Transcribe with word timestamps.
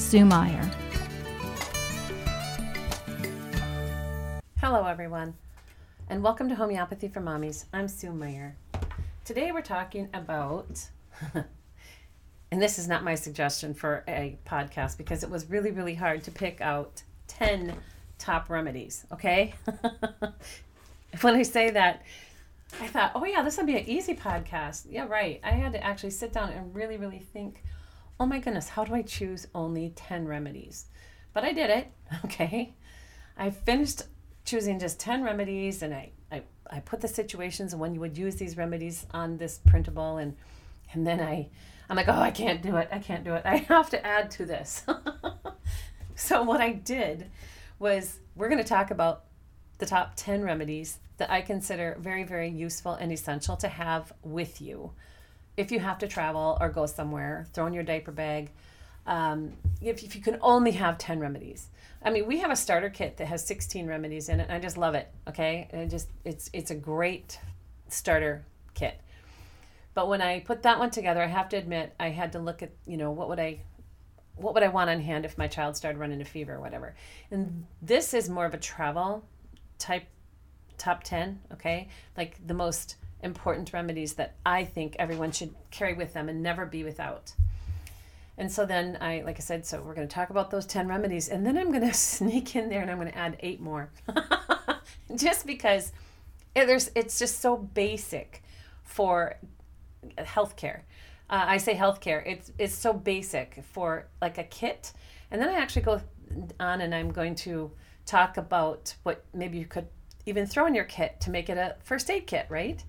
Sue 0.00 0.24
Meyer. 0.24 0.68
Hello, 4.56 4.86
everyone, 4.86 5.34
and 6.08 6.20
welcome 6.20 6.48
to 6.48 6.56
Homeopathy 6.56 7.06
for 7.06 7.20
Mommies. 7.20 7.66
I'm 7.72 7.86
Sue 7.86 8.10
Meyer. 8.10 8.56
Today, 9.24 9.52
we're 9.52 9.60
talking 9.60 10.08
about, 10.12 10.88
and 11.34 12.60
this 12.60 12.76
is 12.76 12.88
not 12.88 13.04
my 13.04 13.14
suggestion 13.14 13.72
for 13.72 14.02
a 14.08 14.36
podcast 14.44 14.96
because 14.96 15.22
it 15.22 15.30
was 15.30 15.48
really, 15.48 15.70
really 15.70 15.94
hard 15.94 16.24
to 16.24 16.32
pick 16.32 16.60
out 16.60 17.04
10 17.28 17.76
top 18.18 18.50
remedies, 18.50 19.04
okay? 19.12 19.54
when 21.20 21.36
I 21.36 21.42
say 21.42 21.70
that, 21.70 22.02
I 22.80 22.88
thought, 22.88 23.12
oh 23.14 23.26
yeah, 23.26 23.42
this 23.42 23.58
would 23.58 23.66
be 23.66 23.76
an 23.76 23.88
easy 23.88 24.14
podcast. 24.14 24.86
Yeah, 24.90 25.06
right. 25.06 25.40
I 25.44 25.50
had 25.50 25.72
to 25.74 25.84
actually 25.84 26.10
sit 26.10 26.32
down 26.32 26.50
and 26.50 26.74
really, 26.74 26.96
really 26.96 27.20
think, 27.20 27.62
oh 28.20 28.26
my 28.26 28.38
goodness, 28.38 28.68
how 28.68 28.84
do 28.84 28.94
I 28.94 29.00
choose 29.00 29.46
only 29.54 29.94
10 29.96 30.28
remedies? 30.28 30.84
But 31.32 31.42
I 31.42 31.52
did 31.54 31.70
it, 31.70 31.90
okay? 32.26 32.74
I 33.36 33.48
finished 33.48 34.02
choosing 34.44 34.78
just 34.78 35.00
10 35.00 35.24
remedies 35.24 35.82
and 35.82 35.94
I, 35.94 36.10
I, 36.30 36.42
I 36.70 36.80
put 36.80 37.00
the 37.00 37.08
situations 37.08 37.72
and 37.72 37.80
when 37.80 37.94
you 37.94 38.00
would 38.00 38.18
use 38.18 38.36
these 38.36 38.58
remedies 38.58 39.06
on 39.12 39.38
this 39.38 39.58
printable 39.66 40.18
and 40.18 40.36
and 40.92 41.06
then 41.06 41.20
I 41.20 41.48
I'm 41.88 41.96
like, 41.96 42.08
oh 42.08 42.20
I 42.20 42.30
can't 42.30 42.62
do 42.62 42.76
it. 42.76 42.88
I 42.92 42.98
can't 42.98 43.24
do 43.24 43.34
it. 43.34 43.42
I 43.44 43.56
have 43.56 43.90
to 43.90 44.06
add 44.06 44.30
to 44.32 44.44
this. 44.44 44.84
so 46.14 46.42
what 46.42 46.60
I 46.60 46.72
did 46.72 47.30
was 47.78 48.18
we're 48.36 48.48
going 48.48 48.62
to 48.62 48.68
talk 48.68 48.90
about 48.90 49.24
the 49.78 49.86
top 49.86 50.12
10 50.16 50.42
remedies 50.42 50.98
that 51.16 51.30
I 51.30 51.40
consider 51.40 51.96
very, 52.00 52.24
very 52.24 52.48
useful 52.48 52.92
and 52.92 53.12
essential 53.12 53.56
to 53.56 53.68
have 53.68 54.12
with 54.22 54.60
you 54.60 54.92
if 55.56 55.70
you 55.72 55.80
have 55.80 55.98
to 55.98 56.08
travel 56.08 56.56
or 56.60 56.68
go 56.68 56.86
somewhere, 56.86 57.46
throw 57.52 57.66
in 57.66 57.72
your 57.72 57.82
diaper 57.82 58.12
bag. 58.12 58.50
Um, 59.06 59.52
if, 59.80 60.02
if 60.02 60.14
you 60.14 60.22
can 60.22 60.38
only 60.40 60.72
have 60.72 60.98
10 60.98 61.20
remedies. 61.20 61.68
I 62.02 62.10
mean, 62.10 62.26
we 62.26 62.38
have 62.38 62.50
a 62.50 62.56
starter 62.56 62.90
kit 62.90 63.16
that 63.18 63.26
has 63.26 63.46
16 63.46 63.86
remedies 63.86 64.28
in 64.28 64.40
it, 64.40 64.44
and 64.44 64.52
I 64.52 64.58
just 64.58 64.78
love 64.78 64.94
it. 64.94 65.10
Okay, 65.28 65.68
and 65.70 65.90
just 65.90 66.08
it's 66.24 66.48
it's 66.52 66.70
a 66.70 66.74
great 66.74 67.38
starter 67.88 68.44
kit. 68.74 68.98
But 69.92 70.08
when 70.08 70.22
I 70.22 70.40
put 70.40 70.62
that 70.62 70.78
one 70.78 70.90
together, 70.90 71.22
I 71.22 71.26
have 71.26 71.48
to 71.50 71.56
admit 71.56 71.94
I 72.00 72.08
had 72.08 72.32
to 72.32 72.38
look 72.38 72.62
at 72.62 72.70
you 72.86 72.96
know 72.96 73.10
what 73.10 73.28
would 73.28 73.40
I 73.40 73.60
what 74.36 74.54
would 74.54 74.62
I 74.62 74.68
want 74.68 74.88
on 74.88 75.00
hand 75.00 75.24
if 75.24 75.36
my 75.36 75.46
child 75.46 75.76
started 75.76 75.98
running 75.98 76.20
a 76.20 76.24
fever 76.24 76.54
or 76.54 76.60
whatever. 76.60 76.94
And 77.30 77.66
this 77.82 78.14
is 78.14 78.30
more 78.30 78.46
of 78.46 78.54
a 78.54 78.58
travel 78.58 79.24
type 79.78 80.04
top 80.78 81.02
10, 81.04 81.40
okay? 81.52 81.88
Like 82.16 82.38
the 82.46 82.54
most 82.54 82.96
important 83.22 83.72
remedies 83.72 84.14
that 84.14 84.34
I 84.44 84.64
think 84.64 84.96
everyone 84.98 85.32
should 85.32 85.54
carry 85.70 85.94
with 85.94 86.12
them 86.12 86.28
and 86.28 86.42
never 86.42 86.66
be 86.66 86.84
without. 86.84 87.32
And 88.38 88.50
so 88.50 88.64
then 88.64 88.96
I, 89.00 89.20
like 89.20 89.36
I 89.36 89.40
said, 89.40 89.66
so 89.66 89.82
we're 89.82 89.94
going 89.94 90.08
to 90.08 90.14
talk 90.14 90.30
about 90.30 90.50
those 90.50 90.64
10 90.64 90.88
remedies 90.88 91.28
and 91.28 91.44
then 91.44 91.58
I'm 91.58 91.70
going 91.70 91.86
to 91.86 91.94
sneak 91.94 92.56
in 92.56 92.68
there 92.68 92.80
and 92.80 92.90
I'm 92.90 92.98
going 92.98 93.12
to 93.12 93.18
add 93.18 93.36
eight 93.40 93.60
more. 93.60 93.90
just 95.16 95.46
because 95.46 95.92
it, 96.54 96.66
there's, 96.66 96.90
it's 96.94 97.18
just 97.18 97.40
so 97.40 97.56
basic 97.56 98.42
for 98.82 99.36
healthcare. 100.18 100.80
Uh, 101.28 101.44
I 101.46 101.58
say 101.58 101.74
healthcare, 101.74 102.22
it's, 102.26 102.50
it's 102.58 102.74
so 102.74 102.92
basic 102.92 103.62
for 103.72 104.06
like 104.22 104.38
a 104.38 104.44
kit. 104.44 104.92
And 105.30 105.40
then 105.40 105.48
I 105.48 105.54
actually 105.54 105.82
go 105.82 106.00
on 106.58 106.80
and 106.80 106.94
I'm 106.94 107.12
going 107.12 107.34
to 107.36 107.70
talk 108.06 108.36
about 108.36 108.94
what 109.02 109.24
maybe 109.34 109.58
you 109.58 109.66
could 109.66 109.86
even 110.26 110.46
throw 110.46 110.66
in 110.66 110.74
your 110.74 110.84
kit 110.84 111.20
to 111.20 111.30
make 111.30 111.48
it 111.48 111.58
a 111.58 111.76
first 111.84 112.10
aid 112.10 112.26
kit, 112.26 112.46
right? 112.48 112.82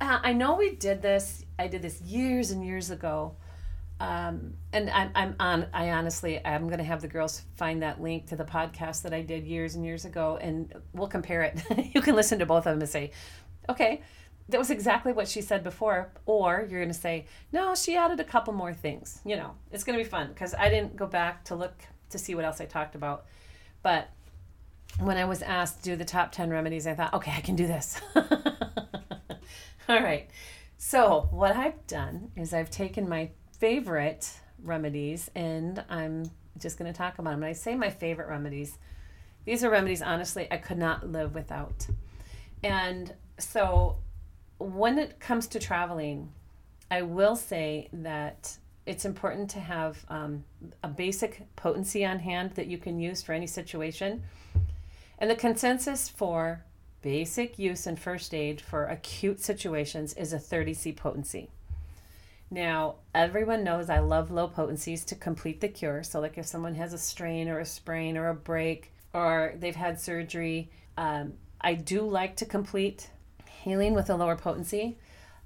Uh, 0.00 0.18
I 0.22 0.32
know 0.32 0.56
we 0.56 0.74
did 0.74 1.02
this. 1.02 1.44
I 1.58 1.68
did 1.68 1.82
this 1.82 2.00
years 2.00 2.50
and 2.50 2.64
years 2.64 2.90
ago. 2.90 3.36
Um, 4.00 4.54
and 4.72 4.90
I'm, 4.90 5.10
I'm 5.14 5.36
on, 5.38 5.66
I 5.72 5.90
honestly, 5.90 6.44
I'm 6.44 6.66
going 6.66 6.78
to 6.78 6.84
have 6.84 7.00
the 7.00 7.08
girls 7.08 7.42
find 7.56 7.82
that 7.82 8.02
link 8.02 8.26
to 8.26 8.36
the 8.36 8.44
podcast 8.44 9.02
that 9.02 9.14
I 9.14 9.22
did 9.22 9.44
years 9.44 9.76
and 9.76 9.84
years 9.84 10.04
ago, 10.04 10.36
and 10.40 10.74
we'll 10.92 11.08
compare 11.08 11.42
it. 11.42 11.62
you 11.94 12.02
can 12.02 12.16
listen 12.16 12.40
to 12.40 12.46
both 12.46 12.66
of 12.66 12.74
them 12.74 12.80
and 12.80 12.88
say, 12.88 13.12
okay, 13.68 14.02
that 14.48 14.58
was 14.58 14.70
exactly 14.70 15.12
what 15.12 15.28
she 15.28 15.40
said 15.40 15.62
before. 15.62 16.12
Or 16.26 16.66
you're 16.68 16.80
going 16.80 16.92
to 16.92 16.98
say, 16.98 17.26
no, 17.52 17.74
she 17.74 17.96
added 17.96 18.20
a 18.20 18.24
couple 18.24 18.52
more 18.52 18.74
things. 18.74 19.20
You 19.24 19.36
know, 19.36 19.52
it's 19.70 19.84
going 19.84 19.96
to 19.96 20.04
be 20.04 20.08
fun 20.08 20.28
because 20.28 20.54
I 20.54 20.68
didn't 20.68 20.96
go 20.96 21.06
back 21.06 21.44
to 21.44 21.54
look 21.54 21.74
to 22.10 22.18
see 22.18 22.34
what 22.34 22.44
else 22.44 22.60
I 22.60 22.66
talked 22.66 22.94
about. 22.94 23.26
But 23.82 24.10
when 24.98 25.16
I 25.16 25.24
was 25.24 25.40
asked 25.40 25.78
to 25.78 25.90
do 25.90 25.96
the 25.96 26.04
top 26.04 26.32
10 26.32 26.50
remedies, 26.50 26.86
I 26.86 26.94
thought, 26.94 27.14
okay, 27.14 27.32
I 27.34 27.40
can 27.40 27.56
do 27.56 27.66
this. 27.66 28.00
All 29.88 30.02
right. 30.02 30.30
So, 30.78 31.28
what 31.30 31.54
I've 31.56 31.86
done 31.86 32.30
is 32.36 32.54
I've 32.54 32.70
taken 32.70 33.06
my 33.06 33.30
favorite 33.58 34.30
remedies 34.62 35.30
and 35.34 35.84
I'm 35.90 36.30
just 36.58 36.78
going 36.78 36.90
to 36.90 36.96
talk 36.96 37.18
about 37.18 37.32
them. 37.32 37.40
When 37.40 37.50
I 37.50 37.52
say 37.52 37.74
my 37.74 37.90
favorite 37.90 38.28
remedies, 38.28 38.78
these 39.44 39.62
are 39.62 39.68
remedies, 39.68 40.00
honestly, 40.00 40.48
I 40.50 40.56
could 40.56 40.78
not 40.78 41.10
live 41.10 41.34
without. 41.34 41.86
And 42.62 43.12
so, 43.38 43.98
when 44.56 44.98
it 44.98 45.20
comes 45.20 45.46
to 45.48 45.58
traveling, 45.58 46.32
I 46.90 47.02
will 47.02 47.36
say 47.36 47.90
that 47.92 48.56
it's 48.86 49.04
important 49.04 49.50
to 49.50 49.60
have 49.60 50.02
um, 50.08 50.44
a 50.82 50.88
basic 50.88 51.42
potency 51.56 52.06
on 52.06 52.20
hand 52.20 52.52
that 52.52 52.68
you 52.68 52.78
can 52.78 52.98
use 52.98 53.20
for 53.20 53.34
any 53.34 53.46
situation 53.46 54.22
and 55.18 55.30
the 55.30 55.34
consensus 55.34 56.08
for 56.08 56.64
basic 57.04 57.58
use 57.58 57.86
in 57.86 57.96
first 57.96 58.32
aid 58.32 58.62
for 58.62 58.86
acute 58.86 59.38
situations 59.38 60.14
is 60.14 60.32
a 60.32 60.38
30C 60.38 60.96
potency. 60.96 61.50
Now, 62.50 62.94
everyone 63.14 63.62
knows 63.62 63.90
I 63.90 63.98
love 63.98 64.30
low 64.30 64.48
potencies 64.48 65.04
to 65.06 65.14
complete 65.14 65.60
the 65.60 65.68
cure. 65.68 66.02
So, 66.02 66.18
like 66.18 66.38
if 66.38 66.46
someone 66.46 66.76
has 66.76 66.94
a 66.94 66.98
strain 66.98 67.50
or 67.50 67.58
a 67.58 67.66
sprain 67.66 68.16
or 68.16 68.30
a 68.30 68.34
break 68.34 68.90
or 69.12 69.52
they've 69.58 69.76
had 69.76 70.00
surgery, 70.00 70.70
um, 70.96 71.34
I 71.60 71.74
do 71.74 72.00
like 72.00 72.36
to 72.36 72.46
complete 72.46 73.10
healing 73.62 73.92
with 73.92 74.08
a 74.08 74.16
lower 74.16 74.36
potency. 74.36 74.96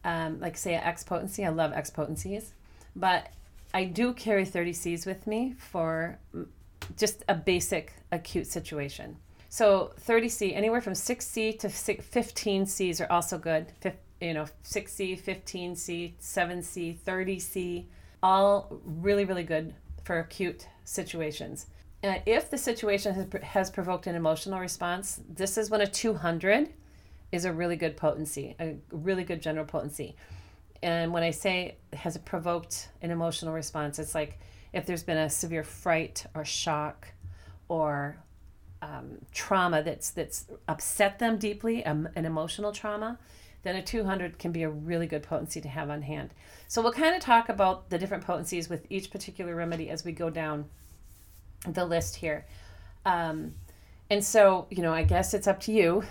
Um, 0.05 0.39
like, 0.39 0.57
say, 0.57 0.75
an 0.75 0.85
X 0.85 1.03
potency. 1.03 1.45
I 1.45 1.49
love 1.49 1.73
X 1.73 1.91
potencies. 1.91 2.53
But 2.95 3.33
I 3.75 3.85
do 3.85 4.13
carry 4.13 4.45
30 4.45 4.73
Cs 4.75 5.07
with 5.07 5.27
me 5.27 5.57
for 5.59 6.21
just 6.97 7.25
a 7.29 7.35
basic 7.35 7.95
acute 8.13 8.47
situation. 8.47 9.17
So 9.49 9.93
30C, 10.07 10.55
anywhere 10.55 10.81
from 10.81 10.93
6C 10.93 11.59
to 11.61 11.69
15Cs 11.69 13.01
are 13.01 13.11
also 13.11 13.39
good. 13.39 13.73
you 14.21 14.35
know, 14.35 14.47
6C, 14.65 15.21
15C, 15.21 16.15
7C, 16.21 16.99
30C, 16.99 17.85
all 18.23 18.81
really, 18.85 19.25
really 19.25 19.45
good 19.45 19.75
for 20.05 20.19
acute 20.19 20.69
situations. 20.85 21.67
Uh, 22.03 22.17
if 22.27 22.51
the 22.51 22.59
situation 22.59 23.15
has, 23.15 23.27
has 23.43 23.71
provoked 23.71 24.07
an 24.07 24.15
emotional 24.15 24.61
response, 24.61 25.21
this 25.29 25.59
is 25.59 25.71
when 25.71 25.81
a 25.81 25.87
200 25.87 26.69
is 27.33 27.45
a 27.45 27.53
really 27.53 27.77
good 27.77 27.97
potency, 27.97 28.55
a 28.61 28.77
really 28.91 29.25
good 29.25 29.43
general 29.43 29.67
potency. 29.67 30.15
And 30.83 31.13
when 31.13 31.23
I 31.23 31.31
say 31.31 31.77
has 31.93 32.17
provoked 32.19 32.89
an 33.03 33.11
emotional 33.11 33.53
response, 33.53 33.99
it's 33.99 34.15
like 34.15 34.39
if 34.73 34.87
there's 34.87 35.03
been 35.03 35.19
a 35.19 35.31
severe 35.31 35.65
fright 35.65 36.25
or 36.35 36.45
shock 36.45 37.09
or 37.69 38.17
um, 38.83 39.19
trauma 39.33 39.83
that's 39.83 40.11
that's 40.11 40.47
upset 40.67 41.19
them 41.19 41.39
deeply, 41.39 41.85
um, 41.85 42.09
an 42.15 42.25
emotional 42.25 42.73
trauma, 42.73 43.19
then 43.63 43.77
a 43.77 43.83
200 43.83 44.39
can 44.39 44.53
be 44.53 44.63
a 44.63 44.71
really 44.71 45.07
good 45.07 45.23
potency 45.23 45.61
to 45.61 45.69
have 45.69 45.91
on 45.91 46.03
hand. 46.03 46.31
So 46.69 46.83
we'll 46.83 46.93
kind 46.93 47.15
of 47.15 47.21
talk 47.21 47.49
about 47.49 47.91
the 47.91 47.99
different 47.99 48.25
potencies 48.25 48.69
with 48.69 48.87
each 48.91 49.11
particular 49.11 49.55
remedy 49.55 49.91
as 49.91 50.05
we 50.05 50.13
go 50.13 50.31
down 50.31 50.67
the 51.67 51.85
list 51.85 52.17
here. 52.17 52.47
Um, 53.05 53.55
and 54.11 54.25
so, 54.25 54.67
you 54.71 54.83
know, 54.83 54.93
I 54.93 55.03
guess 55.03 55.35
it's 55.35 55.47
up 55.47 55.61
to 55.61 55.73
you. 55.73 56.05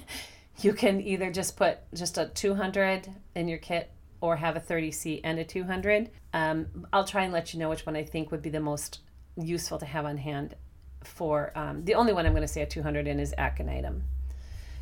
you 0.60 0.72
can 0.72 1.00
either 1.00 1.30
just 1.30 1.56
put 1.56 1.78
just 1.94 2.18
a 2.18 2.26
200 2.26 3.08
in 3.34 3.48
your 3.48 3.58
kit 3.58 3.90
or 4.20 4.36
have 4.36 4.56
a 4.56 4.60
30C 4.60 5.20
and 5.22 5.38
a 5.38 5.44
200. 5.44 6.10
Um, 6.32 6.86
I'll 6.92 7.04
try 7.04 7.22
and 7.22 7.32
let 7.32 7.54
you 7.54 7.60
know 7.60 7.68
which 7.68 7.86
one 7.86 7.96
I 7.96 8.04
think 8.04 8.30
would 8.30 8.42
be 8.42 8.50
the 8.50 8.60
most 8.60 9.00
useful 9.36 9.78
to 9.78 9.86
have 9.86 10.04
on 10.04 10.16
hand 10.16 10.56
for 11.04 11.52
um, 11.56 11.84
the 11.84 11.94
only 11.94 12.12
one 12.12 12.26
I'm 12.26 12.32
going 12.32 12.42
to 12.42 12.48
say 12.48 12.62
a 12.62 12.66
200 12.66 13.06
in 13.06 13.20
is 13.20 13.34
aconitum. 13.38 14.00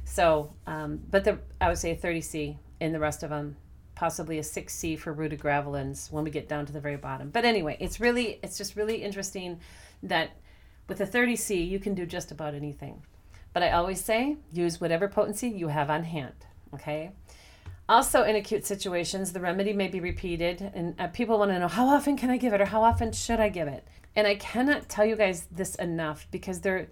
So, 0.05 0.53
um, 0.67 1.01
but 1.11 1.25
the 1.25 1.39
I 1.61 1.69
would 1.69 1.79
say 1.79 1.91
a 1.91 1.97
30C 1.97 2.57
in 2.81 2.93
the 2.93 3.01
rest 3.01 3.23
of 3.23 3.31
them 3.31 3.57
possibly 3.95 4.39
a 4.39 4.43
6C 4.43 4.99
for 4.99 5.13
ruta 5.13 5.37
graveolens 5.37 6.13
when 6.13 6.23
we 6.23 6.31
get 6.31 6.49
down 6.49 6.67
to 6.67 6.73
the 6.73 6.81
very 6.81 6.97
bottom. 6.97 7.31
But 7.31 7.45
anyway, 7.45 7.77
it's 7.81 7.99
really 7.99 8.39
it's 8.43 8.57
just 8.57 8.77
really 8.77 9.03
interesting 9.03 9.59
that 10.03 10.31
with 10.89 11.01
a 11.01 11.07
30C 11.07 11.69
you 11.69 11.81
can 11.81 11.95
do 11.95 12.07
just 12.07 12.31
about 12.31 12.55
anything. 12.55 13.03
But 13.53 13.63
I 13.63 13.71
always 13.71 14.05
say 14.05 14.37
use 14.53 14.81
whatever 14.81 15.09
potency 15.09 15.49
you 15.49 15.69
have 15.69 15.91
on 15.91 16.05
hand, 16.05 16.35
okay? 16.75 17.13
Also, 17.89 18.23
in 18.23 18.37
acute 18.37 18.67
situations, 18.67 19.33
the 19.33 19.41
remedy 19.41 19.73
may 19.73 19.87
be 19.87 20.01
repeated, 20.01 20.73
and 20.75 20.95
uh, 20.99 21.07
people 21.07 21.39
want 21.39 21.53
to 21.53 21.59
know 21.59 21.69
how 21.69 21.87
often 21.87 22.17
can 22.17 22.31
I 22.31 22.37
give 22.37 22.53
it 22.53 22.61
or 22.61 22.65
how 22.65 22.83
often 22.83 23.13
should 23.13 23.39
I 23.39 23.49
give 23.49 23.69
it. 23.69 23.87
And 24.17 24.27
I 24.27 24.35
cannot 24.35 24.89
tell 24.89 25.05
you 25.05 25.15
guys 25.15 25.47
this 25.53 25.75
enough 25.77 26.27
because 26.31 26.61
there, 26.61 26.89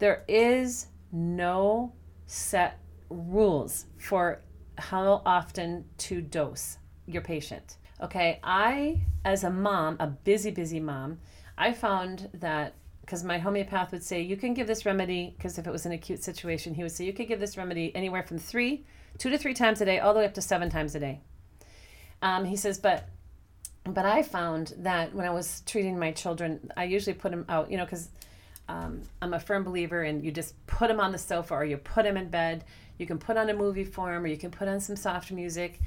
there 0.00 0.24
is 0.28 0.88
no 1.12 1.92
set 2.26 2.78
rules 3.08 3.86
for 3.98 4.42
how 4.76 5.22
often 5.24 5.84
to 5.98 6.20
dose 6.20 6.78
your 7.06 7.22
patient. 7.22 7.76
Okay, 8.02 8.40
I, 8.42 9.02
as 9.24 9.44
a 9.44 9.50
mom, 9.50 9.96
a 10.00 10.08
busy, 10.08 10.50
busy 10.50 10.80
mom, 10.80 11.20
I 11.56 11.72
found 11.72 12.28
that 12.34 12.74
because 13.00 13.22
my 13.22 13.38
homeopath 13.38 13.92
would 13.92 14.02
say 14.02 14.20
you 14.22 14.36
can 14.36 14.54
give 14.54 14.66
this 14.66 14.84
remedy 14.84 15.34
because 15.36 15.58
if 15.58 15.66
it 15.66 15.70
was 15.70 15.86
an 15.86 15.92
acute 15.92 16.24
situation, 16.24 16.74
he 16.74 16.82
would 16.82 16.90
say 16.90 17.04
you 17.04 17.12
could 17.12 17.28
give 17.28 17.38
this 17.38 17.56
remedy 17.56 17.94
anywhere 17.94 18.24
from 18.24 18.38
three 18.38 18.84
two 19.18 19.30
to 19.30 19.38
three 19.38 19.54
times 19.54 19.80
a 19.80 19.84
day, 19.84 19.98
all 19.98 20.12
the 20.12 20.20
way 20.20 20.26
up 20.26 20.34
to 20.34 20.42
seven 20.42 20.70
times 20.70 20.94
a 20.94 21.00
day. 21.00 21.20
Um, 22.22 22.44
he 22.44 22.56
says, 22.56 22.78
but 22.78 23.08
but 23.86 24.06
I 24.06 24.22
found 24.22 24.74
that 24.78 25.14
when 25.14 25.26
I 25.26 25.30
was 25.30 25.62
treating 25.66 25.98
my 25.98 26.12
children, 26.12 26.70
I 26.76 26.84
usually 26.84 27.14
put 27.14 27.30
them 27.30 27.44
out, 27.48 27.70
you 27.70 27.76
know, 27.76 27.84
because 27.84 28.08
um, 28.68 29.02
I'm 29.20 29.34
a 29.34 29.40
firm 29.40 29.62
believer 29.62 30.04
in 30.04 30.22
you 30.22 30.30
just 30.30 30.54
put 30.66 30.88
them 30.88 31.00
on 31.00 31.12
the 31.12 31.18
sofa 31.18 31.54
or 31.54 31.64
you 31.64 31.76
put 31.76 32.04
them 32.04 32.16
in 32.16 32.28
bed. 32.28 32.64
You 32.98 33.06
can 33.06 33.18
put 33.18 33.36
on 33.36 33.50
a 33.50 33.54
movie 33.54 33.84
for 33.84 34.12
them 34.12 34.24
or 34.24 34.28
you 34.28 34.38
can 34.38 34.50
put 34.50 34.68
on 34.68 34.80
some 34.80 34.96
soft 34.96 35.30
music 35.30 35.80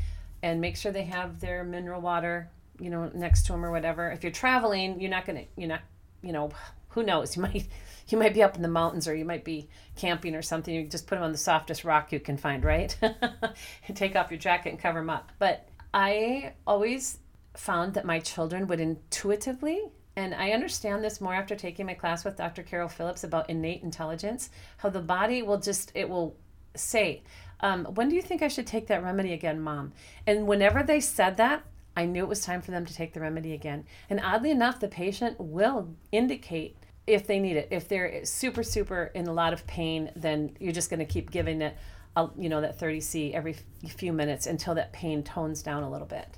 and 0.43 0.61
make 0.61 0.77
sure 0.77 0.91
they 0.91 1.03
have 1.03 1.39
their 1.39 1.63
mineral 1.63 2.01
water, 2.01 2.49
you 2.79 2.89
know, 2.89 3.09
next 3.15 3.47
to 3.47 3.53
them 3.53 3.65
or 3.65 3.71
whatever. 3.71 4.11
If 4.11 4.23
you're 4.23 4.31
traveling, 4.31 5.01
you're 5.01 5.09
not 5.09 5.25
going 5.25 5.39
to, 5.39 5.45
you're 5.55 5.69
not, 5.69 5.81
you 6.21 6.33
know, 6.33 6.51
who 6.89 7.03
knows? 7.03 7.35
You 7.37 7.41
might 7.43 7.67
you 8.09 8.17
might 8.17 8.33
be 8.33 8.41
up 8.41 8.55
in 8.55 8.61
the 8.61 8.69
mountains 8.69 9.07
or 9.07 9.15
you 9.15 9.25
might 9.25 9.43
be 9.43 9.67
camping 9.97 10.33
or 10.33 10.41
something. 10.41 10.73
You 10.73 10.87
just 10.87 11.07
put 11.07 11.15
them 11.15 11.25
on 11.25 11.33
the 11.33 11.37
softest 11.37 11.83
rock 11.83 12.11
you 12.13 12.19
can 12.19 12.37
find, 12.37 12.63
right? 12.63 12.95
and 13.01 13.95
take 13.95 14.15
off 14.15 14.31
your 14.31 14.39
jacket 14.39 14.69
and 14.69 14.79
cover 14.79 14.99
them 14.99 15.09
up. 15.09 15.31
But 15.39 15.67
I 15.93 16.53
always 16.65 17.19
found 17.57 17.93
that 17.95 18.05
my 18.05 18.19
children 18.19 18.67
would 18.67 18.79
intuitively, 18.79 19.81
and 20.15 20.33
I 20.33 20.51
understand 20.51 21.03
this 21.03 21.21
more 21.21 21.33
after 21.33 21.55
taking 21.55 21.85
my 21.85 21.93
class 21.93 22.23
with 22.23 22.37
Dr. 22.37 22.63
Carol 22.63 22.87
Phillips 22.87 23.23
about 23.23 23.49
innate 23.49 23.83
intelligence, 23.83 24.49
how 24.77 24.89
the 24.89 25.01
body 25.01 25.41
will 25.41 25.59
just, 25.59 25.91
it 25.93 26.09
will 26.09 26.35
say, 26.75 27.23
um, 27.59 27.85
when 27.85 28.09
do 28.09 28.15
you 28.15 28.21
think 28.21 28.41
I 28.41 28.47
should 28.47 28.67
take 28.67 28.87
that 28.87 29.03
remedy 29.03 29.33
again, 29.33 29.59
mom? 29.59 29.93
And 30.25 30.47
whenever 30.47 30.83
they 30.83 30.99
said 30.99 31.37
that, 31.37 31.63
I 31.95 32.05
knew 32.05 32.23
it 32.23 32.29
was 32.29 32.41
time 32.45 32.61
for 32.61 32.71
them 32.71 32.85
to 32.85 32.93
take 32.93 33.13
the 33.13 33.19
remedy 33.19 33.53
again. 33.53 33.85
And 34.09 34.21
oddly 34.23 34.51
enough, 34.51 34.79
the 34.79 34.87
patient 34.87 35.39
will 35.39 35.89
indicate 36.11 36.77
if 37.07 37.25
they 37.25 37.39
need 37.39 37.57
it. 37.57 37.69
If 37.71 37.87
they're 37.87 38.23
super, 38.23 38.61
super 38.61 39.11
in 39.15 39.27
a 39.27 39.33
lot 39.33 39.53
of 39.53 39.65
pain, 39.65 40.11
then 40.15 40.55
you're 40.59 40.73
just 40.73 40.91
going 40.91 40.99
to 40.99 41.05
keep 41.05 41.31
giving 41.31 41.61
it, 41.61 41.75
a, 42.15 42.29
you 42.37 42.49
know, 42.49 42.61
that 42.61 42.79
30C 42.79 43.33
every 43.33 43.55
few 43.87 44.13
minutes 44.13 44.45
until 44.45 44.75
that 44.75 44.93
pain 44.93 45.23
tones 45.23 45.63
down 45.63 45.81
a 45.81 45.89
little 45.89 46.05
bit. 46.05 46.37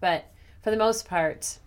But 0.00 0.24
for 0.66 0.72
the 0.72 0.76
most 0.76 1.06
part, 1.06 1.58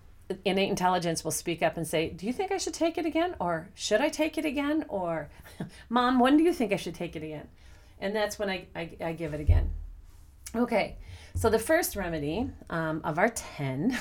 innate 0.43 0.69
intelligence 0.69 1.23
will 1.23 1.31
speak 1.31 1.63
up 1.63 1.77
and 1.77 1.87
say, 1.87 2.09
Do 2.09 2.25
you 2.25 2.33
think 2.33 2.51
I 2.51 2.57
should 2.57 2.73
take 2.73 2.97
it 2.97 3.05
again? 3.05 3.33
Or 3.39 3.69
should 3.73 4.01
I 4.01 4.09
take 4.09 4.37
it 4.37 4.43
again? 4.43 4.83
Or, 4.89 5.29
Mom, 5.89 6.19
when 6.19 6.35
do 6.35 6.43
you 6.43 6.51
think 6.51 6.73
I 6.73 6.75
should 6.75 6.95
take 6.95 7.15
it 7.15 7.23
again? 7.23 7.47
And 8.01 8.13
that's 8.13 8.37
when 8.37 8.49
I, 8.49 8.65
I, 8.75 8.89
I 8.99 9.13
give 9.13 9.33
it 9.33 9.39
again. 9.39 9.69
Okay, 10.53 10.97
so 11.33 11.49
the 11.49 11.57
first 11.57 11.95
remedy 11.95 12.51
um, 12.69 12.99
of 13.05 13.17
our 13.17 13.29
10 13.29 13.97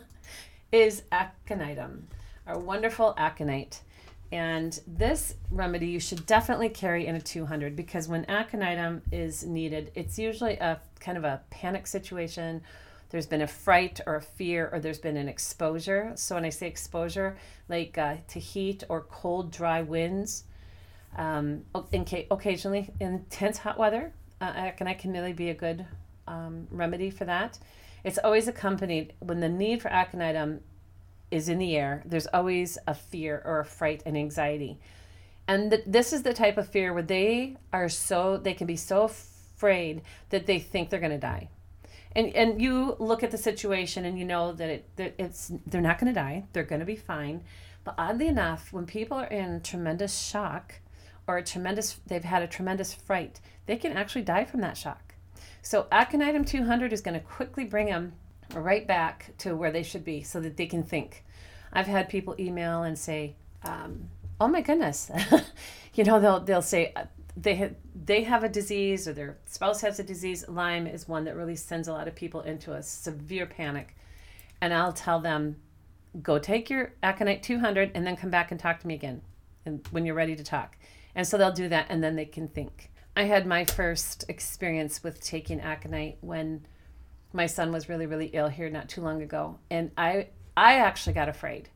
is 0.72 1.02
aconitum 1.12 2.04
our 2.46 2.58
wonderful 2.58 3.14
aconite. 3.18 3.82
And 4.32 4.80
this 4.86 5.34
remedy 5.50 5.88
you 5.88 6.00
should 6.00 6.24
definitely 6.24 6.70
carry 6.70 7.06
in 7.06 7.16
a 7.16 7.20
200 7.20 7.76
because 7.76 8.08
when 8.08 8.24
aconitum 8.24 9.02
is 9.12 9.44
needed, 9.44 9.92
it's 9.94 10.18
usually 10.18 10.54
a 10.54 10.80
kind 11.00 11.18
of 11.18 11.24
a 11.24 11.42
panic 11.50 11.86
situation. 11.86 12.62
There's 13.12 13.26
been 13.26 13.42
a 13.42 13.46
fright 13.46 14.00
or 14.06 14.16
a 14.16 14.22
fear, 14.22 14.70
or 14.72 14.80
there's 14.80 14.98
been 14.98 15.18
an 15.18 15.28
exposure. 15.28 16.12
So 16.16 16.34
when 16.34 16.46
I 16.46 16.48
say 16.48 16.66
exposure, 16.66 17.36
like 17.68 17.98
uh, 17.98 18.16
to 18.28 18.40
heat 18.40 18.84
or 18.88 19.02
cold, 19.02 19.52
dry 19.52 19.82
winds, 19.82 20.44
um, 21.16 21.66
in 21.92 22.06
ca- 22.06 22.26
occasionally 22.30 22.90
intense 23.00 23.58
hot 23.58 23.76
weather, 23.78 24.14
uh, 24.40 24.52
aconite 24.56 24.98
can 24.98 25.12
really 25.12 25.34
be 25.34 25.50
a 25.50 25.54
good 25.54 25.84
um, 26.26 26.66
remedy 26.70 27.10
for 27.10 27.26
that. 27.26 27.58
It's 28.02 28.18
always 28.24 28.48
accompanied 28.48 29.12
when 29.20 29.40
the 29.40 29.48
need 29.48 29.82
for 29.82 29.90
aconitum 29.90 30.60
is 31.30 31.50
in 31.50 31.58
the 31.58 31.76
air, 31.76 32.02
there's 32.06 32.26
always 32.28 32.78
a 32.86 32.94
fear 32.94 33.42
or 33.44 33.60
a 33.60 33.64
fright 33.64 34.02
and 34.06 34.16
anxiety. 34.16 34.78
And 35.46 35.70
th- 35.70 35.84
this 35.86 36.14
is 36.14 36.22
the 36.22 36.34
type 36.34 36.56
of 36.56 36.68
fear 36.68 36.94
where 36.94 37.02
they 37.02 37.56
are 37.74 37.90
so, 37.90 38.38
they 38.38 38.54
can 38.54 38.66
be 38.66 38.76
so 38.76 39.04
afraid 39.04 40.00
that 40.30 40.46
they 40.46 40.58
think 40.58 40.88
they're 40.88 40.98
going 40.98 41.12
to 41.12 41.18
die. 41.18 41.48
And, 42.14 42.34
and 42.34 42.60
you 42.60 42.96
look 42.98 43.22
at 43.22 43.30
the 43.30 43.38
situation 43.38 44.04
and 44.04 44.18
you 44.18 44.24
know 44.24 44.52
that, 44.52 44.68
it, 44.68 45.14
it's 45.18 45.50
they're 45.66 45.80
not 45.80 45.98
going 45.98 46.12
to 46.12 46.20
die. 46.20 46.44
They're 46.52 46.62
going 46.62 46.80
to 46.80 46.86
be 46.86 46.96
fine. 46.96 47.42
But 47.84 47.94
oddly 47.98 48.28
enough 48.28 48.72
when 48.72 48.86
people 48.86 49.16
are 49.16 49.26
in 49.26 49.60
tremendous 49.62 50.18
shock 50.18 50.74
or 51.26 51.38
a 51.38 51.42
tremendous 51.42 52.00
they've 52.06 52.24
had 52.24 52.42
a 52.42 52.46
tremendous 52.46 52.92
fright 52.92 53.40
they 53.66 53.76
can 53.76 53.92
actually 53.92 54.22
die 54.22 54.44
from 54.44 54.60
that 54.60 54.76
shock. 54.76 55.14
So 55.62 55.86
aconitum 55.92 56.46
200 56.46 56.92
is 56.92 57.00
going 57.00 57.18
to 57.18 57.24
quickly 57.24 57.64
bring 57.64 57.86
them 57.86 58.12
right 58.54 58.86
back 58.86 59.32
to 59.38 59.54
where 59.54 59.70
they 59.70 59.82
should 59.82 60.04
be 60.04 60.22
so 60.22 60.40
that 60.40 60.56
they 60.56 60.66
can 60.66 60.82
think. 60.82 61.24
I've 61.72 61.86
had 61.86 62.08
people 62.08 62.34
email 62.38 62.82
and 62.82 62.98
say, 62.98 63.36
um, 63.64 64.10
"Oh 64.40 64.48
my 64.48 64.60
goodness," 64.60 65.10
you 65.94 66.04
know, 66.04 66.20
they'll 66.20 66.40
they'll 66.40 66.60
say 66.60 66.92
they 67.36 67.54
have 67.56 67.74
they 67.94 68.24
have 68.24 68.44
a 68.44 68.48
disease 68.48 69.08
or 69.08 69.12
their 69.12 69.38
spouse 69.46 69.80
has 69.80 69.98
a 69.98 70.04
disease. 70.04 70.44
Lyme 70.48 70.86
is 70.86 71.08
one 71.08 71.24
that 71.24 71.36
really 71.36 71.56
sends 71.56 71.88
a 71.88 71.92
lot 71.92 72.08
of 72.08 72.14
people 72.14 72.40
into 72.42 72.72
a 72.72 72.82
severe 72.82 73.46
panic, 73.46 73.96
and 74.60 74.74
I'll 74.74 74.92
tell 74.92 75.20
them, 75.20 75.56
"Go 76.22 76.38
take 76.38 76.68
your 76.68 76.92
Aconite 77.02 77.42
200 77.42 77.92
and 77.94 78.06
then 78.06 78.16
come 78.16 78.30
back 78.30 78.50
and 78.50 78.60
talk 78.60 78.80
to 78.80 78.86
me 78.86 78.94
again, 78.94 79.22
and 79.64 79.86
when 79.90 80.04
you're 80.04 80.14
ready 80.14 80.36
to 80.36 80.44
talk." 80.44 80.76
And 81.14 81.26
so 81.26 81.36
they'll 81.36 81.52
do 81.52 81.68
that, 81.68 81.86
and 81.88 82.02
then 82.02 82.16
they 82.16 82.24
can 82.24 82.48
think. 82.48 82.90
I 83.14 83.24
had 83.24 83.46
my 83.46 83.64
first 83.64 84.24
experience 84.28 85.02
with 85.02 85.20
taking 85.20 85.60
aconite 85.60 86.18
when 86.22 86.66
my 87.32 87.46
son 87.46 87.72
was 87.72 87.88
really 87.88 88.06
really 88.06 88.26
ill 88.32 88.48
here 88.48 88.68
not 88.68 88.88
too 88.88 89.00
long 89.00 89.22
ago 89.22 89.58
and 89.70 89.90
i 89.96 90.28
i 90.56 90.74
actually 90.74 91.12
got 91.12 91.28
afraid 91.28 91.68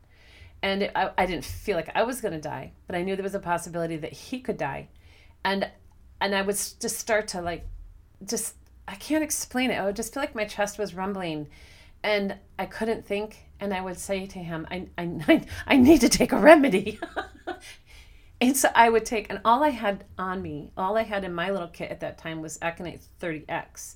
and 0.61 0.89
I, 0.95 1.11
I 1.17 1.25
didn't 1.25 1.45
feel 1.45 1.75
like 1.75 1.89
i 1.95 2.03
was 2.03 2.21
going 2.21 2.33
to 2.33 2.41
die 2.41 2.73
but 2.85 2.95
i 2.95 3.01
knew 3.01 3.15
there 3.15 3.23
was 3.23 3.35
a 3.35 3.39
possibility 3.39 3.97
that 3.97 4.13
he 4.13 4.39
could 4.39 4.57
die 4.57 4.89
and 5.47 5.69
and 6.19 6.35
i 6.35 6.41
would 6.41 6.55
just 6.55 6.99
start 6.99 7.29
to 7.29 7.41
like 7.41 7.65
just 8.25 8.55
i 8.87 8.95
can't 8.95 9.23
explain 9.23 9.71
it. 9.71 9.75
I 9.75 9.85
would 9.85 9.95
just 9.95 10.13
feel 10.13 10.21
like 10.21 10.35
my 10.35 10.45
chest 10.45 10.77
was 10.77 10.93
rumbling 10.93 11.47
and 12.03 12.35
i 12.59 12.65
couldn't 12.65 13.05
think. 13.07 13.45
And 13.59 13.73
i 13.73 13.81
would 13.81 13.97
say 13.97 14.27
to 14.27 14.39
him 14.39 14.67
i 14.69 14.87
i, 14.97 15.45
I 15.67 15.77
need 15.77 16.01
to 16.01 16.09
take 16.09 16.31
a 16.31 16.37
remedy. 16.37 16.99
And 18.39 18.55
so 18.55 18.69
i 18.75 18.87
would 18.87 19.03
take 19.03 19.31
and 19.31 19.41
all 19.43 19.63
i 19.63 19.69
had 19.69 20.03
on 20.15 20.43
me 20.43 20.71
all 20.77 20.95
i 20.95 21.01
had 21.01 21.23
in 21.23 21.33
my 21.33 21.49
little 21.49 21.69
kit 21.69 21.89
at 21.89 22.01
that 22.01 22.19
time 22.19 22.39
was 22.39 22.59
aconite 22.61 23.01
30x 23.19 23.95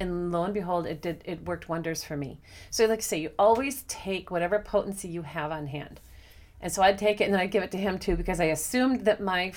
and 0.00 0.32
lo 0.32 0.44
and 0.44 0.54
behold 0.54 0.86
it 0.86 1.02
did 1.02 1.20
it 1.26 1.44
worked 1.44 1.68
wonders 1.68 2.02
for 2.02 2.16
me. 2.16 2.38
So 2.70 2.86
like 2.86 3.00
I 3.00 3.02
say 3.02 3.18
you 3.18 3.32
always 3.38 3.84
take 3.86 4.30
whatever 4.30 4.58
potency 4.60 5.08
you 5.08 5.22
have 5.22 5.52
on 5.52 5.66
hand. 5.66 6.00
And 6.62 6.72
so 6.72 6.80
i'd 6.82 6.96
take 6.96 7.20
it 7.20 7.24
and 7.24 7.34
then 7.34 7.40
i'd 7.42 7.50
give 7.50 7.62
it 7.62 7.72
to 7.72 7.84
him 7.86 7.98
too 7.98 8.16
because 8.16 8.40
i 8.40 8.44
assumed 8.44 9.04
that 9.04 9.20
my 9.20 9.52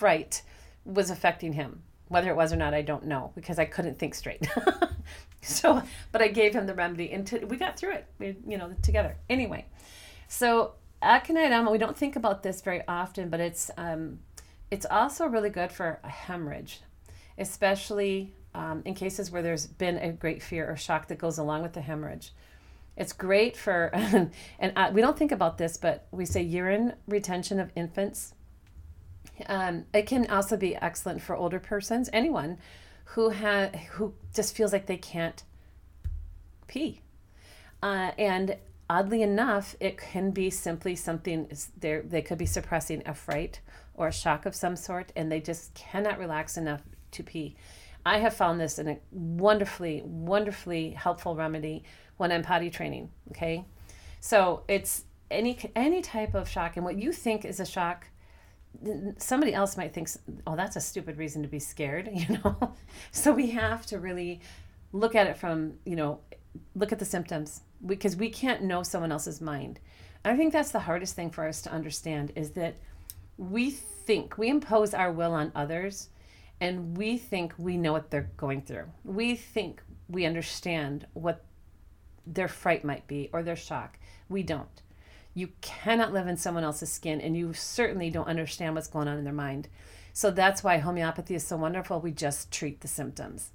fright 0.00 0.40
was 0.84 1.10
affecting 1.10 1.52
him 1.52 1.82
whether 2.08 2.30
it 2.30 2.36
was 2.36 2.52
or 2.52 2.56
not 2.56 2.74
i 2.74 2.82
don't 2.82 3.06
know 3.06 3.32
because 3.34 3.58
i 3.58 3.64
couldn't 3.64 3.98
think 3.98 4.14
straight 4.14 4.46
so 5.42 5.82
but 6.12 6.20
i 6.22 6.28
gave 6.28 6.54
him 6.54 6.66
the 6.66 6.74
remedy 6.74 7.10
and 7.12 7.26
t- 7.26 7.44
we 7.44 7.56
got 7.56 7.78
through 7.78 7.92
it 7.92 8.06
we, 8.18 8.36
you 8.46 8.58
know 8.58 8.72
together 8.82 9.16
anyway 9.28 9.64
so 10.28 10.74
aconitum 11.02 11.70
we 11.70 11.78
don't 11.78 11.96
think 11.96 12.16
about 12.16 12.42
this 12.42 12.60
very 12.60 12.82
often 12.86 13.28
but 13.28 13.40
it's 13.40 13.70
um, 13.76 14.18
it's 14.70 14.86
also 14.90 15.26
really 15.26 15.50
good 15.50 15.72
for 15.72 15.98
a 16.04 16.08
hemorrhage 16.08 16.80
especially 17.38 18.32
um, 18.54 18.82
in 18.84 18.94
cases 18.94 19.30
where 19.30 19.42
there's 19.42 19.66
been 19.66 19.96
a 19.96 20.12
great 20.12 20.42
fear 20.42 20.70
or 20.70 20.76
shock 20.76 21.08
that 21.08 21.18
goes 21.18 21.38
along 21.38 21.62
with 21.62 21.72
the 21.72 21.80
hemorrhage. 21.80 22.32
It's 22.96 23.12
great 23.12 23.56
for, 23.56 23.90
and 24.58 24.72
uh, 24.76 24.90
we 24.92 25.00
don't 25.00 25.16
think 25.16 25.32
about 25.32 25.58
this, 25.58 25.76
but 25.76 26.06
we 26.10 26.26
say 26.26 26.42
urine 26.42 26.94
retention 27.06 27.60
of 27.60 27.70
infants. 27.74 28.34
Um, 29.46 29.86
it 29.92 30.06
can 30.06 30.30
also 30.30 30.56
be 30.56 30.76
excellent 30.76 31.22
for 31.22 31.36
older 31.36 31.60
persons, 31.60 32.08
anyone 32.12 32.58
who 33.04 33.30
ha- 33.30 33.70
who 33.92 34.14
just 34.34 34.56
feels 34.56 34.72
like 34.72 34.86
they 34.86 34.96
can't 34.96 35.42
pee. 36.66 37.02
Uh, 37.82 38.12
and 38.18 38.56
oddly 38.88 39.22
enough, 39.22 39.74
it 39.80 39.96
can 39.96 40.30
be 40.30 40.50
simply 40.50 40.94
something 40.94 41.50
they 41.78 42.00
they 42.00 42.22
could 42.22 42.38
be 42.38 42.46
suppressing 42.46 43.02
a 43.06 43.14
fright 43.14 43.60
or 43.94 44.08
a 44.08 44.12
shock 44.12 44.46
of 44.46 44.54
some 44.54 44.76
sort, 44.76 45.12
and 45.16 45.30
they 45.30 45.40
just 45.40 45.74
cannot 45.74 46.18
relax 46.18 46.56
enough 46.56 46.82
to 47.12 47.22
pee. 47.22 47.56
I 48.04 48.18
have 48.18 48.34
found 48.34 48.60
this 48.60 48.78
in 48.78 48.88
a 48.88 48.98
wonderfully, 49.10 50.02
wonderfully 50.04 50.90
helpful 50.90 51.36
remedy 51.36 51.84
when 52.16 52.32
I'm 52.32 52.42
potty 52.42 52.70
training. 52.70 53.10
Okay, 53.30 53.64
so 54.20 54.62
it's 54.68 55.04
any 55.30 55.58
any 55.74 56.00
type 56.02 56.34
of 56.34 56.48
shock, 56.48 56.76
and 56.76 56.84
what 56.84 56.98
you 56.98 57.12
think 57.12 57.44
is 57.44 57.60
a 57.60 57.66
shock, 57.66 58.06
somebody 59.18 59.52
else 59.52 59.76
might 59.76 59.92
think, 59.92 60.08
oh, 60.46 60.56
that's 60.56 60.76
a 60.76 60.80
stupid 60.80 61.18
reason 61.18 61.42
to 61.42 61.48
be 61.48 61.58
scared. 61.58 62.08
You 62.14 62.38
know, 62.44 62.74
so 63.10 63.32
we 63.32 63.50
have 63.50 63.86
to 63.86 63.98
really 63.98 64.40
look 64.92 65.14
at 65.14 65.26
it 65.26 65.36
from 65.36 65.74
you 65.84 65.96
know, 65.96 66.20
look 66.74 66.92
at 66.92 66.98
the 66.98 67.04
symptoms 67.04 67.62
because 67.84 68.16
we 68.16 68.28
can't 68.28 68.62
know 68.62 68.82
someone 68.82 69.12
else's 69.12 69.40
mind. 69.40 69.80
I 70.24 70.36
think 70.36 70.52
that's 70.52 70.70
the 70.70 70.80
hardest 70.80 71.14
thing 71.14 71.30
for 71.30 71.46
us 71.46 71.62
to 71.62 71.72
understand 71.72 72.32
is 72.36 72.50
that 72.50 72.74
we 73.38 73.70
think 73.70 74.36
we 74.36 74.48
impose 74.48 74.92
our 74.92 75.10
will 75.10 75.32
on 75.32 75.50
others 75.54 76.10
and 76.60 76.96
we 76.96 77.16
think 77.16 77.54
we 77.56 77.78
know 77.78 77.92
what 77.92 78.10
they're 78.10 78.30
going 78.36 78.62
through. 78.62 78.84
We 79.02 79.34
think 79.34 79.82
we 80.08 80.26
understand 80.26 81.06
what 81.14 81.44
their 82.26 82.48
fright 82.48 82.84
might 82.84 83.06
be 83.06 83.30
or 83.32 83.42
their 83.42 83.56
shock. 83.56 83.98
We 84.28 84.42
don't. 84.42 84.82
You 85.34 85.48
cannot 85.60 86.12
live 86.12 86.26
in 86.26 86.36
someone 86.36 86.64
else's 86.64 86.92
skin, 86.92 87.20
and 87.20 87.36
you 87.36 87.52
certainly 87.52 88.10
don't 88.10 88.28
understand 88.28 88.74
what's 88.74 88.88
going 88.88 89.08
on 89.08 89.18
in 89.18 89.24
their 89.24 89.32
mind. 89.32 89.68
So 90.12 90.30
that's 90.30 90.64
why 90.64 90.78
homeopathy 90.78 91.34
is 91.34 91.46
so 91.46 91.56
wonderful. 91.56 92.00
We 92.00 92.10
just 92.10 92.50
treat 92.50 92.80
the 92.80 92.88
symptoms. 92.88 93.50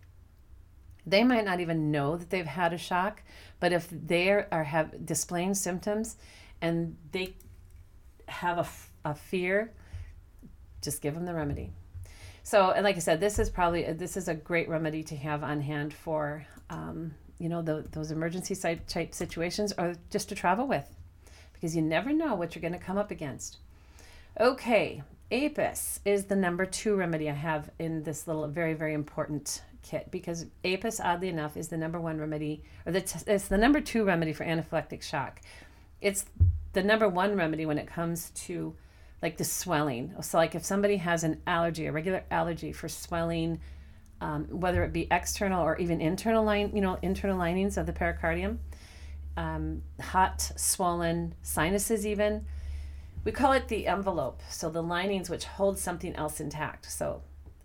They 1.05 1.23
might 1.23 1.45
not 1.45 1.59
even 1.59 1.91
know 1.91 2.17
that 2.17 2.29
they've 2.29 2.45
had 2.45 2.73
a 2.73 2.77
shock, 2.77 3.21
but 3.59 3.71
if 3.71 3.87
they 3.91 4.29
are 4.29 4.63
have 4.63 5.05
displaying 5.05 5.53
symptoms 5.53 6.15
and 6.61 6.97
they 7.11 7.35
have 8.27 8.57
a, 8.57 9.09
a 9.09 9.13
fear, 9.13 9.71
just 10.81 11.01
give 11.01 11.13
them 11.13 11.25
the 11.25 11.33
remedy. 11.33 11.71
So, 12.43 12.71
and 12.71 12.83
like 12.83 12.95
I 12.95 12.99
said, 12.99 13.19
this 13.19 13.39
is 13.39 13.49
probably 13.49 13.91
this 13.93 14.17
is 14.17 14.27
a 14.27 14.35
great 14.35 14.69
remedy 14.69 15.03
to 15.03 15.15
have 15.15 15.43
on 15.43 15.61
hand 15.61 15.93
for 15.93 16.45
um, 16.69 17.13
you 17.39 17.49
know 17.49 17.61
the, 17.61 17.85
those 17.91 18.11
emergency 18.11 18.55
type 18.87 19.13
situations 19.13 19.73
or 19.77 19.95
just 20.09 20.29
to 20.29 20.35
travel 20.35 20.67
with, 20.67 20.87
because 21.55 21.75
you 21.75 21.81
never 21.81 22.13
know 22.13 22.35
what 22.35 22.53
you're 22.53 22.61
going 22.61 22.73
to 22.73 22.79
come 22.79 22.97
up 22.97 23.11
against. 23.11 23.57
Okay, 24.39 25.01
Apis 25.31 25.99
is 26.05 26.25
the 26.25 26.35
number 26.35 26.65
two 26.65 26.95
remedy 26.95 27.29
I 27.29 27.33
have 27.33 27.69
in 27.79 28.03
this 28.03 28.27
little 28.27 28.47
very 28.47 28.73
very 28.73 28.93
important 28.93 29.63
kit 29.81 30.09
because 30.11 30.45
Apis, 30.63 30.99
oddly 30.99 31.29
enough, 31.29 31.57
is 31.57 31.69
the 31.69 31.77
number 31.77 31.99
one 31.99 32.19
remedy 32.19 32.63
or 32.85 32.91
the 32.91 33.01
t- 33.01 33.19
it's 33.27 33.47
the 33.47 33.57
number 33.57 33.81
two 33.81 34.03
remedy 34.03 34.33
for 34.33 34.45
anaphylactic 34.45 35.01
shock. 35.01 35.41
It's 36.01 36.25
the 36.73 36.83
number 36.83 37.07
one 37.07 37.35
remedy 37.35 37.65
when 37.65 37.77
it 37.77 37.87
comes 37.87 38.31
to 38.31 38.75
like 39.21 39.37
the 39.37 39.43
swelling. 39.43 40.13
So, 40.21 40.37
like 40.37 40.55
if 40.55 40.65
somebody 40.65 40.97
has 40.97 41.23
an 41.23 41.41
allergy, 41.47 41.87
a 41.87 41.91
regular 41.91 42.23
allergy 42.29 42.71
for 42.71 42.89
swelling, 42.89 43.59
um, 44.21 44.45
whether 44.45 44.83
it 44.83 44.93
be 44.93 45.07
external 45.09 45.63
or 45.63 45.77
even 45.77 46.01
internal 46.01 46.43
line, 46.43 46.71
you 46.75 46.81
know, 46.81 46.97
internal 47.01 47.37
linings 47.37 47.77
of 47.77 47.85
the 47.85 47.93
pericardium, 47.93 48.59
um, 49.37 49.81
hot, 50.01 50.41
swollen 50.55 51.35
sinuses, 51.41 52.05
even. 52.05 52.45
We 53.23 53.31
call 53.31 53.53
it 53.53 53.67
the 53.67 53.87
envelope. 53.87 54.41
So 54.49 54.69
the 54.69 54.83
linings 54.83 55.29
which 55.29 55.45
hold 55.45 55.77
something 55.77 56.15
else 56.15 56.39
intact. 56.39 56.91
So 56.91 57.21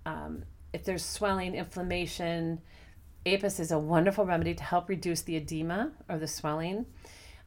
um, 0.07 0.45
if 0.73 0.85
there's 0.85 1.05
swelling, 1.05 1.55
inflammation, 1.55 2.61
Apis 3.27 3.61
is 3.61 3.71
a 3.71 3.79
wonderful 3.79 4.25
remedy 4.25 4.55
to 4.55 4.63
help 4.63 4.89
reduce 4.89 5.23
the 5.23 5.37
edema 5.37 5.93
or 6.09 6.19
the 6.19 6.27
swelling. 6.27 6.87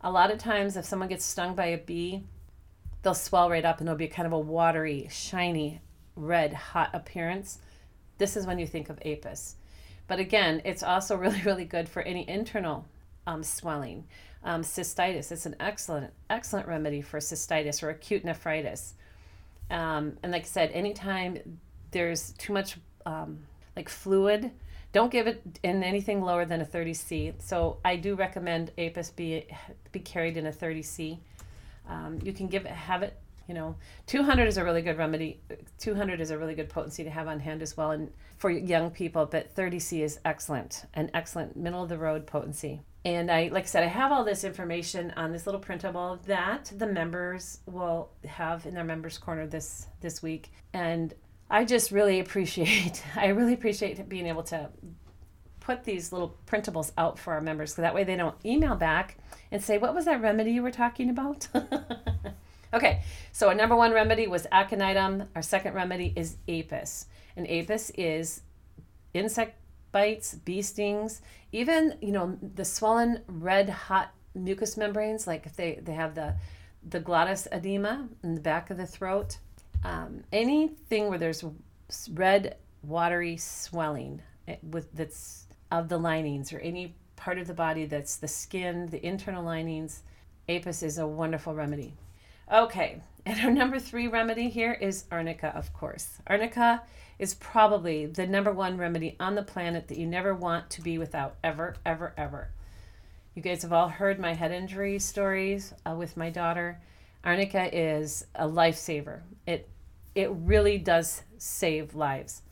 A 0.01 0.11
lot 0.11 0.31
of 0.31 0.37
times, 0.37 0.77
if 0.77 0.85
someone 0.85 1.09
gets 1.09 1.25
stung 1.25 1.55
by 1.55 1.67
a 1.67 1.77
bee, 1.77 2.23
they'll 3.01 3.13
swell 3.13 3.49
right 3.49 3.65
up 3.65 3.79
and 3.79 3.87
it'll 3.87 3.97
be 3.97 4.07
kind 4.07 4.27
of 4.27 4.33
a 4.33 4.39
watery, 4.39 5.07
shiny, 5.09 5.81
red, 6.15 6.53
hot 6.53 6.91
appearance. 6.93 7.59
This 8.17 8.37
is 8.37 8.45
when 8.45 8.59
you 8.59 8.67
think 8.67 8.89
of 8.89 8.99
apis. 9.03 9.55
But 10.07 10.19
again, 10.19 10.61
it's 10.65 10.83
also 10.83 11.15
really, 11.17 11.41
really 11.41 11.65
good 11.65 11.89
for 11.89 12.01
any 12.01 12.27
internal 12.29 12.85
um, 13.27 13.43
swelling. 13.43 14.05
Um, 14.43 14.61
cystitis, 14.61 15.31
it's 15.31 15.45
an 15.45 15.55
excellent, 15.59 16.11
excellent 16.29 16.67
remedy 16.67 17.01
for 17.01 17.19
cystitis 17.19 17.81
or 17.81 17.89
acute 17.89 18.25
nephritis. 18.25 18.93
Um, 19.71 20.17
and 20.21 20.31
like 20.31 20.43
I 20.43 20.45
said, 20.45 20.71
anytime 20.71 21.59
there's 21.91 22.31
too 22.33 22.51
much 22.51 22.77
um, 23.05 23.39
like 23.75 23.87
fluid, 23.87 24.51
don't 24.91 25.11
give 25.11 25.27
it 25.27 25.59
in 25.63 25.83
anything 25.83 26.21
lower 26.21 26.45
than 26.45 26.61
a 26.61 26.65
30C. 26.65 27.33
So 27.39 27.77
I 27.83 27.95
do 27.95 28.15
recommend 28.15 28.71
APIS 28.77 29.09
be, 29.09 29.47
be 29.91 29.99
carried 29.99 30.37
in 30.37 30.45
a 30.45 30.51
30C. 30.51 31.17
Um, 31.89 32.19
you 32.21 32.33
can 32.33 32.47
give 32.47 32.65
it, 32.65 32.71
have 32.71 33.01
it, 33.01 33.17
you 33.47 33.55
know, 33.55 33.75
200 34.07 34.47
is 34.47 34.57
a 34.57 34.63
really 34.63 34.81
good 34.81 34.97
remedy. 34.97 35.39
200 35.79 36.21
is 36.21 36.31
a 36.31 36.37
really 36.37 36.53
good 36.53 36.69
potency 36.69 37.03
to 37.03 37.09
have 37.09 37.27
on 37.27 37.39
hand 37.39 37.61
as 37.61 37.75
well, 37.75 37.91
and 37.91 38.11
for 38.37 38.49
young 38.49 38.91
people. 38.91 39.25
But 39.25 39.53
30C 39.55 40.01
is 40.01 40.19
excellent, 40.23 40.85
an 40.93 41.09
excellent 41.13 41.57
middle 41.57 41.83
of 41.83 41.89
the 41.89 41.97
road 41.97 42.27
potency. 42.27 42.81
And 43.05 43.29
I, 43.29 43.49
like 43.51 43.65
I 43.65 43.67
said, 43.67 43.83
I 43.83 43.87
have 43.87 44.11
all 44.11 44.23
this 44.23 44.43
information 44.43 45.11
on 45.17 45.31
this 45.31 45.45
little 45.45 45.59
printable 45.59 46.19
that 46.25 46.71
the 46.75 46.87
members 46.87 47.59
will 47.65 48.09
have 48.25 48.65
in 48.65 48.73
their 48.73 48.85
members 48.85 49.17
corner 49.17 49.45
this 49.45 49.87
this 49.99 50.23
week. 50.23 50.51
And 50.71 51.13
I 51.49 51.65
just 51.65 51.91
really 51.91 52.19
appreciate, 52.19 53.03
I 53.15 53.27
really 53.27 53.53
appreciate 53.53 54.07
being 54.07 54.27
able 54.27 54.43
to 54.43 54.69
put 55.59 55.83
these 55.83 56.11
little 56.11 56.37
printables 56.45 56.91
out 56.97 57.17
for 57.17 57.33
our 57.33 57.41
members 57.41 57.73
so 57.73 57.81
that 57.81 57.95
way 57.95 58.03
they 58.03 58.15
don't 58.15 58.35
email 58.45 58.75
back 58.75 59.17
and 59.51 59.61
say, 59.61 59.77
What 59.77 59.93
was 59.93 60.05
that 60.05 60.21
remedy 60.21 60.51
you 60.51 60.63
were 60.63 60.71
talking 60.71 61.09
about? 61.09 61.47
okay, 62.73 63.01
so 63.31 63.49
our 63.49 63.55
number 63.55 63.75
one 63.75 63.91
remedy 63.91 64.27
was 64.27 64.47
aconitum. 64.51 65.27
Our 65.35 65.41
second 65.41 65.73
remedy 65.73 66.13
is 66.15 66.37
apis. 66.47 67.07
And 67.35 67.47
apis 67.49 67.91
is 67.91 68.41
insect 69.13 69.57
bites, 69.93 70.35
bee 70.35 70.61
stings, 70.61 71.21
even, 71.53 71.97
you 72.01 72.11
know, 72.11 72.37
the 72.55 72.65
swollen 72.65 73.21
red 73.27 73.69
hot 73.69 74.13
mucous 74.35 74.75
membranes, 74.75 75.25
like 75.25 75.45
if 75.45 75.55
they, 75.55 75.79
they 75.81 75.93
have 75.93 76.15
the, 76.15 76.35
the 76.89 76.99
glottis 76.99 77.47
edema 77.53 78.09
in 78.23 78.35
the 78.35 78.41
back 78.41 78.69
of 78.69 78.75
the 78.75 78.85
throat. 78.85 79.37
Um, 79.85 80.23
anything 80.33 81.07
where 81.07 81.17
there's 81.17 81.45
red, 82.11 82.57
watery 82.81 83.37
swelling 83.37 84.21
eh, 84.47 84.57
with 84.61 84.91
that's 84.93 85.45
of 85.71 85.89
the 85.89 85.97
linings 85.97 86.51
or 86.53 86.59
any 86.59 86.95
part 87.15 87.37
of 87.37 87.47
the 87.47 87.53
body 87.53 87.85
that's 87.85 88.17
the 88.17 88.27
skin, 88.27 88.87
the 88.87 89.05
internal 89.05 89.43
linings, 89.43 90.03
Apis 90.49 90.83
is 90.83 90.97
a 90.97 91.07
wonderful 91.07 91.53
remedy. 91.53 91.93
Okay, 92.51 93.01
and 93.25 93.39
our 93.39 93.51
number 93.51 93.79
three 93.79 94.07
remedy 94.07 94.49
here 94.49 94.73
is 94.73 95.05
arnica, 95.11 95.47
of 95.55 95.71
course. 95.73 96.17
Arnica 96.27 96.81
is 97.19 97.33
probably 97.33 98.05
the 98.05 98.27
number 98.27 98.51
one 98.51 98.77
remedy 98.77 99.15
on 99.19 99.35
the 99.35 99.43
planet 99.43 99.87
that 99.87 99.97
you 99.97 100.07
never 100.07 100.33
want 100.33 100.69
to 100.71 100.81
be 100.81 100.97
without, 100.97 101.35
ever, 101.43 101.75
ever, 101.85 102.13
ever. 102.17 102.49
You 103.35 103.41
guys 103.41 103.63
have 103.63 103.73
all 103.73 103.89
heard 103.89 104.19
my 104.19 104.33
head 104.33 104.51
injury 104.51 104.99
stories 104.99 105.73
uh, 105.85 105.95
with 105.95 106.17
my 106.17 106.29
daughter. 106.29 106.79
Arnica 107.23 107.69
is 107.75 108.25
a 108.35 108.47
lifesaver. 108.47 109.21
It 109.47 109.69
it 110.13 110.29
really 110.31 110.77
does 110.77 111.23
save 111.39 111.95
lives. 111.95 112.43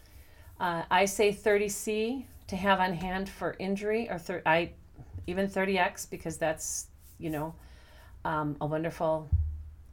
Uh, 0.60 0.84
I 0.90 1.06
say 1.06 1.32
30C 1.32 2.26
to 2.48 2.56
have 2.56 2.80
on 2.80 2.94
hand 2.94 3.30
for 3.30 3.56
injury 3.60 4.10
or 4.10 4.18
thir- 4.18 4.42
I 4.46 4.72
even 5.28 5.48
30x 5.48 6.10
because 6.10 6.38
that's 6.38 6.88
you 7.20 7.30
know 7.30 7.54
um, 8.26 8.56
a 8.60 8.66
wonderful 8.66 9.30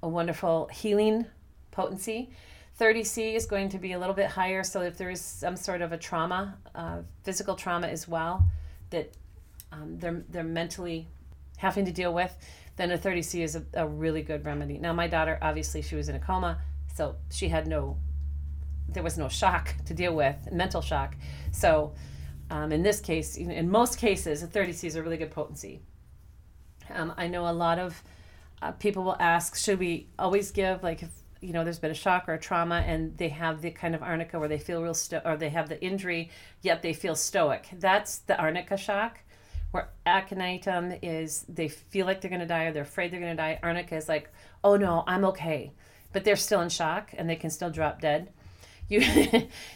a 0.03 0.09
wonderful 0.09 0.69
healing 0.73 1.27
potency 1.71 2.31
30c 2.79 3.35
is 3.35 3.47
going 3.47 3.69
to 3.69 3.79
be 3.79 3.93
a 3.93 3.99
little 3.99 4.15
bit 4.15 4.27
higher 4.27 4.63
so 4.63 4.83
if 4.83 4.97
there 4.97 5.11
is 5.11 5.21
some 5.21 5.57
sort 5.57 5.83
of 5.83 5.93
a 5.93 5.99
trauma 5.99 6.57
uh, 6.75 6.99
physical 7.23 7.55
trauma 7.55 7.87
as 7.87 8.07
well 8.07 8.47
that 8.91 9.13
um, 9.73 9.99
they're 9.99 10.25
they're 10.29 10.45
mentally 10.45 11.09
having 11.57 11.85
to 11.85 11.93
deal 11.93 12.15
with 12.15 12.35
then 12.77 12.91
a 12.91 12.99
30c 12.99 13.43
is 13.43 13.57
a, 13.57 13.65
a 13.75 13.87
really 13.87 14.23
good 14.23 14.45
remedy 14.45 14.79
now 14.79 14.93
my 14.93 15.07
daughter 15.07 15.39
obviously 15.43 15.83
she 15.83 15.97
was 15.97 16.09
in 16.09 16.15
a 16.15 16.21
coma 16.21 16.59
so 16.95 17.17
she 17.31 17.49
had 17.49 17.67
no 17.67 17.97
there 18.89 19.03
was 19.03 19.19
no 19.19 19.29
shock 19.29 19.75
to 19.87 19.95
deal 19.95 20.15
with 20.15 20.37
mental 20.53 20.81
shock 20.81 21.17
so 21.53 21.93
um, 22.51 22.73
in 22.73 22.83
this 22.83 23.01
case, 23.01 23.37
in 23.37 23.71
most 23.71 23.99
cases, 23.99 24.43
a 24.43 24.47
30C 24.47 24.85
is 24.85 24.97
a 24.97 25.03
really 25.03 25.19
good 25.19 25.31
potency. 25.31 25.81
Um, 26.91 27.13
I 27.17 27.29
know 27.29 27.49
a 27.49 27.53
lot 27.53 27.79
of 27.79 28.03
uh, 28.63 28.73
people 28.73 29.05
will 29.05 29.17
ask, 29.21 29.55
should 29.55 29.79
we 29.79 30.09
always 30.19 30.51
give, 30.51 30.83
like, 30.83 31.03
if, 31.03 31.11
you 31.41 31.53
know, 31.53 31.65
there's 31.65 31.79
been 31.79 31.91
a 31.91 31.95
shock 31.95 32.29
or 32.29 32.35
a 32.35 32.39
trauma 32.39 32.85
and 32.87 33.17
they 33.17 33.29
have 33.29 33.63
the 33.63 33.71
kind 33.71 33.95
of 33.95 34.03
arnica 34.03 34.39
where 34.39 34.49
they 34.49 34.59
feel 34.59 34.83
real, 34.83 34.95
sto- 34.95 35.23
or 35.25 35.37
they 35.37 35.49
have 35.51 35.69
the 35.69 35.83
injury, 35.83 36.31
yet 36.63 36.83
they 36.83 36.93
feel 36.93 37.15
stoic. 37.15 37.69
That's 37.73 38.19
the 38.19 38.39
arnica 38.39 38.77
shock. 38.77 39.19
Where 39.71 39.91
aconitum 40.07 40.99
is 41.03 41.45
they 41.49 41.69
feel 41.69 42.07
like 42.07 42.21
they're 42.21 42.31
going 42.31 42.41
to 42.41 42.47
die 42.47 42.65
or 42.65 42.73
they're 42.73 42.83
afraid 42.83 43.13
they're 43.13 43.21
going 43.21 43.37
to 43.37 43.43
die. 43.43 43.59
Arnica 43.63 43.97
is 43.97 44.09
like, 44.09 44.33
oh 44.65 44.77
no, 44.77 45.05
I'm 45.07 45.27
okay. 45.27 45.73
But 46.13 46.25
they're 46.25 46.37
still 46.37 46.63
in 46.63 46.71
shock 46.71 47.11
and 47.17 47.29
they 47.29 47.37
can 47.37 47.51
still 47.51 47.71
drop 47.71 48.01
dead 48.01 48.33
you 48.91 49.03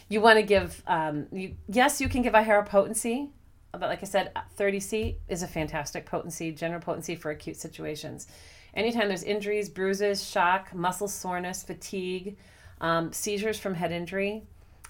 you 0.09 0.21
want 0.21 0.37
to 0.37 0.43
give 0.43 0.81
um, 0.87 1.27
you 1.31 1.53
yes 1.67 2.01
you 2.01 2.09
can 2.09 2.23
give 2.23 2.33
a 2.33 2.41
hair 2.41 2.63
potency 2.63 3.29
but 3.71 3.81
like 3.81 4.01
i 4.01 4.05
said 4.05 4.31
30c 4.57 5.17
is 5.27 5.43
a 5.43 5.47
fantastic 5.47 6.07
potency 6.07 6.51
general 6.51 6.81
potency 6.81 7.15
for 7.15 7.29
acute 7.29 7.55
situations 7.55 8.25
anytime 8.73 9.07
there's 9.07 9.23
injuries 9.23 9.69
bruises 9.69 10.27
shock 10.27 10.73
muscle 10.73 11.07
soreness 11.07 11.63
fatigue 11.63 12.37
um, 12.81 13.11
seizures 13.13 13.59
from 13.59 13.73
head 13.73 13.91
injury 13.91 14.43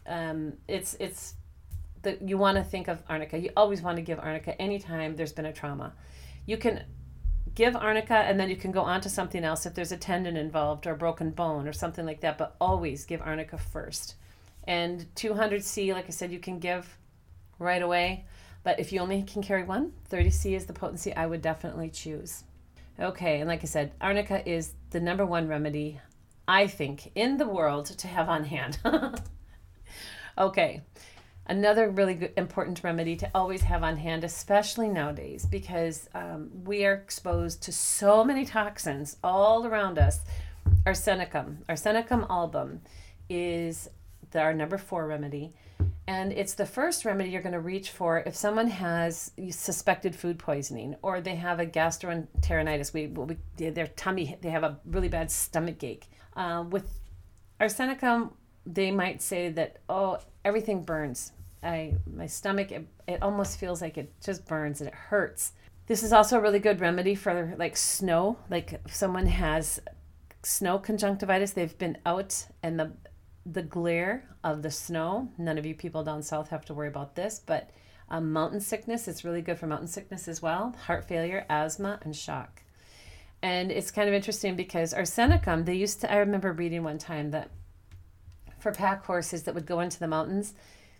um, 0.06 0.54
it's 0.68 0.96
it's 1.00 1.36
the, 2.04 2.18
you 2.24 2.38
want 2.38 2.58
to 2.58 2.63
think 2.63 2.88
of 2.88 3.02
arnica. 3.10 3.38
You 3.40 3.50
always 3.58 3.82
want 3.82 3.96
to 3.98 4.02
give 4.02 4.20
arnica 4.20 4.62
anytime 4.62 5.16
there's 5.16 5.34
been 5.34 5.46
a 5.46 5.54
trauma. 5.54 5.94
You 6.46 6.58
can 6.58 6.84
give 7.56 7.75
arnica 7.75 8.16
and 8.16 8.40
then 8.40 8.50
you 8.50 8.56
can 8.56 8.72
go 8.72 8.82
on 8.82 9.02
to 9.02 9.10
something 9.10 9.44
else 9.44 9.66
if 9.66 9.74
there's 9.74 9.92
a 9.92 9.98
tendon 9.98 10.38
involved 10.38 10.86
or 10.86 10.92
a 10.92 10.98
broken 10.98 11.32
bone 11.32 11.68
or 11.68 11.74
something 11.74 12.06
like 12.06 12.22
that, 12.22 12.38
but 12.38 12.56
always 12.60 13.06
give 13.06 13.22
arnica 13.22 13.58
first. 13.58 14.16
And 14.66 15.06
200C, 15.16 15.94
like 15.94 16.06
I 16.06 16.10
said, 16.10 16.32
you 16.32 16.40
can 16.40 16.60
give 16.60 16.98
right 17.60 17.82
away. 17.82 18.25
But 18.63 18.80
if 18.80 18.94
you 18.94 19.00
only 19.00 19.24
can 19.24 19.42
carry 19.42 19.63
one, 19.63 19.92
30C 20.10 20.56
is 20.56 20.66
the 20.66 20.74
potency 20.74 21.13
I 21.13 21.25
would 21.25 21.42
definitely 21.42 21.90
choose. 21.90 22.44
Okay, 23.00 23.40
and 23.40 23.48
like 23.48 23.62
I 23.64 23.66
said, 23.66 23.94
arnica 24.00 24.48
is 24.48 24.74
the 24.92 25.00
number 25.00 25.26
one 25.26 25.48
remedy, 25.48 26.00
I 26.48 26.68
think, 26.68 27.12
in 27.16 27.38
the 27.38 27.48
world 27.48 27.88
to 27.88 28.08
have 28.08 28.30
on 28.30 28.44
hand. 28.44 28.78
okay, 30.38 30.82
another 31.48 31.90
really 31.90 32.14
good, 32.14 32.34
important 32.38 32.84
remedy 32.84 33.16
to 33.16 33.32
always 33.34 33.62
have 33.62 33.84
on 33.84 33.98
hand, 33.98 34.24
especially 34.24 34.90
nowadays, 34.90 35.46
because 35.46 36.08
um, 36.14 36.52
we 36.64 36.86
are 36.86 36.94
exposed 36.94 37.64
to 37.64 37.72
so 37.72 38.24
many 38.24 38.46
toxins 38.46 39.18
all 39.24 39.66
around 39.66 39.98
us. 39.98 40.20
Arsenicum, 40.86 41.66
Arsenicum 41.68 42.30
album, 42.30 42.82
is 43.28 43.90
the, 44.32 44.40
our 44.40 44.54
number 44.54 44.78
four 44.78 45.08
remedy. 45.08 45.54
And 46.08 46.32
it's 46.34 46.54
the 46.54 46.66
first 46.66 47.06
remedy 47.06 47.30
you're 47.30 47.42
going 47.42 47.54
to 47.54 47.60
reach 47.60 47.90
for 47.90 48.20
if 48.20 48.36
someone 48.36 48.68
has 48.68 49.32
suspected 49.52 50.16
food 50.16 50.40
poisoning 50.40 50.96
or 51.02 51.22
they 51.22 51.36
have 51.36 51.60
a 51.60 51.66
gastroenteritis. 51.66 52.94
We, 52.94 53.08
we 53.08 53.38
their 53.58 53.88
tummy, 53.88 54.38
they 54.42 54.50
have 54.50 54.63
a 54.63 54.80
really 54.86 55.10
bad 55.10 55.32
stomach 55.32 55.84
ache. 55.84 56.08
Uh, 56.36 56.66
with 56.70 57.00
arsenicum, 57.60 58.32
they 58.66 58.92
might 58.92 59.22
say 59.22 59.50
that 59.50 59.78
oh 59.90 60.20
everything 60.46 60.84
burns. 60.84 61.32
I 61.62 61.96
my 62.06 62.28
stomach 62.28 62.72
it, 62.72 62.88
it 63.08 63.22
almost 63.22 63.60
feels 63.60 63.82
like 63.82 63.98
it 63.98 64.12
just 64.22 64.46
burns 64.46 64.82
and 64.82 64.90
it 64.90 64.96
hurts. 64.96 65.54
This 65.88 66.04
is 66.04 66.13
also 66.13 66.38
a 66.38 66.42
really 66.42 66.60
good 66.60 66.80
remedy 66.80 67.16
for 67.16 67.56
like 67.58 67.75
snow. 67.75 68.38
Like 68.50 68.74
if 68.86 68.96
someone 68.96 69.28
has 69.28 69.82
snow 70.44 70.80
conjunctivitis, 70.80 71.52
they've 71.52 71.78
been 71.78 71.98
out 72.06 72.46
and 72.62 72.80
the 72.80 72.92
the 73.46 73.64
glare 73.64 74.26
of 74.44 74.62
the 74.62 74.72
snow. 74.72 75.30
None 75.38 75.58
of 75.58 75.66
you 75.66 75.76
people 75.76 76.04
down 76.04 76.22
south 76.24 76.50
have 76.50 76.66
to 76.66 76.74
worry 76.74 76.88
about 76.88 77.16
this, 77.16 77.42
but 77.46 77.70
um, 78.10 78.32
mountain 78.32 78.60
sickness, 78.60 79.08
it's 79.08 79.24
really 79.24 79.42
good 79.42 79.58
for 79.58 79.68
mountain 79.68 79.88
sickness 79.88 80.28
as 80.28 80.42
well, 80.42 80.76
heart 80.86 81.08
failure, 81.08 81.46
asthma, 81.50 82.00
and 82.04 82.16
shock. 82.16 82.62
And 83.42 83.72
it's 83.72 83.92
kind 83.92 84.08
of 84.08 84.14
interesting 84.14 84.56
because 84.56 84.94
arsenicum, 84.94 85.66
they 85.66 85.76
used 85.76 86.02
to, 86.02 86.12
I 86.12 86.18
remember 86.18 86.54
reading 86.54 86.84
one 86.84 86.98
time 86.98 87.32
that 87.32 87.50
for 88.60 88.72
pack 88.72 89.04
horses 89.06 89.44
that 89.44 89.54
would 89.54 89.66
go 89.66 89.82
into 89.82 90.00
the 90.00 90.08
mountains, 90.08 90.54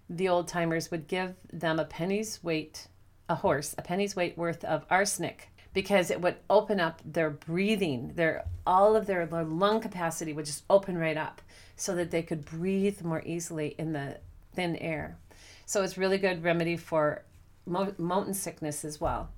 the 0.10 0.28
old 0.28 0.50
timers 0.50 0.92
would 0.92 1.08
give 1.08 1.36
them 1.52 1.80
a 1.80 1.86
penny's 1.86 2.44
weight, 2.44 2.88
a 3.30 3.36
horse, 3.36 3.74
a 3.78 3.82
penny's 3.82 4.16
weight 4.16 4.38
worth 4.38 4.66
of 4.66 4.86
arsenic 4.90 5.53
because 5.74 6.12
it 6.12 6.22
would 6.22 6.36
open 6.50 6.80
up 6.80 7.01
their 7.03 7.30
breathing, 7.30 8.13
their 8.15 8.46
all 8.65 8.96
of 8.96 9.08
their 9.08 9.25
lung 9.25 9.82
capacity 9.82 10.32
would 10.32 10.46
just 10.46 10.63
open 10.70 10.98
right 10.98 11.18
up 11.18 11.42
so 11.75 11.96
that 11.96 12.12
they 12.12 12.22
could 12.22 12.46
breathe 12.46 13.01
more 13.01 13.24
easily 13.25 13.75
in 13.77 13.94
the 13.94 14.18
thin 14.53 14.75
air. 14.77 15.18
So 15.65 15.82
it's 15.82 15.98
really 15.98 16.18
good 16.18 16.44
remedy 16.44 16.77
for 16.77 17.24
mo- 17.65 17.96
mountain 17.98 18.34
sickness 18.34 18.86
as 18.86 19.01
well. 19.01 19.30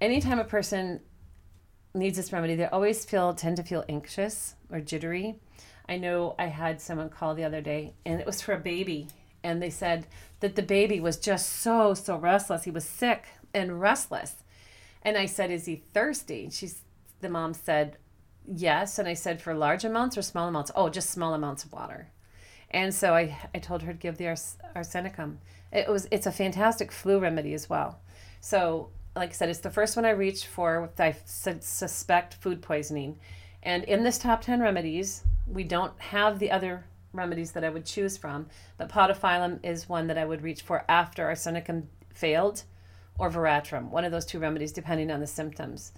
Anytime 0.00 0.38
a 0.38 0.44
person 0.44 1.00
needs 1.94 2.16
this 2.16 2.32
remedy, 2.32 2.56
they 2.56 2.66
always 2.66 3.04
feel 3.04 3.34
tend 3.34 3.56
to 3.58 3.62
feel 3.62 3.84
anxious 3.88 4.54
or 4.70 4.80
jittery. 4.80 5.36
I 5.88 5.98
know 5.98 6.34
I 6.38 6.46
had 6.46 6.80
someone 6.80 7.10
call 7.10 7.34
the 7.34 7.44
other 7.44 7.60
day 7.60 7.94
and 8.04 8.20
it 8.20 8.26
was 8.26 8.40
for 8.40 8.52
a 8.52 8.58
baby 8.58 9.08
and 9.44 9.60
they 9.60 9.70
said 9.70 10.06
that 10.40 10.56
the 10.56 10.62
baby 10.62 11.00
was 11.00 11.16
just 11.18 11.48
so 11.60 11.94
so 11.94 12.16
restless. 12.16 12.64
He 12.64 12.70
was 12.70 12.84
sick 12.84 13.26
and 13.54 13.80
restless. 13.80 14.41
And 15.02 15.16
I 15.16 15.26
said, 15.26 15.50
"Is 15.50 15.66
he 15.66 15.76
thirsty?" 15.76 16.48
She's 16.50 16.82
the 17.22 17.28
mom 17.28 17.54
said, 17.54 17.96
yes. 18.46 18.98
And 18.98 19.08
I 19.08 19.14
said, 19.14 19.40
for 19.40 19.54
large 19.54 19.84
amounts 19.84 20.18
or 20.18 20.22
small 20.22 20.48
amounts? 20.48 20.70
Oh, 20.74 20.90
just 20.90 21.10
small 21.10 21.32
amounts 21.32 21.64
of 21.64 21.72
water. 21.72 22.10
And 22.70 22.94
so 22.94 23.14
I, 23.14 23.38
I 23.54 23.58
told 23.58 23.82
her 23.82 23.92
to 23.92 23.98
give 23.98 24.18
the 24.18 24.28
ars- 24.28 24.58
arsenicum. 24.76 25.36
It 25.72 25.88
was 25.88 26.06
it's 26.10 26.26
a 26.26 26.32
fantastic 26.32 26.92
flu 26.92 27.18
remedy 27.18 27.54
as 27.54 27.70
well. 27.70 28.00
So 28.40 28.90
like 29.14 29.30
I 29.30 29.32
said, 29.32 29.48
it's 29.50 29.60
the 29.60 29.70
first 29.70 29.94
one 29.96 30.04
I 30.04 30.10
reached 30.10 30.46
for 30.46 30.90
if 30.92 31.00
I 31.00 31.14
suspect 31.24 32.34
food 32.34 32.62
poisoning. 32.62 33.18
And 33.62 33.84
in 33.84 34.02
this 34.02 34.18
top 34.18 34.40
10 34.40 34.60
remedies, 34.60 35.22
we 35.46 35.64
don't 35.64 35.98
have 36.00 36.38
the 36.38 36.50
other 36.50 36.84
remedies 37.12 37.52
that 37.52 37.62
I 37.62 37.68
would 37.68 37.84
choose 37.84 38.16
from, 38.16 38.46
but 38.78 38.88
podophyllum 38.88 39.60
is 39.62 39.88
one 39.88 40.06
that 40.06 40.16
I 40.16 40.24
would 40.24 40.42
reach 40.42 40.62
for 40.62 40.84
after 40.88 41.26
arsenicum 41.26 41.84
failed 42.14 42.62
or 43.18 43.30
veratrum, 43.30 43.90
one 43.90 44.04
of 44.04 44.12
those 44.12 44.24
two 44.24 44.38
remedies, 44.38 44.72
depending 44.72 45.10
on 45.10 45.20
the 45.20 45.26
symptoms 45.26 45.92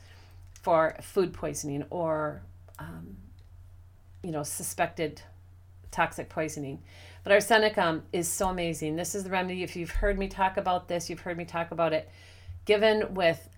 for 0.62 0.96
food 1.00 1.32
poisoning 1.32 1.84
or, 1.90 2.42
um, 2.78 3.16
you 4.22 4.30
know, 4.30 4.42
suspected 4.42 5.22
toxic 5.90 6.28
poisoning. 6.28 6.82
But 7.22 7.32
arsenicum 7.32 8.02
is 8.12 8.28
so 8.28 8.48
amazing. 8.48 8.96
This 8.96 9.14
is 9.14 9.24
the 9.24 9.30
remedy. 9.30 9.62
If 9.62 9.76
you've 9.76 9.90
heard 9.90 10.18
me 10.18 10.28
talk 10.28 10.56
about 10.56 10.88
this, 10.88 11.08
you've 11.08 11.20
heard 11.20 11.38
me 11.38 11.44
talk 11.44 11.70
about 11.70 11.92
it. 11.92 12.08
Given 12.64 13.14
with 13.14 13.48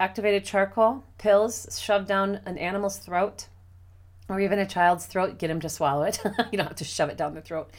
activated 0.00 0.44
charcoal 0.44 1.04
pills 1.18 1.78
shoved 1.80 2.08
down 2.08 2.40
an 2.46 2.58
animal's 2.58 2.98
throat 2.98 3.46
or 4.28 4.40
even 4.40 4.58
a 4.58 4.66
child's 4.66 5.06
throat, 5.06 5.38
get 5.38 5.50
him 5.50 5.60
to 5.60 5.68
swallow 5.68 6.04
it. 6.04 6.18
you 6.52 6.58
don't 6.58 6.66
have 6.66 6.76
to 6.76 6.84
shove 6.84 7.10
it 7.10 7.16
down 7.16 7.34
the 7.34 7.42
throat. 7.42 7.70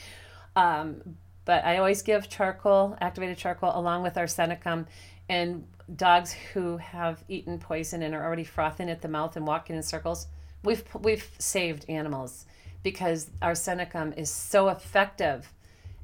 Um, 0.56 1.18
but 1.46 1.64
I 1.64 1.78
always 1.78 2.02
give 2.02 2.30
charcoal, 2.30 2.98
activated 3.00 3.38
charcoal, 3.38 3.72
along 3.74 4.04
with 4.04 4.16
arsenicum. 4.16 4.88
And 5.30 5.66
dogs 5.96 6.34
who 6.34 6.78
have 6.78 7.24
eaten 7.28 7.60
poison 7.60 8.02
and 8.02 8.14
are 8.14 8.24
already 8.24 8.44
frothing 8.44 8.90
at 8.90 9.02
the 9.02 9.08
mouth 9.08 9.36
and 9.36 9.46
walking 9.46 9.76
in 9.76 9.84
circles, 9.84 10.28
we've 10.64 10.84
we've 11.02 11.30
saved 11.40 11.86
animals 11.90 12.46
because 12.84 13.30
arsenicum 13.42 14.18
is 14.18 14.30
so 14.30 14.70
effective 14.70 15.52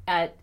at 0.08 0.36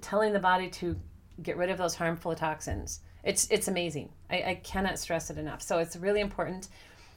telling 0.00 0.32
the 0.32 0.38
body 0.38 0.68
to 0.68 0.96
get 1.42 1.56
rid 1.56 1.70
of 1.70 1.78
those 1.78 1.94
harmful 1.94 2.34
toxins. 2.34 3.00
It's 3.22 3.46
it's 3.50 3.68
amazing. 3.68 4.10
I, 4.30 4.36
I 4.42 4.54
cannot 4.62 4.98
stress 4.98 5.30
it 5.30 5.38
enough. 5.38 5.62
So 5.62 5.78
it's 5.78 5.96
really 5.96 6.20
important. 6.20 6.68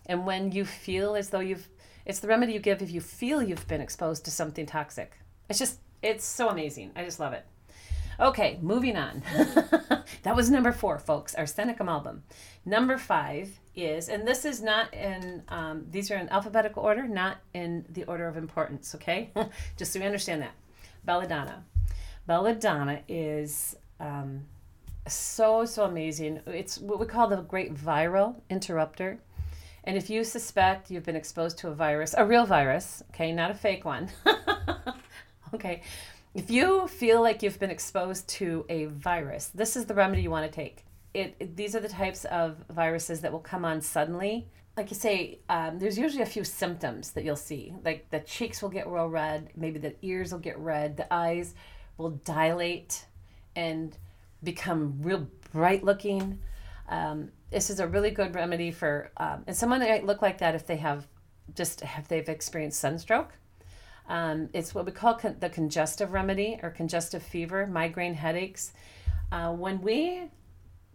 And 0.05 0.25
when 0.25 0.51
you 0.51 0.65
feel 0.65 1.15
as 1.15 1.29
though 1.29 1.41
you've 1.41 1.67
it's 2.05 2.19
the 2.19 2.27
remedy 2.27 2.53
you 2.53 2.59
give 2.59 2.81
if 2.81 2.91
you 2.91 3.01
feel 3.01 3.41
you've 3.43 3.67
been 3.67 3.81
exposed 3.81 4.23
to 4.25 4.31
something 4.31 4.65
toxic. 4.65 5.17
It's 5.49 5.59
just 5.59 5.79
it's 6.01 6.25
so 6.25 6.49
amazing. 6.49 6.91
I 6.95 7.03
just 7.03 7.19
love 7.19 7.33
it. 7.33 7.45
Okay, 8.19 8.57
moving 8.61 8.97
on. 8.97 9.21
that 10.23 10.35
was 10.35 10.49
number 10.49 10.71
four, 10.71 10.97
folks, 10.97 11.35
Arsenicum 11.35 11.87
album. 11.87 12.23
Number 12.65 12.97
five 12.97 13.59
is, 13.75 14.09
and 14.09 14.27
this 14.27 14.43
is 14.43 14.61
not 14.61 14.91
in, 14.93 15.43
um, 15.49 15.85
these 15.91 16.09
are 16.09 16.17
in 16.17 16.27
alphabetical 16.29 16.81
order, 16.81 17.07
not 17.07 17.37
in 17.53 17.85
the 17.89 18.05
order 18.05 18.27
of 18.27 18.35
importance, 18.35 18.95
okay? 18.95 19.29
Just 19.77 19.93
so 19.93 19.99
you 19.99 20.05
understand 20.05 20.41
that. 20.41 20.53
Belladonna. 21.05 21.63
Belladonna 22.25 23.01
is 23.07 23.75
um, 23.99 24.41
so, 25.07 25.65
so 25.65 25.85
amazing. 25.85 26.41
It's 26.47 26.79
what 26.79 26.99
we 26.99 27.05
call 27.05 27.27
the 27.27 27.37
great 27.37 27.73
viral 27.73 28.35
interrupter. 28.49 29.19
And 29.83 29.95
if 29.95 30.09
you 30.09 30.23
suspect 30.23 30.91
you've 30.91 31.05
been 31.05 31.15
exposed 31.15 31.59
to 31.59 31.69
a 31.69 31.73
virus, 31.73 32.13
a 32.17 32.25
real 32.25 32.45
virus, 32.45 33.03
okay, 33.11 33.31
not 33.31 33.51
a 33.51 33.53
fake 33.53 33.85
one, 33.85 34.09
okay, 35.53 35.81
if 36.33 36.51
you 36.51 36.87
feel 36.87 37.21
like 37.21 37.41
you've 37.41 37.59
been 37.59 37.71
exposed 37.71 38.27
to 38.29 38.65
a 38.69 38.85
virus, 38.85 39.47
this 39.47 39.75
is 39.75 39.85
the 39.85 39.93
remedy 39.93 40.21
you 40.21 40.29
want 40.29 40.45
to 40.45 40.55
take. 40.55 40.85
It, 41.13 41.35
it 41.39 41.55
these 41.55 41.75
are 41.75 41.79
the 41.79 41.89
types 41.89 42.25
of 42.25 42.63
viruses 42.69 43.21
that 43.21 43.31
will 43.31 43.39
come 43.39 43.65
on 43.65 43.81
suddenly. 43.81 44.47
Like 44.75 44.91
you 44.91 44.95
say, 44.95 45.39
um, 45.49 45.79
there's 45.79 45.97
usually 45.97 46.21
a 46.21 46.27
few 46.27 46.43
symptoms 46.43 47.11
that 47.13 47.23
you'll 47.23 47.35
see. 47.35 47.73
Like 47.83 48.09
the 48.11 48.19
cheeks 48.19 48.61
will 48.61 48.69
get 48.69 48.87
real 48.87 49.07
red, 49.07 49.49
maybe 49.55 49.79
the 49.79 49.95
ears 50.03 50.31
will 50.31 50.39
get 50.39 50.59
red, 50.59 50.97
the 50.97 51.11
eyes 51.11 51.55
will 51.97 52.11
dilate 52.11 53.05
and 53.55 53.97
become 54.43 54.97
real 55.01 55.27
bright 55.51 55.83
looking. 55.83 56.39
Um, 56.89 57.31
this 57.49 57.71
is 57.71 57.79
a 57.79 57.87
really 57.87 58.11
good 58.11 58.35
remedy 58.35 58.71
for, 58.71 59.11
um, 59.17 59.43
and 59.47 59.55
someone 59.55 59.79
might 59.79 60.05
look 60.05 60.21
like 60.21 60.37
that 60.37 60.53
if 60.53 60.67
they 60.67 60.77
have 60.77 61.07
just 61.55 61.81
if 61.81 62.07
they've 62.07 62.29
experienced 62.29 62.79
sunstroke 62.79 63.33
um, 64.07 64.49
it's 64.53 64.73
what 64.73 64.85
we 64.85 64.91
call 64.91 65.15
con- 65.15 65.37
the 65.39 65.49
congestive 65.49 66.13
remedy 66.13 66.59
or 66.63 66.69
congestive 66.69 67.23
fever, 67.23 67.67
migraine 67.67 68.13
headaches. 68.13 68.73
Uh, 69.31 69.51
when 69.53 69.81
we 69.81 70.29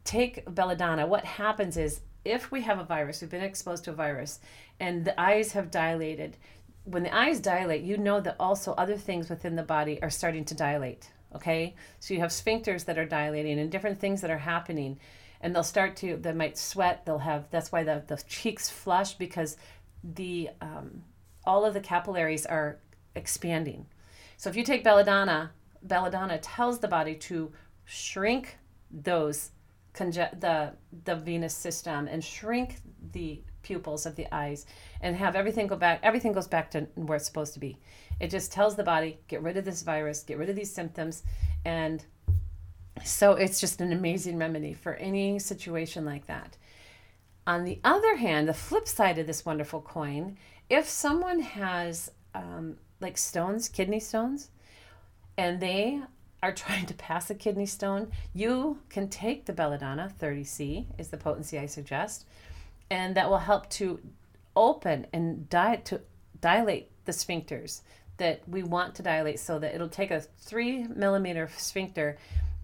take 0.05 0.45
belladonna, 0.53 1.07
what 1.07 1.25
happens 1.25 1.77
is 1.77 2.01
if 2.25 2.51
we 2.51 2.63
have 2.63 2.79
a 2.79 2.85
virus, 2.85 3.21
we've 3.21 3.31
been 3.31 3.43
exposed 3.43 3.85
to 3.85 3.91
a 3.91 3.95
virus, 3.95 4.41
and 4.81 5.05
the 5.05 5.21
eyes 5.21 5.53
have 5.53 5.71
dilated, 5.71 6.37
when 6.85 7.03
the 7.03 7.15
eyes 7.15 7.41
dilate, 7.41 7.83
you 7.83 7.97
know 7.97 8.21
that 8.21 8.37
also 8.41 8.73
other 8.73 8.97
things 8.97 9.29
within 9.29 9.57
the 9.57 9.63
body 9.63 10.03
are 10.03 10.11
starting 10.11 10.45
to 10.47 10.55
dilate. 10.55 11.11
Okay, 11.35 11.75
so 11.99 12.13
you 12.13 12.21
have 12.21 12.31
sphincters 12.31 12.85
that 12.85 12.99
are 12.99 13.07
dilating 13.07 13.59
and 13.59 13.71
different 13.71 13.99
things 13.99 14.21
that 14.21 14.31
are 14.31 14.39
happening, 14.39 14.99
and 15.41 15.55
they'll 15.55 15.63
start 15.63 15.97
to. 15.97 16.17
They 16.17 16.33
might 16.33 16.59
sweat. 16.59 17.07
They'll 17.07 17.19
have. 17.19 17.51
That's 17.51 17.73
why 17.73 17.85
the 17.85 18.03
the 18.07 18.23
cheeks 18.29 18.69
flush 18.69 19.15
because 19.15 19.57
the 20.05 20.51
um, 20.61 21.05
all 21.45 21.65
of 21.65 21.73
the 21.73 21.81
capillaries 21.81 22.45
are 22.45 22.79
expanding. 23.15 23.87
So 24.37 24.51
if 24.51 24.57
you 24.57 24.65
take 24.65 24.85
belladonna 24.85 25.53
belladonna 25.83 26.39
tells 26.39 26.79
the 26.79 26.89
body 26.89 27.15
to 27.15 27.53
shrink 27.85 28.59
those 28.91 29.51
conge- 29.93 30.41
the 30.41 30.73
the 31.05 31.17
venous 31.17 31.55
system 31.55 32.09
and 32.09 32.23
shrink 32.23 32.77
the 33.13 33.43
pupils 33.63 34.07
of 34.07 34.17
the 34.17 34.27
eyes 34.35 34.67
and 35.01 35.17
have 35.17 35.37
everything 35.37 35.67
go 35.67 35.77
back 35.77 36.01
everything 36.03 36.33
goes 36.33 36.49
back 36.49 36.71
to 36.71 36.81
where 36.95 37.17
it's 37.17 37.27
supposed 37.27 37.55
to 37.55 37.61
be 37.61 37.79
it 38.21 38.29
just 38.29 38.53
tells 38.53 38.75
the 38.75 38.83
body 38.83 39.19
get 39.29 39.43
rid 39.43 39.57
of 39.57 39.65
this 39.65 39.83
virus 39.83 40.23
get 40.23 40.39
rid 40.39 40.49
of 40.49 40.57
these 40.57 40.73
symptoms 40.73 41.23
and 41.65 42.05
so 43.05 43.33
it's 43.33 43.61
just 43.61 43.81
an 43.81 43.93
amazing 43.93 44.39
remedy 44.39 44.75
for 44.75 44.95
any 44.95 45.39
situation 45.39 46.05
like 46.05 46.27
that 46.27 46.57
on 47.47 47.65
the 47.65 47.81
other 47.85 48.17
hand 48.17 48.49
the 48.49 48.55
flip 48.55 48.89
side 48.89 49.19
of 49.19 49.27
this 49.27 49.45
wonderful 49.45 49.81
coin 49.81 50.37
if 50.69 50.89
someone 50.89 51.41
has 51.41 52.11
um, 52.35 52.77
like 53.03 53.19
stones 53.19 53.69
kidney 53.69 54.01
stones 54.01 54.51
and 55.37 55.61
they 55.61 56.01
are 56.43 56.53
trying 56.65 56.87
to 56.87 56.95
pass 56.95 57.31
a 57.31 57.35
kidney 57.35 57.67
stone, 57.67 58.11
you 58.35 58.79
can 58.89 59.09
take 59.09 59.45
the 59.45 59.53
belladonna, 59.53 60.13
30C 60.21 60.87
is 60.99 61.09
the 61.09 61.17
potency 61.17 61.59
I 61.59 61.67
suggest, 61.67 62.27
and 62.91 63.15
that 63.17 63.31
will 63.31 63.39
help 63.39 63.69
to 63.71 64.01
open 64.57 65.07
and 65.13 65.49
di- 65.49 65.81
to 65.85 66.01
dilate 66.41 66.91
the 67.05 67.13
sphincters 67.13 67.81
that 68.19 68.47
we 68.49 68.63
want 68.63 68.95
to 68.97 69.03
dilate 69.03 69.41
so 69.41 69.59
that 69.59 69.75
it'll 69.75 69.89
take 69.89 70.11
a 70.11 70.21
three 70.21 70.87
millimeter 70.89 71.49
sphincter 71.57 72.19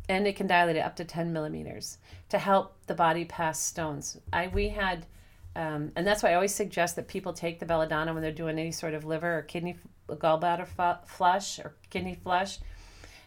and 0.09 0.27
it 0.27 0.37
can 0.37 0.46
dilate 0.46 0.77
it 0.77 0.81
up 0.81 0.96
to 0.96 1.05
10 1.05 1.33
millimeters 1.33 1.98
to 2.29 2.38
help 2.38 2.74
the 2.87 2.94
body 2.94 3.24
pass 3.24 3.59
stones. 3.61 4.18
I 4.33 4.48
we 4.48 4.68
had 4.68 5.07
um, 5.57 5.90
and 5.96 6.07
that's 6.07 6.22
why 6.22 6.33
I 6.33 6.35
always 6.35 6.55
suggest 6.55 6.96
that 6.96 7.09
people 7.09 7.33
take 7.33 7.59
the 7.59 7.66
belladonna 7.66 8.12
when 8.12 8.22
they're 8.22 8.31
doing 8.31 8.59
any 8.59 8.70
sort 8.70 8.94
of 8.94 9.05
liver 9.05 9.38
or 9.38 9.42
kidney 9.42 9.77
gallbladder 10.16 10.66
flush 11.07 11.59
or 11.59 11.75
kidney 11.90 12.14
flush 12.14 12.59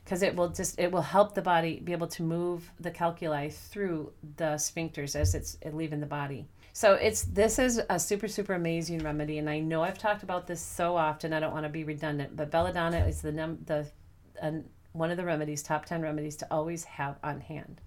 because 0.04 0.24
it 0.24 0.36
will 0.36 0.50
just 0.50 0.80
it 0.80 0.92
will 0.92 1.02
help 1.02 1.36
the 1.36 1.42
body 1.42 1.80
be 1.80 1.92
able 1.92 2.08
to 2.08 2.24
move 2.24 2.72
the 2.80 2.92
calculi 2.92 3.50
through 3.50 4.12
the 4.38 4.56
sphincters 4.56 5.16
as 5.16 5.36
it's 5.36 5.58
leaving 5.72 6.00
the 6.00 6.06
body. 6.06 6.48
So 6.74 6.94
it's 6.94 7.24
this 7.24 7.60
is 7.60 7.82
a 7.90 8.00
super 8.00 8.28
super 8.28 8.54
amazing 8.54 9.00
remedy 9.00 9.38
and 9.40 9.50
i 9.50 9.60
know 9.60 9.84
i've 9.84 9.98
talked 9.98 10.24
about 10.24 10.48
this 10.48 10.62
so 10.62 10.96
often 10.96 11.34
i 11.34 11.40
don't 11.42 11.52
want 11.52 11.66
to 11.66 11.70
be 11.70 11.84
redundant 11.84 12.34
but 12.34 12.50
belladonna 12.50 13.06
is 13.06 13.22
the 13.22 13.34
num 13.34 13.58
the 13.66 13.86
uh, 14.42 14.52
one 14.94 15.12
of 15.12 15.18
the 15.18 15.26
remedies 15.26 15.64
top 15.64 15.86
10 15.86 16.02
remedies 16.02 16.36
to 16.38 16.48
always 16.52 16.84
have 16.84 17.18
on 17.24 17.40
hand. 17.42 17.82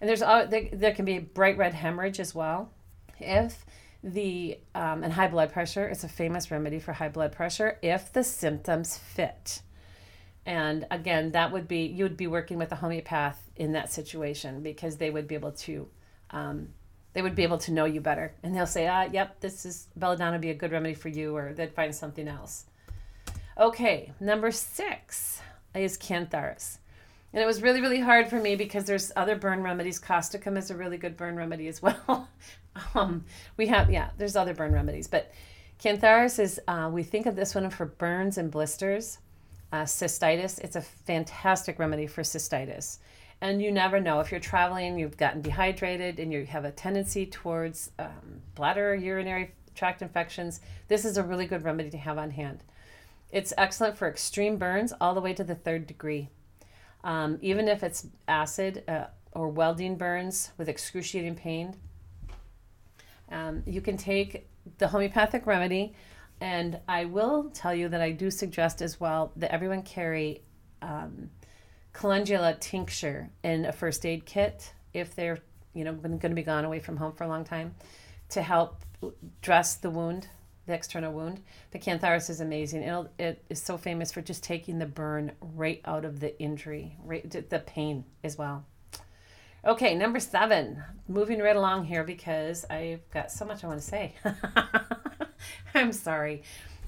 And 0.00 0.08
there's 0.08 0.22
all 0.22 0.46
there, 0.46 0.68
there 0.72 0.94
can 0.94 1.04
be 1.04 1.18
bright 1.18 1.56
red 1.56 1.74
hemorrhage 1.74 2.20
as 2.20 2.34
well. 2.34 2.70
If 3.18 3.64
the 4.02 4.58
um, 4.74 5.02
and 5.02 5.12
high 5.12 5.28
blood 5.28 5.52
pressure 5.52 5.86
it's 5.86 6.04
a 6.04 6.08
famous 6.08 6.50
remedy 6.50 6.78
for 6.78 6.92
high 6.92 7.08
blood 7.08 7.32
pressure 7.32 7.78
if 7.82 8.12
the 8.12 8.22
symptoms 8.22 8.96
fit 8.96 9.62
and 10.46 10.86
again, 10.92 11.32
that 11.32 11.50
would 11.50 11.66
be, 11.66 11.86
you 11.86 12.04
would 12.04 12.16
be 12.16 12.28
working 12.28 12.56
with 12.56 12.70
a 12.70 12.76
homeopath 12.76 13.50
in 13.56 13.72
that 13.72 13.92
situation 13.92 14.62
because 14.62 14.96
they 14.96 15.10
would 15.10 15.26
be 15.26 15.34
able 15.34 15.50
to, 15.52 15.88
um, 16.30 16.68
they 17.14 17.22
would 17.22 17.34
be 17.34 17.42
able 17.42 17.58
to 17.58 17.72
know 17.72 17.84
you 17.84 18.00
better. 18.00 18.32
And 18.44 18.54
they'll 18.54 18.66
say, 18.66 18.86
ah, 18.86 19.08
yep, 19.10 19.40
this 19.40 19.66
is, 19.66 19.88
belladonna 19.96 20.32
would 20.32 20.40
be 20.40 20.50
a 20.50 20.54
good 20.54 20.70
remedy 20.70 20.94
for 20.94 21.08
you, 21.08 21.36
or 21.36 21.52
they'd 21.52 21.74
find 21.74 21.92
something 21.92 22.28
else. 22.28 22.66
Okay, 23.58 24.12
number 24.20 24.52
six 24.52 25.40
is 25.74 25.98
cantharis. 25.98 26.78
And 27.32 27.42
it 27.42 27.46
was 27.46 27.60
really, 27.60 27.80
really 27.80 28.00
hard 28.00 28.28
for 28.28 28.38
me 28.38 28.54
because 28.54 28.84
there's 28.84 29.10
other 29.16 29.34
burn 29.34 29.62
remedies. 29.62 29.98
Causticum 29.98 30.56
is 30.56 30.70
a 30.70 30.76
really 30.76 30.96
good 30.96 31.16
burn 31.16 31.34
remedy 31.34 31.66
as 31.66 31.82
well. 31.82 32.28
um, 32.94 33.24
we 33.56 33.66
have, 33.68 33.90
yeah, 33.90 34.10
there's 34.18 34.36
other 34.36 34.54
burn 34.54 34.72
remedies. 34.72 35.06
But 35.06 35.32
cantharis 35.82 36.38
is, 36.38 36.60
uh, 36.68 36.90
we 36.92 37.02
think 37.02 37.26
of 37.26 37.36
this 37.36 37.54
one 37.54 37.68
for 37.70 37.86
burns 37.86 38.38
and 38.38 38.50
blisters 38.50 39.18
uh, 39.72 39.82
cystitis. 39.82 40.58
It's 40.60 40.76
a 40.76 40.80
fantastic 40.80 41.78
remedy 41.78 42.06
for 42.06 42.22
cystitis. 42.22 42.98
And 43.40 43.60
you 43.60 43.70
never 43.70 44.00
know 44.00 44.20
if 44.20 44.30
you're 44.30 44.40
traveling, 44.40 44.98
you've 44.98 45.18
gotten 45.18 45.42
dehydrated, 45.42 46.18
and 46.18 46.32
you 46.32 46.46
have 46.46 46.64
a 46.64 46.70
tendency 46.70 47.26
towards 47.26 47.90
um, 47.98 48.40
bladder, 48.54 48.94
urinary 48.94 49.52
tract 49.74 50.00
infections. 50.00 50.60
This 50.88 51.04
is 51.04 51.18
a 51.18 51.22
really 51.22 51.46
good 51.46 51.62
remedy 51.62 51.90
to 51.90 51.98
have 51.98 52.16
on 52.16 52.30
hand. 52.30 52.64
It's 53.30 53.52
excellent 53.58 53.98
for 53.98 54.08
extreme 54.08 54.56
burns 54.56 54.92
all 55.00 55.14
the 55.14 55.20
way 55.20 55.34
to 55.34 55.44
the 55.44 55.54
third 55.54 55.86
degree. 55.86 56.30
Um, 57.04 57.38
even 57.42 57.68
if 57.68 57.82
it's 57.82 58.06
acid 58.26 58.84
uh, 58.88 59.04
or 59.32 59.48
welding 59.48 59.96
burns 59.96 60.52
with 60.56 60.68
excruciating 60.68 61.34
pain, 61.34 61.76
um, 63.30 63.62
you 63.66 63.80
can 63.80 63.96
take 63.96 64.48
the 64.78 64.88
homeopathic 64.88 65.46
remedy 65.46 65.94
and 66.40 66.78
I 66.86 67.06
will 67.06 67.50
tell 67.50 67.74
you 67.74 67.88
that 67.88 68.00
I 68.00 68.12
do 68.12 68.30
suggest 68.30 68.82
as 68.82 69.00
well 69.00 69.32
that 69.36 69.52
everyone 69.52 69.82
carry 69.82 70.42
um, 70.82 71.30
calendula 71.92 72.54
tincture 72.60 73.30
in 73.42 73.64
a 73.64 73.72
first 73.72 74.04
aid 74.04 74.26
kit 74.26 74.72
if 74.92 75.14
they're 75.14 75.38
you 75.72 75.84
know 75.84 75.92
going 75.92 76.18
to 76.20 76.28
be 76.30 76.42
gone 76.42 76.64
away 76.64 76.80
from 76.80 76.96
home 76.96 77.12
for 77.12 77.24
a 77.24 77.28
long 77.28 77.44
time 77.44 77.74
to 78.30 78.42
help 78.42 78.84
dress 79.40 79.76
the 79.76 79.90
wound 79.90 80.28
the 80.66 80.74
external 80.74 81.12
wound. 81.12 81.40
The 81.70 81.78
cantharis 81.78 82.28
is 82.28 82.40
amazing. 82.40 82.82
It'll, 82.82 83.08
it 83.18 83.44
is 83.48 83.62
so 83.62 83.78
famous 83.78 84.12
for 84.12 84.20
just 84.20 84.42
taking 84.42 84.78
the 84.78 84.86
burn 84.86 85.32
right 85.40 85.80
out 85.84 86.04
of 86.04 86.20
the 86.20 86.38
injury 86.40 86.96
right 87.04 87.28
the 87.30 87.60
pain 87.60 88.04
as 88.24 88.36
well 88.36 88.64
okay 89.66 89.94
number 89.94 90.20
seven 90.20 90.82
moving 91.08 91.40
right 91.40 91.56
along 91.56 91.84
here 91.84 92.04
because 92.04 92.64
i've 92.70 93.08
got 93.10 93.30
so 93.30 93.44
much 93.44 93.62
i 93.64 93.66
want 93.66 93.80
to 93.80 93.86
say 93.86 94.14
I'm 95.74 95.92
sorry. 95.92 96.42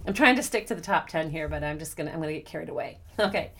I'm 0.06 0.14
trying 0.14 0.36
to 0.36 0.42
stick 0.42 0.66
to 0.68 0.74
the 0.74 0.80
top 0.80 1.08
10 1.08 1.30
here, 1.30 1.48
but 1.48 1.62
I'm 1.62 1.78
just 1.78 1.96
going 1.96 2.06
to, 2.06 2.12
I'm 2.12 2.20
going 2.20 2.34
to 2.34 2.40
get 2.40 2.46
carried 2.46 2.68
away. 2.68 2.98
Okay. 3.20 3.50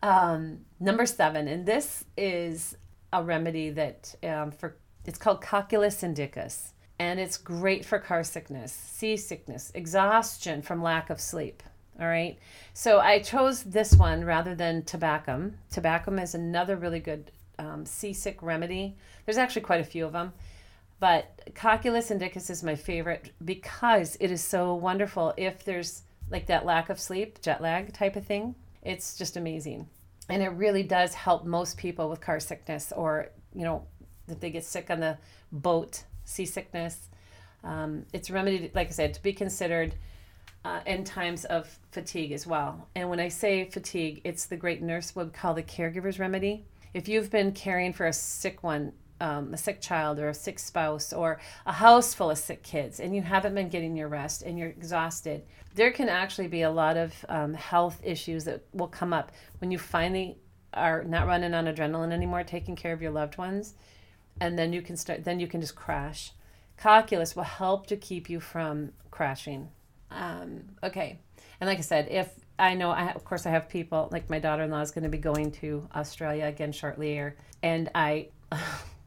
Um, 0.00 0.60
number 0.78 1.04
seven, 1.04 1.48
and 1.48 1.66
this 1.66 2.04
is 2.16 2.76
a 3.12 3.20
remedy 3.20 3.70
that 3.70 4.14
um, 4.22 4.52
for, 4.52 4.76
it's 5.04 5.18
called 5.18 5.42
Cocculus 5.42 6.04
indicus, 6.04 6.72
and 7.00 7.18
it's 7.18 7.36
great 7.36 7.84
for 7.84 7.98
car 7.98 8.22
sickness, 8.22 8.72
seasickness, 8.72 9.72
exhaustion 9.74 10.62
from 10.62 10.84
lack 10.84 11.10
of 11.10 11.20
sleep. 11.20 11.64
All 11.98 12.06
right. 12.06 12.38
So 12.74 13.00
I 13.00 13.18
chose 13.18 13.64
this 13.64 13.96
one 13.96 14.24
rather 14.24 14.54
than 14.54 14.84
tobacco. 14.84 15.50
Tobacco 15.68 16.14
is 16.14 16.36
another 16.36 16.76
really 16.76 17.00
good 17.00 17.32
um, 17.58 17.84
seasick 17.84 18.42
remedy. 18.42 18.96
There's 19.24 19.38
actually 19.38 19.62
quite 19.62 19.80
a 19.80 19.84
few 19.84 20.04
of 20.04 20.12
them. 20.12 20.32
But 21.00 21.40
Cocculus 21.54 22.10
indicus 22.10 22.50
is 22.50 22.62
my 22.62 22.74
favorite 22.74 23.32
because 23.44 24.16
it 24.20 24.30
is 24.30 24.42
so 24.42 24.74
wonderful 24.74 25.32
if 25.36 25.64
there's 25.64 26.02
like 26.30 26.46
that 26.46 26.66
lack 26.66 26.90
of 26.90 27.00
sleep, 27.00 27.40
jet 27.40 27.60
lag 27.62 27.92
type 27.92 28.16
of 28.16 28.26
thing. 28.26 28.54
It's 28.82 29.16
just 29.16 29.36
amazing. 29.36 29.88
And 30.28 30.42
it 30.42 30.48
really 30.48 30.82
does 30.82 31.14
help 31.14 31.44
most 31.44 31.78
people 31.78 32.08
with 32.10 32.20
car 32.20 32.40
sickness 32.40 32.92
or, 32.92 33.28
you 33.54 33.64
know, 33.64 33.86
if 34.28 34.40
they 34.40 34.50
get 34.50 34.64
sick 34.64 34.90
on 34.90 35.00
the 35.00 35.16
boat, 35.52 36.02
seasickness. 36.24 37.08
Um, 37.64 38.04
it's 38.12 38.30
remedy, 38.30 38.70
like 38.74 38.88
I 38.88 38.90
said, 38.90 39.14
to 39.14 39.22
be 39.22 39.32
considered 39.32 39.94
uh, 40.64 40.80
in 40.86 41.04
times 41.04 41.44
of 41.46 41.78
fatigue 41.92 42.32
as 42.32 42.46
well. 42.46 42.88
And 42.94 43.08
when 43.08 43.20
I 43.20 43.28
say 43.28 43.64
fatigue, 43.64 44.20
it's 44.24 44.46
the 44.46 44.56
great 44.56 44.82
nurse 44.82 45.14
would 45.16 45.32
call 45.32 45.54
the 45.54 45.62
caregiver's 45.62 46.18
remedy. 46.18 46.66
If 46.98 47.06
you've 47.06 47.30
been 47.30 47.52
caring 47.52 47.92
for 47.92 48.08
a 48.08 48.12
sick 48.12 48.64
one, 48.64 48.92
um, 49.20 49.54
a 49.54 49.56
sick 49.56 49.80
child 49.80 50.18
or 50.18 50.30
a 50.30 50.34
sick 50.34 50.58
spouse 50.58 51.12
or 51.12 51.38
a 51.64 51.72
house 51.72 52.12
full 52.12 52.28
of 52.28 52.38
sick 52.38 52.64
kids 52.64 52.98
and 52.98 53.14
you 53.14 53.22
haven't 53.22 53.54
been 53.54 53.68
getting 53.68 53.96
your 53.96 54.08
rest 54.08 54.42
and 54.42 54.58
you're 54.58 54.70
exhausted, 54.70 55.44
there 55.76 55.92
can 55.92 56.08
actually 56.08 56.48
be 56.48 56.62
a 56.62 56.70
lot 56.70 56.96
of 56.96 57.14
um, 57.28 57.54
health 57.54 58.00
issues 58.02 58.46
that 58.46 58.64
will 58.72 58.88
come 58.88 59.12
up 59.12 59.30
when 59.60 59.70
you 59.70 59.78
finally 59.78 60.38
are 60.74 61.04
not 61.04 61.28
running 61.28 61.54
on 61.54 61.66
adrenaline 61.66 62.10
anymore, 62.10 62.42
taking 62.42 62.74
care 62.74 62.92
of 62.92 63.00
your 63.00 63.12
loved 63.12 63.38
ones, 63.38 63.74
and 64.40 64.58
then 64.58 64.72
you 64.72 64.82
can 64.82 64.96
start. 64.96 65.22
Then 65.22 65.38
you 65.38 65.46
can 65.46 65.60
just 65.60 65.76
crash. 65.76 66.32
Cocculus 66.80 67.36
will 67.36 67.44
help 67.44 67.86
to 67.86 67.96
keep 67.96 68.28
you 68.28 68.40
from 68.40 68.90
crashing. 69.12 69.68
Um, 70.10 70.64
okay, 70.82 71.20
and 71.60 71.68
like 71.68 71.78
I 71.78 71.82
said, 71.82 72.08
if 72.10 72.34
I 72.58 72.74
know, 72.74 72.90
I, 72.90 73.10
of 73.12 73.24
course, 73.24 73.46
I 73.46 73.50
have 73.50 73.68
people 73.68 74.08
like 74.10 74.28
my 74.28 74.38
daughter-in-law 74.38 74.80
is 74.80 74.90
going 74.90 75.04
to 75.04 75.10
be 75.10 75.18
going 75.18 75.52
to 75.52 75.88
Australia 75.94 76.46
again 76.46 76.72
shortly, 76.72 77.12
here, 77.12 77.36
and 77.62 77.90
I. 77.94 78.28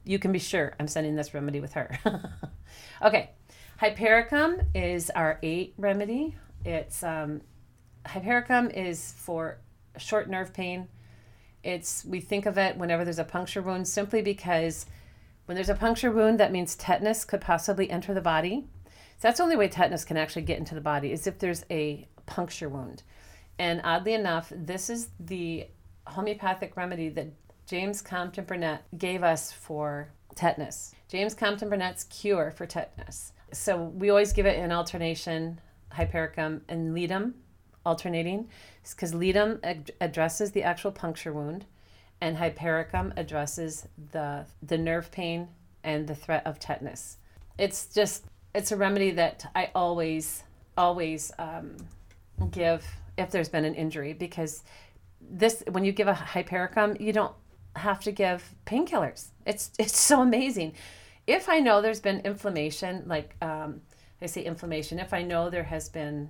you 0.04 0.18
can 0.18 0.32
be 0.32 0.40
sure 0.40 0.74
I'm 0.80 0.88
sending 0.88 1.16
this 1.16 1.34
remedy 1.34 1.60
with 1.60 1.74
her. 1.74 2.00
okay, 3.02 3.30
hypericum 3.78 4.62
is 4.74 5.10
our 5.12 5.38
eight 5.44 5.74
remedy. 5.78 6.36
It's 6.66 7.04
um, 7.04 7.42
hypericum 8.06 8.70
is 8.72 9.14
for 9.18 9.60
short 9.98 10.30
nerve 10.30 10.54
pain. 10.54 10.88
It's 11.64 12.04
we 12.06 12.20
think 12.20 12.46
of 12.46 12.58
it 12.58 12.78
whenever 12.78 13.04
there's 13.04 13.20
a 13.20 13.24
puncture 13.24 13.62
wound 13.62 13.88
simply 13.88 14.22
because 14.22 14.86
when 15.46 15.56
there's 15.56 15.70
a 15.70 15.76
puncture 15.76 16.12
wound, 16.12 16.40
that 16.40 16.52
means 16.52 16.76
tetanus 16.76 17.26
could 17.26 17.42
possibly 17.42 17.90
enter 17.90 18.14
the 18.14 18.22
body. 18.22 18.66
So 18.86 19.28
that's 19.28 19.38
the 19.38 19.44
only 19.44 19.56
way 19.56 19.68
tetanus 19.68 20.06
can 20.06 20.18
actually 20.18 20.44
get 20.44 20.58
into 20.58 20.74
the 20.74 20.82
body 20.82 21.12
is 21.12 21.28
if 21.28 21.38
there's 21.38 21.66
a 21.70 22.08
puncture 22.26 22.70
wound. 22.70 23.04
And 23.62 23.80
oddly 23.84 24.16
enough, 24.16 24.52
this 24.56 24.90
is 24.90 25.10
the 25.20 25.68
homeopathic 26.08 26.76
remedy 26.76 27.10
that 27.10 27.28
James 27.68 28.02
Compton 28.02 28.44
Burnett 28.44 28.82
gave 28.98 29.22
us 29.22 29.52
for 29.52 30.10
tetanus. 30.34 30.96
James 31.08 31.36
Compton 31.36 31.70
Burnett's 31.70 32.06
cure 32.06 32.50
for 32.50 32.66
tetanus. 32.66 33.34
So 33.54 33.78
we 33.84 34.10
always 34.10 34.34
give 34.34 34.48
it 34.48 34.58
in 34.58 34.72
alternation, 34.72 35.62
hypericum 35.92 36.62
and 36.70 36.96
ledum 36.96 37.36
alternating 37.86 38.50
because 38.90 39.14
ledum 39.14 39.60
ad- 39.64 39.92
addresses 40.02 40.54
the 40.54 40.64
actual 40.64 40.92
puncture 40.92 41.32
wound 41.32 41.66
and 42.20 42.38
hypericum 42.38 43.14
addresses 43.16 43.88
the 44.12 44.44
the 44.64 44.78
nerve 44.80 45.12
pain 45.12 45.50
and 45.84 46.08
the 46.08 46.16
threat 46.16 46.48
of 46.48 46.58
tetanus. 46.58 47.18
It's 47.60 47.86
just 47.86 48.26
it's 48.56 48.72
a 48.72 48.76
remedy 48.76 49.12
that 49.12 49.52
I 49.54 49.70
always 49.76 50.42
always 50.76 51.32
um, 51.38 51.78
give 52.50 52.84
if 53.22 53.32
there's 53.32 53.50
been 53.50 53.66
an 53.66 53.76
injury 53.76 54.14
because 54.14 54.64
this 55.20 55.64
when 55.72 55.86
you 55.86 55.92
give 55.92 56.08
a 56.08 56.14
hypericum 56.14 56.98
you 57.00 57.14
don't 57.14 57.34
have 57.76 58.02
to 58.02 58.12
give 58.12 58.56
painkillers. 58.66 59.28
It's 59.46 59.72
it's 59.80 60.00
so 60.00 60.22
amazing. 60.22 60.74
If 61.28 61.50
I 61.50 61.60
know 61.60 61.82
there's 61.82 62.00
been 62.00 62.22
inflammation, 62.22 63.04
like 63.06 63.36
um, 63.42 63.82
I 64.22 64.26
say 64.26 64.44
inflammation, 64.44 65.00
if 65.00 65.14
I 65.14 65.22
know 65.24 65.50
there 65.50 65.64
has 65.64 65.90
been 65.90 66.30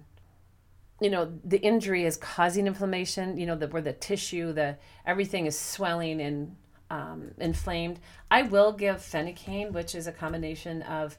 you 0.99 1.09
know 1.09 1.31
the 1.43 1.57
injury 1.57 2.05
is 2.05 2.15
causing 2.15 2.67
inflammation 2.67 3.35
you 3.35 3.47
know 3.47 3.55
the, 3.55 3.67
where 3.69 3.81
the 3.81 3.91
tissue 3.91 4.53
the 4.53 4.77
everything 5.03 5.47
is 5.47 5.57
swelling 5.57 6.21
and 6.21 6.55
um, 6.91 7.31
inflamed 7.39 7.99
i 8.29 8.43
will 8.43 8.71
give 8.71 8.97
Phenocane 8.97 9.71
which 9.71 9.95
is 9.95 10.05
a 10.05 10.11
combination 10.11 10.83
of 10.83 11.17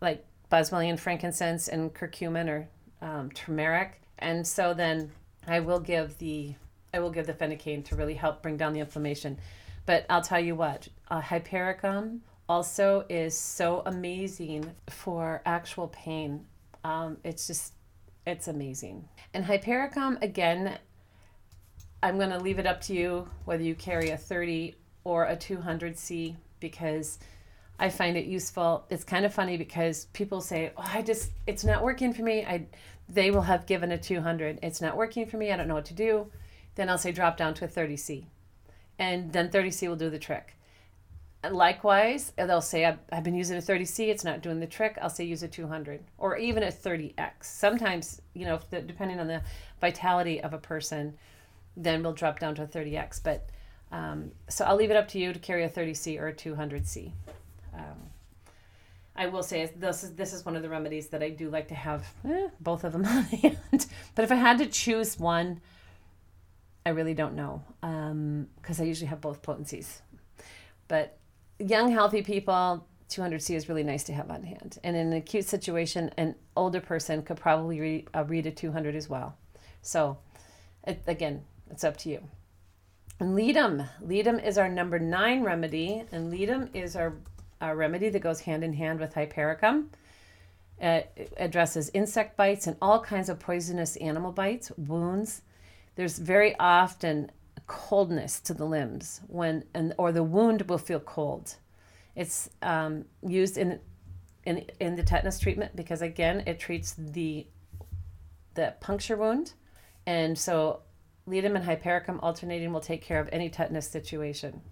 like 0.00 0.24
boswellian 0.50 0.98
frankincense 0.98 1.68
and 1.68 1.92
curcumin 1.92 2.48
or 2.48 2.68
um, 3.06 3.30
turmeric 3.32 4.00
and 4.18 4.46
so 4.46 4.74
then 4.74 5.10
i 5.46 5.60
will 5.60 5.80
give 5.80 6.16
the 6.18 6.54
i 6.94 6.98
will 6.98 7.10
give 7.10 7.26
the 7.26 7.34
Phenocane 7.34 7.84
to 7.84 7.96
really 7.96 8.14
help 8.14 8.42
bring 8.42 8.56
down 8.56 8.72
the 8.72 8.80
inflammation 8.80 9.38
but 9.84 10.06
i'll 10.10 10.22
tell 10.22 10.40
you 10.40 10.54
what 10.54 10.88
uh, 11.10 11.20
hypericum 11.20 12.22
also 12.48 13.04
is 13.08 13.36
so 13.36 13.82
amazing 13.86 14.70
for 14.88 15.42
actual 15.44 15.88
pain 15.88 16.44
um, 16.84 17.16
it's 17.24 17.48
just 17.48 17.72
it's 18.26 18.48
amazing. 18.48 19.08
And 19.34 19.44
Hypericum, 19.44 20.18
again, 20.20 20.78
I'm 22.02 22.16
going 22.16 22.30
to 22.30 22.38
leave 22.38 22.58
it 22.58 22.66
up 22.66 22.80
to 22.82 22.94
you 22.94 23.28
whether 23.44 23.62
you 23.62 23.74
carry 23.74 24.10
a 24.10 24.16
30 24.16 24.74
or 25.04 25.24
a 25.24 25.36
200C 25.36 26.34
because 26.58 27.18
I 27.78 27.88
find 27.88 28.16
it 28.16 28.26
useful. 28.26 28.84
It's 28.90 29.04
kind 29.04 29.24
of 29.24 29.32
funny 29.32 29.56
because 29.56 30.06
people 30.06 30.40
say, 30.40 30.72
"Oh, 30.76 30.90
I 30.94 31.02
just 31.02 31.30
it's 31.46 31.62
not 31.62 31.84
working 31.84 32.14
for 32.14 32.22
me." 32.22 32.44
I 32.44 32.66
they 33.08 33.30
will 33.30 33.42
have 33.42 33.66
given 33.66 33.92
a 33.92 33.98
200. 33.98 34.58
It's 34.62 34.80
not 34.80 34.96
working 34.96 35.26
for 35.26 35.36
me. 35.36 35.52
I 35.52 35.56
don't 35.56 35.68
know 35.68 35.74
what 35.74 35.84
to 35.86 35.94
do. 35.94 36.30
Then 36.74 36.88
I'll 36.88 36.98
say 36.98 37.12
drop 37.12 37.36
down 37.36 37.54
to 37.54 37.64
a 37.64 37.68
30C. 37.68 38.24
And 38.98 39.32
then 39.32 39.48
30C 39.48 39.88
will 39.88 39.96
do 39.96 40.10
the 40.10 40.18
trick. 40.18 40.54
Likewise, 41.48 42.32
they'll 42.36 42.60
say, 42.60 42.84
I've, 42.84 42.98
I've 43.12 43.22
been 43.22 43.34
using 43.34 43.56
a 43.56 43.60
30C, 43.60 44.08
it's 44.08 44.24
not 44.24 44.42
doing 44.42 44.58
the 44.58 44.66
trick. 44.66 44.98
I'll 45.00 45.10
say 45.10 45.24
use 45.24 45.42
a 45.42 45.48
200 45.48 46.02
or 46.18 46.36
even 46.36 46.62
a 46.62 46.68
30X. 46.68 47.30
Sometimes, 47.42 48.20
you 48.34 48.46
know, 48.46 48.58
the, 48.70 48.80
depending 48.80 49.20
on 49.20 49.28
the 49.28 49.42
vitality 49.80 50.40
of 50.40 50.52
a 50.54 50.58
person, 50.58 51.14
then 51.76 52.02
we'll 52.02 52.14
drop 52.14 52.40
down 52.40 52.54
to 52.56 52.62
a 52.62 52.66
30X. 52.66 53.22
But 53.22 53.48
um, 53.92 54.32
so 54.48 54.64
I'll 54.64 54.76
leave 54.76 54.90
it 54.90 54.96
up 54.96 55.08
to 55.08 55.18
you 55.18 55.32
to 55.32 55.38
carry 55.38 55.62
a 55.64 55.68
30C 55.68 56.18
or 56.18 56.28
a 56.28 56.34
200C. 56.34 57.12
Um, 57.74 58.10
I 59.16 59.26
will 59.26 59.42
say 59.42 59.70
this 59.76 60.04
is 60.04 60.14
this 60.14 60.32
is 60.32 60.44
one 60.44 60.56
of 60.56 60.62
the 60.62 60.68
remedies 60.68 61.08
that 61.08 61.22
I 61.22 61.30
do 61.30 61.50
like 61.50 61.68
to 61.68 61.74
have 61.74 62.06
eh, 62.28 62.48
both 62.60 62.84
of 62.84 62.92
them 62.92 63.04
on 63.06 63.22
hand. 63.24 63.86
But 64.14 64.24
if 64.24 64.32
I 64.32 64.36
had 64.36 64.58
to 64.58 64.66
choose 64.66 65.18
one, 65.18 65.60
I 66.84 66.90
really 66.90 67.14
don't 67.14 67.34
know 67.34 67.62
because 67.80 68.80
um, 68.80 68.84
I 68.84 68.84
usually 68.84 69.08
have 69.08 69.20
both 69.20 69.42
potencies. 69.42 70.02
But 70.88 71.18
young, 71.58 71.90
healthy 71.90 72.22
people, 72.22 72.86
200C 73.10 73.54
is 73.54 73.68
really 73.68 73.82
nice 73.82 74.04
to 74.04 74.12
have 74.12 74.30
on 74.30 74.42
hand. 74.42 74.78
And 74.84 74.96
in 74.96 75.08
an 75.08 75.12
acute 75.14 75.46
situation, 75.46 76.10
an 76.16 76.34
older 76.56 76.80
person 76.80 77.22
could 77.22 77.38
probably 77.38 77.80
read, 77.80 78.08
uh, 78.14 78.24
read 78.24 78.46
a 78.46 78.50
200 78.50 78.94
as 78.94 79.08
well. 79.08 79.36
So, 79.82 80.18
it, 80.86 81.02
again, 81.06 81.44
it's 81.70 81.84
up 81.84 81.96
to 81.98 82.08
you. 82.08 82.22
And 83.18 83.36
leadum, 83.36 83.88
Ledum 84.04 84.44
is 84.44 84.58
our 84.58 84.68
number 84.68 84.98
nine 84.98 85.42
remedy, 85.42 86.04
and 86.12 86.30
ledum 86.30 86.68
is 86.74 86.96
our, 86.96 87.14
our 87.60 87.76
remedy 87.76 88.08
that 88.08 88.20
goes 88.20 88.40
hand 88.40 88.64
in 88.64 88.72
hand 88.74 89.00
with 89.00 89.14
Hypericum. 89.14 89.90
it 90.80 91.32
addresses 91.36 91.90
insect 91.94 92.36
bites 92.36 92.66
and 92.66 92.76
all 92.82 93.00
kinds 93.00 93.28
of 93.28 93.38
poisonous 93.38 93.96
animal 93.96 94.32
bites, 94.32 94.70
wounds. 94.76 95.42
There's 95.94 96.18
very 96.18 96.54
often 96.58 97.30
coldness 97.66 98.40
to 98.40 98.54
the 98.54 98.64
limbs 98.64 99.20
when 99.26 99.64
and 99.74 99.92
or 99.98 100.12
the 100.12 100.22
wound 100.22 100.62
will 100.62 100.78
feel 100.78 101.00
cold. 101.00 101.56
It's 102.14 102.48
um, 102.62 103.06
used 103.26 103.58
in 103.58 103.80
in 104.44 104.64
in 104.78 104.96
the 104.96 105.02
tetanus 105.02 105.38
treatment 105.38 105.74
because 105.74 106.02
again 106.02 106.42
it 106.46 106.58
treats 106.58 106.94
the 106.96 107.46
the 108.54 108.74
puncture 108.80 109.16
wound, 109.16 109.52
and 110.06 110.38
so 110.38 110.80
ledum 111.26 111.56
and 111.56 111.64
hypericum 111.64 112.20
alternating 112.20 112.72
will 112.72 112.80
take 112.80 113.02
care 113.02 113.20
of 113.20 113.28
any 113.32 113.50
tetanus 113.50 113.88
situation. 113.88 114.62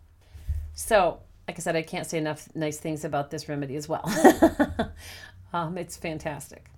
So, 0.73 1.20
like 1.46 1.59
I 1.59 1.61
said, 1.61 1.76
I 1.76 1.83
can't 1.83 2.07
say 2.07 2.18
enough 2.18 2.48
nice 2.54 2.78
things 2.78 3.04
about 3.04 3.30
this 3.30 3.48
remedy 3.48 3.76
as 3.76 3.88
well. 3.88 4.04
um, 5.52 5.76
it's 5.76 5.96
fantastic. 5.96 6.70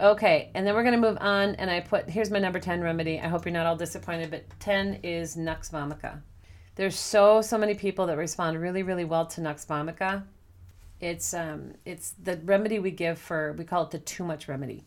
Okay, 0.00 0.50
and 0.54 0.66
then 0.66 0.74
we're 0.74 0.82
going 0.82 1.00
to 1.00 1.08
move 1.08 1.18
on. 1.20 1.54
And 1.56 1.70
I 1.70 1.80
put 1.80 2.08
here's 2.08 2.30
my 2.30 2.38
number 2.38 2.60
10 2.60 2.80
remedy. 2.80 3.20
I 3.20 3.28
hope 3.28 3.44
you're 3.44 3.52
not 3.52 3.66
all 3.66 3.76
disappointed, 3.76 4.30
but 4.30 4.44
10 4.60 5.00
is 5.02 5.36
Nux 5.36 5.70
vomica. 5.72 6.20
There's 6.76 6.96
so, 6.96 7.42
so 7.42 7.58
many 7.58 7.74
people 7.74 8.06
that 8.06 8.16
respond 8.16 8.60
really, 8.60 8.84
really 8.84 9.04
well 9.04 9.26
to 9.26 9.40
Nux 9.40 9.56
vomica. 9.68 10.22
It's, 11.00 11.34
um, 11.34 11.74
it's 11.84 12.14
the 12.22 12.36
remedy 12.44 12.78
we 12.78 12.92
give 12.92 13.18
for, 13.18 13.52
we 13.58 13.64
call 13.64 13.84
it 13.84 13.90
the 13.90 13.98
too 13.98 14.24
much 14.24 14.46
remedy. 14.46 14.84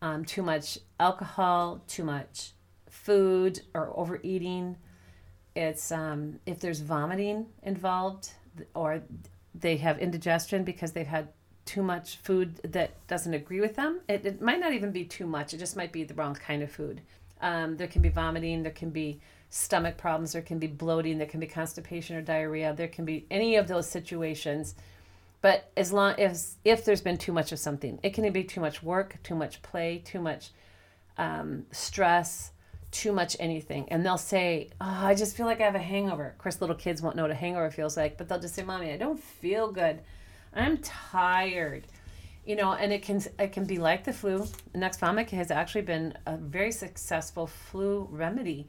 Um, 0.00 0.24
too 0.24 0.42
much 0.42 0.78
alcohol, 0.98 1.82
too 1.86 2.04
much 2.04 2.52
food 2.88 3.60
or 3.74 3.92
overeating. 3.94 4.76
It's 5.54 5.92
um, 5.92 6.40
if 6.46 6.60
there's 6.60 6.80
vomiting 6.80 7.46
involved 7.62 8.30
or 8.74 9.02
they 9.54 9.76
have 9.76 9.98
indigestion 9.98 10.64
because 10.64 10.92
they've 10.92 11.06
had 11.06 11.28
too 11.64 11.82
much 11.82 12.16
food 12.18 12.56
that 12.64 12.90
doesn't 13.06 13.34
agree 13.34 13.60
with 13.60 13.76
them. 13.76 14.00
It, 14.08 14.26
it 14.26 14.42
might 14.42 14.60
not 14.60 14.72
even 14.72 14.90
be 14.90 15.04
too 15.04 15.26
much, 15.26 15.54
it 15.54 15.58
just 15.58 15.76
might 15.76 15.92
be 15.92 16.04
the 16.04 16.14
wrong 16.14 16.34
kind 16.34 16.62
of 16.62 16.70
food. 16.70 17.00
Um, 17.40 17.76
there 17.76 17.86
can 17.86 18.02
be 18.02 18.08
vomiting, 18.08 18.62
there 18.62 18.72
can 18.72 18.90
be 18.90 19.20
stomach 19.50 19.96
problems, 19.96 20.32
there 20.32 20.42
can 20.42 20.58
be 20.58 20.66
bloating, 20.66 21.18
there 21.18 21.26
can 21.26 21.40
be 21.40 21.46
constipation 21.46 22.16
or 22.16 22.22
diarrhea, 22.22 22.74
there 22.74 22.88
can 22.88 23.04
be 23.04 23.26
any 23.30 23.56
of 23.56 23.68
those 23.68 23.88
situations. 23.88 24.74
But 25.40 25.70
as 25.76 25.92
long 25.92 26.14
as 26.18 26.56
if 26.64 26.84
there's 26.84 27.02
been 27.02 27.18
too 27.18 27.32
much 27.32 27.52
of 27.52 27.58
something, 27.58 27.98
it 28.02 28.14
can 28.14 28.30
be 28.32 28.44
too 28.44 28.60
much 28.60 28.82
work, 28.82 29.18
too 29.22 29.34
much 29.34 29.62
play, 29.62 30.02
too 30.04 30.20
much 30.20 30.50
um, 31.18 31.66
stress, 31.70 32.50
too 32.94 33.12
much 33.12 33.36
anything. 33.40 33.86
And 33.88 34.06
they'll 34.06 34.16
say, 34.16 34.70
Oh, 34.80 34.86
I 34.86 35.14
just 35.14 35.36
feel 35.36 35.46
like 35.46 35.60
I 35.60 35.64
have 35.64 35.74
a 35.74 35.80
hangover. 35.80 36.26
Of 36.26 36.38
course, 36.38 36.60
little 36.60 36.76
kids 36.76 37.02
won't 37.02 37.16
know 37.16 37.22
what 37.22 37.30
a 37.30 37.34
hangover 37.34 37.70
feels 37.70 37.96
like, 37.96 38.16
but 38.16 38.28
they'll 38.28 38.40
just 38.40 38.54
say, 38.54 38.62
Mommy, 38.62 38.92
I 38.92 38.96
don't 38.96 39.20
feel 39.20 39.70
good. 39.70 40.00
I'm 40.54 40.78
tired. 40.78 41.86
You 42.46 42.56
know, 42.56 42.72
and 42.72 42.92
it 42.92 43.02
can 43.02 43.22
it 43.38 43.52
can 43.52 43.64
be 43.64 43.78
like 43.78 44.04
the 44.04 44.12
flu. 44.12 44.46
Nux 44.74 44.90
vomica 45.00 45.30
has 45.30 45.50
actually 45.50 45.82
been 45.82 46.14
a 46.26 46.36
very 46.36 46.72
successful 46.72 47.46
flu 47.46 48.06
remedy 48.10 48.68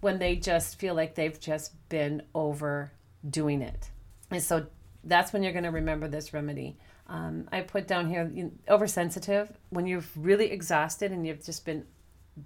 when 0.00 0.18
they 0.18 0.36
just 0.36 0.78
feel 0.78 0.94
like 0.94 1.14
they've 1.14 1.38
just 1.38 1.72
been 1.88 2.22
overdoing 2.34 3.62
it. 3.62 3.90
And 4.30 4.42
so 4.42 4.66
that's 5.04 5.32
when 5.32 5.42
you're 5.42 5.52
going 5.52 5.64
to 5.64 5.70
remember 5.70 6.08
this 6.08 6.34
remedy. 6.34 6.76
Um, 7.06 7.48
I 7.52 7.60
put 7.60 7.86
down 7.86 8.08
here 8.08 8.30
you 8.32 8.52
oversensitive 8.68 9.52
when 9.70 9.86
you're 9.86 10.04
really 10.16 10.50
exhausted 10.50 11.12
and 11.12 11.26
you've 11.26 11.44
just 11.44 11.64
been 11.64 11.84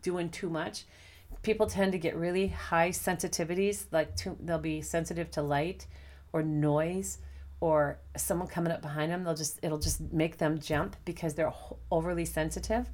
doing 0.02 0.28
too 0.28 0.50
much. 0.50 0.84
People 1.42 1.66
tend 1.66 1.92
to 1.92 1.98
get 1.98 2.16
really 2.16 2.48
high 2.48 2.90
sensitivities, 2.90 3.86
like 3.92 4.16
to, 4.16 4.36
they'll 4.40 4.58
be 4.58 4.82
sensitive 4.82 5.30
to 5.32 5.42
light 5.42 5.86
or 6.32 6.42
noise 6.42 7.18
or 7.60 7.98
someone 8.16 8.48
coming 8.48 8.72
up 8.72 8.82
behind 8.82 9.10
them 9.10 9.24
they'll 9.24 9.34
just 9.34 9.58
it'll 9.62 9.78
just 9.78 10.00
make 10.12 10.38
them 10.38 10.58
jump 10.58 10.96
because 11.04 11.34
they're 11.34 11.52
overly 11.90 12.24
sensitive. 12.24 12.88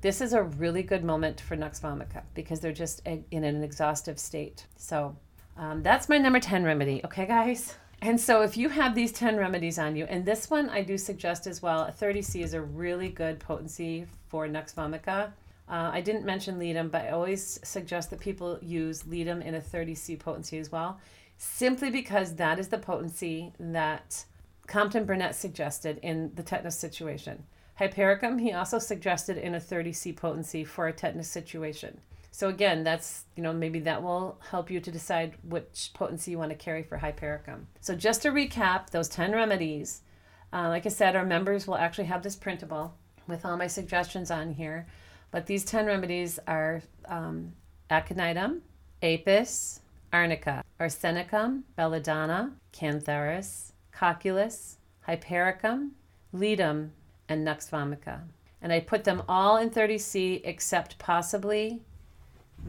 This 0.00 0.20
is 0.20 0.32
a 0.32 0.42
really 0.42 0.82
good 0.82 1.04
moment 1.04 1.40
for 1.40 1.56
nux 1.56 1.80
vomica 1.82 2.22
because 2.34 2.60
they're 2.60 2.72
just 2.72 3.00
in 3.06 3.24
an 3.44 3.62
exhaustive 3.62 4.18
state. 4.18 4.66
So 4.76 5.16
um, 5.56 5.82
that's 5.82 6.08
my 6.08 6.18
number 6.18 6.40
10 6.40 6.64
remedy 6.64 7.00
okay 7.04 7.26
guys? 7.26 7.74
And 8.02 8.18
so 8.18 8.40
if 8.40 8.56
you 8.56 8.70
have 8.70 8.94
these 8.94 9.12
10 9.12 9.36
remedies 9.36 9.78
on 9.78 9.96
you 9.96 10.06
and 10.06 10.24
this 10.24 10.48
one 10.48 10.70
i 10.70 10.82
do 10.82 10.96
suggest 10.96 11.46
as 11.46 11.60
well 11.60 11.82
a 11.82 11.92
30c 11.92 12.42
is 12.42 12.54
a 12.54 12.60
really 12.62 13.10
good 13.10 13.38
potency 13.38 14.06
for 14.28 14.48
nux 14.48 14.72
vomica 14.72 15.32
uh, 15.70 15.90
I 15.92 16.00
didn't 16.00 16.24
mention 16.24 16.58
ledum, 16.58 16.90
but 16.90 17.02
I 17.02 17.10
always 17.10 17.60
suggest 17.62 18.10
that 18.10 18.20
people 18.20 18.58
use 18.60 19.04
ledum 19.04 19.40
in 19.40 19.54
a 19.54 19.60
30C 19.60 20.18
potency 20.18 20.58
as 20.58 20.72
well 20.72 21.00
simply 21.42 21.90
because 21.90 22.34
that 22.36 22.58
is 22.58 22.68
the 22.68 22.78
potency 22.78 23.50
that 23.58 24.24
Compton 24.66 25.06
Burnett 25.06 25.34
suggested 25.34 25.98
in 26.02 26.32
the 26.34 26.42
tetanus 26.42 26.78
situation. 26.78 27.44
Hypericum, 27.78 28.38
he 28.38 28.52
also 28.52 28.78
suggested 28.78 29.38
in 29.38 29.54
a 29.54 29.60
30C 29.60 30.14
potency 30.14 30.64
for 30.64 30.86
a 30.86 30.92
tetanus 30.92 31.28
situation. 31.28 31.98
So 32.30 32.48
again, 32.48 32.84
that's, 32.84 33.24
you 33.36 33.42
know, 33.42 33.54
maybe 33.54 33.80
that 33.80 34.02
will 34.02 34.38
help 34.50 34.70
you 34.70 34.80
to 34.80 34.92
decide 34.92 35.34
which 35.42 35.90
potency 35.94 36.32
you 36.32 36.38
want 36.38 36.50
to 36.50 36.56
carry 36.56 36.82
for 36.82 36.98
hypericum. 36.98 37.68
So 37.80 37.96
just 37.96 38.20
to 38.22 38.30
recap 38.30 38.90
those 38.90 39.08
10 39.08 39.32
remedies, 39.32 40.02
uh, 40.52 40.68
like 40.68 40.84
I 40.84 40.90
said, 40.90 41.16
our 41.16 41.24
members 41.24 41.66
will 41.66 41.76
actually 41.76 42.04
have 42.04 42.22
this 42.22 42.36
printable 42.36 42.94
with 43.26 43.46
all 43.46 43.56
my 43.56 43.66
suggestions 43.66 44.30
on 44.30 44.52
here 44.52 44.86
But 45.30 45.46
these 45.46 45.64
10 45.64 45.86
remedies 45.86 46.38
are 46.46 46.82
um, 47.06 47.52
aconitum, 47.90 48.60
apis, 49.02 49.80
arnica, 50.12 50.64
arsenicum, 50.80 51.62
belladonna, 51.76 52.52
cantharis, 52.72 53.72
cocculus, 53.92 54.76
hypericum, 55.06 55.90
ledum, 56.32 56.90
and 57.28 57.44
nux 57.44 57.58
vomica. 57.70 58.20
And 58.62 58.72
I 58.72 58.80
put 58.80 59.04
them 59.04 59.22
all 59.28 59.56
in 59.56 59.70
30C 59.70 60.42
except 60.44 60.98
possibly 60.98 61.80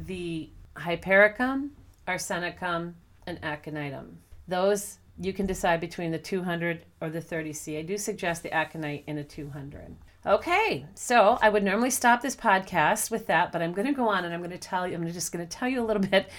the 0.06 0.50
hypericum, 0.78 1.72
arsenicum, 2.08 2.94
and 3.28 3.42
aconitum. 3.42 4.14
Those 4.48 5.00
you 5.20 5.34
can 5.34 5.46
decide 5.46 5.80
between 5.80 6.12
the 6.12 6.18
200 6.18 6.86
or 7.02 7.10
the 7.10 7.22
30C. 7.22 7.78
I 7.78 7.82
do 7.84 7.98
suggest 7.98 8.44
the 8.44 8.54
aconite 8.54 9.04
in 9.06 9.18
a 9.18 9.24
200. 9.24 9.96
Okay, 10.26 10.86
so 10.94 11.38
I 11.42 11.50
would 11.50 11.64
normally 11.64 11.90
stop 11.90 12.22
this 12.22 12.36
podcast 12.36 13.10
with 13.10 13.28
that, 13.28 13.52
but 13.52 13.62
I'm 13.62 13.74
going 13.74 13.88
to 13.88 13.94
go 13.94 14.08
on 14.08 14.24
and 14.24 14.34
I'm 14.34 14.40
going 14.42 14.52
to 14.52 14.58
tell 14.58 14.88
you, 14.88 14.94
I'm 14.94 15.08
just 15.12 15.32
going 15.32 15.46
to 15.46 15.58
tell 15.58 15.68
you 15.68 15.82
a 15.82 15.86
little 15.86 16.04
bit 16.10 16.30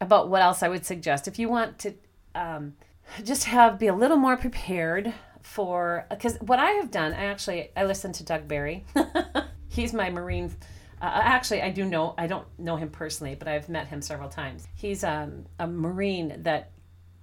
about 0.00 0.28
what 0.28 0.42
else 0.42 0.62
I 0.62 0.68
would 0.68 0.84
suggest. 0.84 1.28
If 1.28 1.38
you 1.38 1.48
want 1.48 1.78
to 1.80 1.94
um, 2.34 2.74
just 3.22 3.44
have, 3.44 3.78
be 3.78 3.86
a 3.86 3.94
little 3.94 4.16
more 4.16 4.36
prepared 4.36 5.12
for, 5.42 6.06
because 6.10 6.36
what 6.40 6.58
I 6.58 6.72
have 6.72 6.90
done, 6.90 7.12
I 7.12 7.26
actually, 7.26 7.70
I 7.76 7.84
listened 7.84 8.14
to 8.16 8.24
Doug 8.24 8.48
Barry. 8.48 8.84
He's 9.68 9.92
my 9.92 10.10
Marine 10.10 10.52
uh, 11.00 11.20
actually, 11.22 11.62
I 11.62 11.70
do 11.70 11.86
know, 11.86 12.14
I 12.18 12.26
don't 12.26 12.46
know 12.58 12.76
him 12.76 12.90
personally, 12.90 13.34
but 13.34 13.48
I've 13.48 13.70
met 13.70 13.86
him 13.86 14.02
several 14.02 14.28
times. 14.28 14.68
He's 14.74 15.02
um, 15.02 15.46
a 15.58 15.66
Marine 15.66 16.42
that 16.42 16.72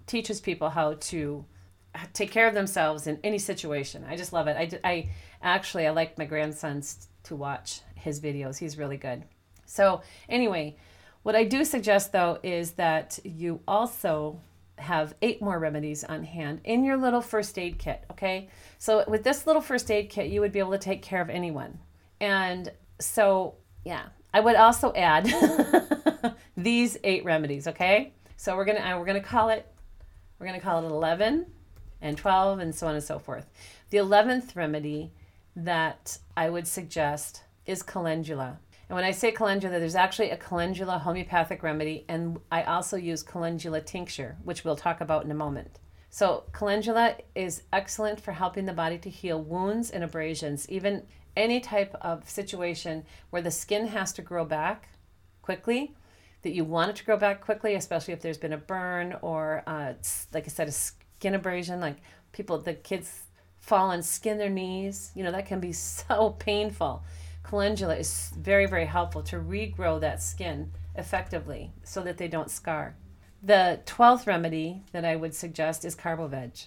teaches 0.07 0.41
people 0.41 0.69
how 0.69 0.95
to 0.95 1.45
take 2.13 2.31
care 2.31 2.47
of 2.47 2.55
themselves 2.55 3.05
in 3.05 3.19
any 3.23 3.37
situation. 3.37 4.03
I 4.09 4.15
just 4.15 4.33
love 4.33 4.47
it. 4.47 4.57
I, 4.83 4.89
I 4.89 5.09
actually, 5.41 5.87
I 5.87 5.91
like 5.91 6.17
my 6.17 6.25
grandsons 6.25 7.07
to 7.23 7.35
watch 7.35 7.81
his 7.95 8.19
videos. 8.19 8.57
He's 8.57 8.77
really 8.77 8.97
good. 8.97 9.23
So, 9.65 10.01
anyway, 10.29 10.77
what 11.23 11.35
I 11.35 11.43
do 11.43 11.65
suggest 11.65 12.11
though 12.11 12.39
is 12.41 12.71
that 12.73 13.19
you 13.23 13.59
also 13.67 14.39
have 14.77 15.15
eight 15.21 15.41
more 15.41 15.59
remedies 15.59 16.03
on 16.03 16.23
hand 16.23 16.61
in 16.63 16.83
your 16.83 16.97
little 16.97 17.21
first 17.21 17.57
aid 17.57 17.77
kit, 17.77 18.03
okay? 18.11 18.49
So, 18.77 19.03
with 19.07 19.23
this 19.23 19.45
little 19.45 19.61
first 19.61 19.91
aid 19.91 20.09
kit, 20.09 20.27
you 20.27 20.41
would 20.41 20.51
be 20.51 20.59
able 20.59 20.71
to 20.71 20.77
take 20.77 21.01
care 21.01 21.21
of 21.21 21.29
anyone. 21.29 21.79
And 22.21 22.71
so, 22.99 23.55
yeah, 23.83 24.05
I 24.33 24.39
would 24.39 24.55
also 24.55 24.93
add 24.93 25.25
these 26.57 26.97
eight 27.03 27.25
remedies, 27.25 27.67
okay? 27.67 28.13
So, 28.37 28.55
we're 28.55 28.65
going 28.65 28.81
to 28.81 28.97
we're 28.97 29.05
going 29.05 29.21
to 29.21 29.27
call 29.27 29.49
it 29.49 29.67
we're 30.39 30.47
going 30.47 30.59
to 30.59 30.63
call 30.63 30.85
it 30.85 30.87
11 30.87 31.47
and 32.01 32.17
12 32.17 32.59
and 32.59 32.75
so 32.75 32.87
on 32.87 32.95
and 32.95 33.03
so 33.03 33.19
forth. 33.19 33.49
The 33.89 33.97
11th 33.97 34.55
remedy 34.55 35.11
that 35.57 36.19
I 36.37 36.49
would 36.49 36.67
suggest 36.67 37.43
is 37.65 37.81
calendula. 37.81 38.59
And 38.87 38.95
when 38.95 39.03
I 39.03 39.11
say 39.11 39.31
calendula, 39.31 39.79
there's 39.79 39.95
actually 39.95 40.29
a 40.29 40.37
calendula 40.37 40.99
homeopathic 40.99 41.63
remedy, 41.63 42.05
and 42.07 42.39
I 42.51 42.63
also 42.63 42.95
use 42.95 43.23
calendula 43.23 43.81
tincture, 43.81 44.37
which 44.43 44.63
we'll 44.63 44.75
talk 44.75 45.01
about 45.01 45.25
in 45.25 45.31
a 45.31 45.35
moment. 45.35 45.79
So, 46.09 46.43
calendula 46.53 47.15
is 47.35 47.63
excellent 47.73 48.21
for 48.21 48.31
helping 48.31 48.65
the 48.65 48.73
body 48.73 48.97
to 48.99 49.09
heal 49.09 49.41
wounds 49.41 49.89
and 49.89 50.03
abrasions, 50.03 50.69
even 50.69 51.03
any 51.35 51.59
type 51.59 51.93
of 52.01 52.29
situation 52.29 53.03
where 53.31 53.41
the 53.41 53.51
skin 53.51 53.87
has 53.87 54.13
to 54.13 54.21
grow 54.21 54.45
back 54.45 54.89
quickly 55.41 55.95
that 56.43 56.53
you 56.53 56.63
want 56.63 56.91
it 56.91 56.95
to 56.97 57.03
grow 57.03 57.17
back 57.17 57.41
quickly, 57.41 57.75
especially 57.75 58.13
if 58.13 58.21
there's 58.21 58.37
been 58.37 58.53
a 58.53 58.57
burn 58.57 59.17
or, 59.21 59.63
uh, 59.67 59.93
like 60.33 60.45
I 60.45 60.47
said, 60.47 60.67
a 60.67 60.71
skin 60.71 61.35
abrasion. 61.35 61.81
Like 61.81 61.97
people, 62.31 62.59
the 62.59 62.73
kids 62.73 63.23
fall 63.67 63.91
and 63.91 64.03
skin 64.03 64.39
their 64.39 64.49
knees. 64.49 65.11
You 65.13 65.23
know, 65.23 65.31
that 65.31 65.45
can 65.45 65.59
be 65.59 65.71
so 65.73 66.35
painful. 66.39 67.03
Calendula 67.43 67.95
is 67.95 68.31
very, 68.37 68.65
very 68.65 68.85
helpful 68.85 69.21
to 69.23 69.37
regrow 69.37 70.01
that 70.01 70.21
skin 70.21 70.71
effectively 70.95 71.71
so 71.83 72.01
that 72.01 72.17
they 72.17 72.27
don't 72.27 72.49
scar. 72.49 72.95
The 73.43 73.79
12th 73.85 74.25
remedy 74.25 74.81
that 74.91 75.05
I 75.05 75.15
would 75.15 75.35
suggest 75.35 75.85
is 75.85 75.95
CarboVeg. 75.95 76.65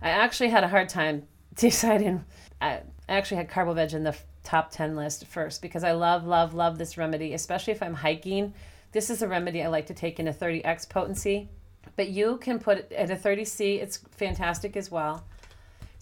I 0.00 0.10
actually 0.10 0.50
had 0.50 0.64
a 0.64 0.68
hard 0.68 0.88
time 0.88 1.24
deciding. 1.56 2.24
I 2.60 2.80
actually 3.08 3.38
had 3.38 3.50
CarboVeg 3.50 3.92
in 3.92 4.04
the 4.04 4.16
top 4.44 4.70
10 4.70 4.94
list 4.94 5.26
first 5.26 5.60
because 5.60 5.82
I 5.82 5.92
love, 5.92 6.24
love, 6.24 6.54
love 6.54 6.78
this 6.78 6.96
remedy, 6.96 7.34
especially 7.34 7.72
if 7.72 7.82
I'm 7.82 7.94
hiking 7.94 8.54
this 8.94 9.10
is 9.10 9.22
a 9.22 9.28
remedy 9.28 9.60
I 9.60 9.66
like 9.66 9.86
to 9.86 9.94
take 9.94 10.20
in 10.20 10.28
a 10.28 10.32
30x 10.32 10.88
potency, 10.88 11.48
but 11.96 12.10
you 12.10 12.36
can 12.36 12.60
put 12.60 12.78
it 12.78 12.92
at 12.92 13.10
a 13.10 13.16
30C. 13.16 13.82
It's 13.82 13.96
fantastic 13.96 14.76
as 14.76 14.88
well. 14.88 15.24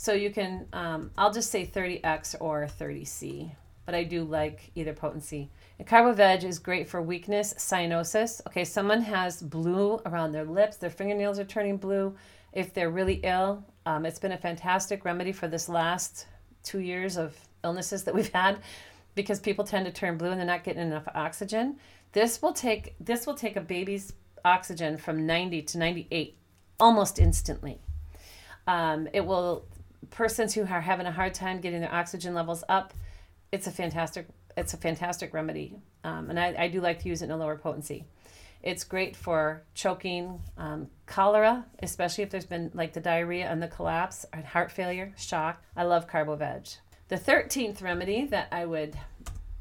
So 0.03 0.15
you 0.15 0.33
can, 0.33 0.67
um, 0.73 1.13
I'll 1.17 1.33
just 1.33 1.53
say 1.53 1.65
30x 1.65 2.35
or 2.41 2.67
30C, 2.67 3.53
but 3.87 3.95
I 3.95 4.03
do 4.03 4.25
like 4.25 4.73
either 4.75 4.93
potency. 4.93 5.49
And 5.79 5.87
CarboVeg 5.87 6.43
is 6.43 6.59
great 6.59 6.89
for 6.89 7.01
weakness, 7.01 7.55
cyanosis. 7.57 8.41
Okay, 8.49 8.65
someone 8.65 9.03
has 9.03 9.41
blue 9.41 10.01
around 10.05 10.33
their 10.33 10.43
lips, 10.43 10.77
their 10.77 10.91
fingernails 10.91 11.39
are 11.39 11.45
turning 11.45 11.77
blue. 11.77 12.17
If 12.53 12.75
they're 12.75 12.91
really 12.91 13.21
ill, 13.23 13.65
um, 13.87 14.05
it's 14.05 14.19
been 14.19 14.33
a 14.33 14.37
fantastic 14.37 15.05
remedy 15.05 15.31
for 15.31 15.47
this 15.47 15.69
last 15.69 16.27
two 16.65 16.81
years 16.81 17.17
of 17.17 17.37
illnesses 17.63 18.03
that 18.03 18.13
we've 18.13 18.33
had 18.33 18.59
because 19.15 19.39
people 19.39 19.65
tend 19.65 19.87
to 19.87 19.93
turn 19.93 20.19
blue 20.19 20.31
and 20.33 20.41
they're 20.41 20.47
not 20.49 20.65
getting 20.65 20.83
enough 20.83 21.07
oxygen. 21.15 21.77
This 22.11 22.43
will 22.43 22.53
take 22.53 22.97
this 22.99 23.25
will 23.25 23.37
take 23.37 23.55
a 23.55 23.61
baby's 23.61 24.15
oxygen 24.45 24.97
from 24.97 25.27
90 25.27 25.63
to 25.63 25.79
98 25.79 26.37
almost 26.81 27.21
instantly. 27.21 27.79
Um, 28.67 29.09
it 29.13 29.25
will 29.25 29.65
persons 30.13 30.55
who 30.55 30.63
are 30.63 30.81
having 30.81 31.07
a 31.07 31.13
hard 31.13 31.35
time 31.35 31.61
getting 31.61 31.81
their 31.81 31.93
oxygen 31.93 32.35
levels 32.35 32.63
up. 32.69 32.95
It's 33.51 33.67
a 33.67 33.73
fantastic 33.73 34.27
it's 34.57 34.75
a 34.75 34.77
fantastic 34.77 35.33
remedy, 35.33 35.75
um, 36.05 36.29
and 36.29 36.39
I, 36.39 36.55
I 36.59 36.69
do 36.69 36.81
like 36.81 37.01
to 37.03 37.09
use 37.09 37.23
it 37.23 37.27
in 37.27 37.31
a 37.31 37.37
lower 37.39 37.57
potency. 37.57 38.05
It's 38.63 38.85
great 38.85 39.17
for 39.17 39.63
choking, 39.75 40.41
um, 40.57 40.89
cholera, 41.07 41.65
especially 41.83 42.23
if 42.23 42.31
there's 42.31 42.47
been 42.47 42.71
like 42.75 42.93
the 42.93 43.01
diarrhea 43.01 43.51
and 43.51 43.63
the 43.63 43.69
collapse, 43.69 44.25
and 44.33 44.45
heart 44.45 44.71
failure, 44.71 45.13
shock. 45.17 45.65
I 45.77 45.85
love 45.85 46.09
CarboVeg. 46.09 46.77
The 47.09 47.17
13th 47.17 47.83
remedy 47.83 48.27
that 48.27 48.49
I 48.53 48.67
would 48.67 48.97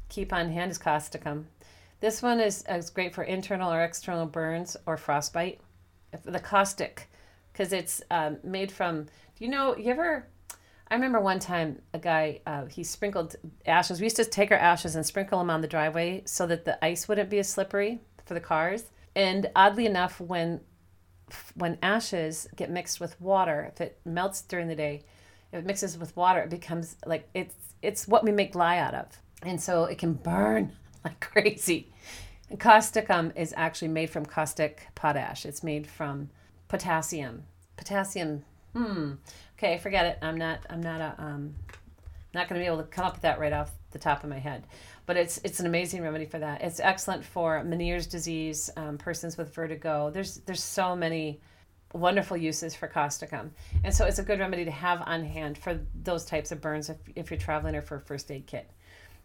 keep 0.08 0.32
on 0.32 0.50
hand 0.50 0.70
is 0.70 0.78
causticum. 0.78 1.44
This 2.00 2.22
one 2.22 2.40
is, 2.40 2.64
is 2.68 2.90
great 2.90 3.14
for 3.14 3.24
internal 3.24 3.72
or 3.72 3.82
external 3.82 4.26
burns 4.26 4.76
or 4.86 4.96
frostbite. 4.96 5.60
The 6.24 6.40
caustic, 6.40 7.10
because 7.52 7.72
it's 7.72 8.02
um, 8.10 8.38
made 8.44 8.70
from, 8.70 9.04
do 9.04 9.44
you 9.44 9.48
know, 9.48 9.76
you 9.76 9.90
ever, 9.90 10.26
I 10.88 10.94
remember 10.94 11.20
one 11.20 11.38
time 11.38 11.80
a 11.94 11.98
guy, 11.98 12.40
uh, 12.46 12.66
he 12.66 12.84
sprinkled 12.84 13.36
ashes. 13.66 14.00
We 14.00 14.04
used 14.04 14.16
to 14.16 14.24
take 14.24 14.50
our 14.50 14.58
ashes 14.58 14.94
and 14.94 15.06
sprinkle 15.06 15.38
them 15.38 15.50
on 15.50 15.60
the 15.60 15.68
driveway 15.68 16.22
so 16.26 16.46
that 16.46 16.64
the 16.64 16.82
ice 16.84 17.08
wouldn't 17.08 17.30
be 17.30 17.38
as 17.38 17.48
slippery 17.48 18.00
for 18.24 18.34
the 18.34 18.40
cars. 18.40 18.84
And 19.14 19.50
oddly 19.56 19.86
enough, 19.86 20.20
when 20.20 20.60
when 21.54 21.78
ashes 21.82 22.46
get 22.56 22.70
mixed 22.70 23.00
with 23.00 23.18
water, 23.20 23.70
if 23.72 23.80
it 23.80 23.98
melts 24.04 24.42
during 24.42 24.68
the 24.68 24.76
day, 24.76 25.02
if 25.50 25.60
it 25.60 25.66
mixes 25.66 25.96
with 25.96 26.14
water, 26.16 26.40
it 26.40 26.50
becomes 26.50 26.96
like 27.06 27.28
it's 27.34 27.54
it's 27.80 28.06
what 28.06 28.24
we 28.24 28.32
make 28.32 28.54
lye 28.54 28.78
out 28.78 28.94
of, 28.94 29.06
and 29.42 29.60
so 29.60 29.84
it 29.84 29.98
can 29.98 30.12
burn 30.12 30.72
like 31.04 31.20
crazy. 31.20 31.90
And 32.50 32.60
causticum 32.60 33.34
is 33.36 33.54
actually 33.56 33.88
made 33.88 34.10
from 34.10 34.26
caustic 34.26 34.86
potash. 34.94 35.46
It's 35.46 35.62
made 35.62 35.86
from 35.86 36.30
potassium. 36.68 37.44
Potassium. 37.76 38.44
Hmm. 38.72 39.12
Okay, 39.58 39.78
forget 39.78 40.06
it. 40.06 40.18
I'm 40.22 40.36
not. 40.36 40.60
I'm 40.70 40.82
not 40.82 41.00
a. 41.00 41.14
Um, 41.18 41.54
not 42.34 42.48
going 42.48 42.58
to 42.58 42.64
be 42.64 42.66
able 42.66 42.82
to 42.82 42.88
come 42.88 43.04
up 43.04 43.12
with 43.12 43.22
that 43.22 43.38
right 43.38 43.52
off 43.52 43.70
the 43.90 43.98
top 43.98 44.24
of 44.24 44.30
my 44.30 44.38
head. 44.38 44.64
But 45.06 45.16
it's 45.16 45.38
it's 45.44 45.60
an 45.60 45.66
amazing 45.66 46.02
remedy 46.02 46.26
for 46.26 46.38
that. 46.38 46.62
It's 46.62 46.80
excellent 46.80 47.24
for 47.24 47.62
Meniere's 47.64 48.06
disease, 48.06 48.70
um, 48.76 48.98
persons 48.98 49.36
with 49.36 49.54
vertigo. 49.54 50.10
There's 50.10 50.36
there's 50.46 50.62
so 50.62 50.96
many 50.96 51.40
wonderful 51.92 52.36
uses 52.36 52.74
for 52.74 52.88
causticum, 52.88 53.50
and 53.84 53.94
so 53.94 54.06
it's 54.06 54.18
a 54.18 54.22
good 54.22 54.38
remedy 54.38 54.64
to 54.64 54.70
have 54.70 55.02
on 55.04 55.24
hand 55.24 55.58
for 55.58 55.78
those 56.02 56.24
types 56.24 56.50
of 56.52 56.60
burns 56.60 56.88
if, 56.88 56.96
if 57.14 57.30
you're 57.30 57.38
traveling 57.38 57.74
or 57.74 57.82
for 57.82 57.96
a 57.96 58.00
first 58.00 58.30
aid 58.30 58.46
kit. 58.46 58.70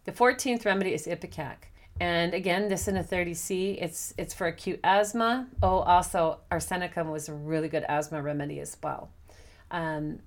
The 0.04 0.12
14th 0.12 0.64
remedy 0.64 0.92
is 0.92 1.06
Ipecac. 1.06 1.70
And 2.00 2.32
again, 2.32 2.68
this 2.68 2.86
in 2.86 2.96
a 2.96 3.02
30C, 3.02 3.82
it's 3.82 4.14
it's 4.18 4.34
for 4.34 4.46
acute 4.46 4.80
asthma. 4.84 5.48
Oh, 5.62 5.78
also 5.80 6.40
arsenicum 6.50 7.10
was 7.10 7.28
a 7.28 7.34
really 7.34 7.68
good 7.68 7.84
asthma 7.88 8.22
remedy 8.22 8.60
as 8.60 8.76
well. 8.82 9.10
Um, 9.70 10.20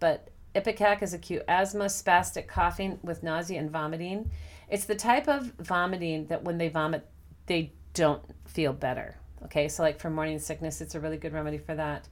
but 0.00 0.30
Ipecac 0.54 1.02
is 1.02 1.12
acute 1.12 1.42
asthma, 1.48 1.84
spastic 1.84 2.46
coughing 2.46 2.98
with 3.02 3.22
nausea 3.22 3.60
and 3.60 3.70
vomiting. 3.70 4.30
It's 4.68 4.84
the 4.84 4.94
type 4.94 5.28
of 5.28 5.52
vomiting 5.58 6.26
that 6.26 6.44
when 6.44 6.58
they 6.58 6.68
vomit, 6.68 7.06
they 7.46 7.72
don't 7.94 8.22
feel 8.46 8.72
better. 8.72 9.16
Okay, 9.44 9.68
so 9.68 9.82
like 9.82 10.00
for 10.00 10.10
morning 10.10 10.38
sickness, 10.38 10.80
it's 10.80 10.94
a 10.94 11.00
really 11.00 11.18
good 11.18 11.32
remedy 11.32 11.58
for 11.58 11.74
that. 11.74 12.08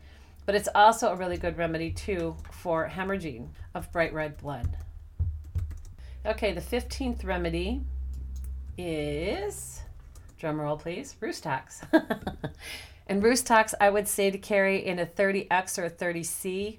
But 0.47 0.55
it's 0.55 0.69
also 0.75 1.11
a 1.11 1.17
really 1.17 1.39
good 1.39 1.57
remedy 1.57 1.91
too 1.91 2.37
for 2.53 2.89
hemorrhaging 2.89 3.49
of 3.75 3.91
bright 3.93 4.13
red 4.13 4.37
blood. 4.37 4.77
Okay, 6.27 6.53
the 6.53 6.61
15th 6.61 7.25
remedy 7.25 7.83
is, 8.77 9.81
drum 10.39 10.61
roll 10.61 10.77
please, 10.77 11.17
And 13.07 13.23
Rhus-Tox, 13.23 13.75
I 13.81 13.91
would 13.91 14.09
say 14.09 14.31
to 14.31 14.39
carry 14.39 14.85
in 14.85 14.99
a 14.99 15.07
30X 15.07 15.79
or 15.79 15.85
a 15.85 15.91
30C. 15.91 16.79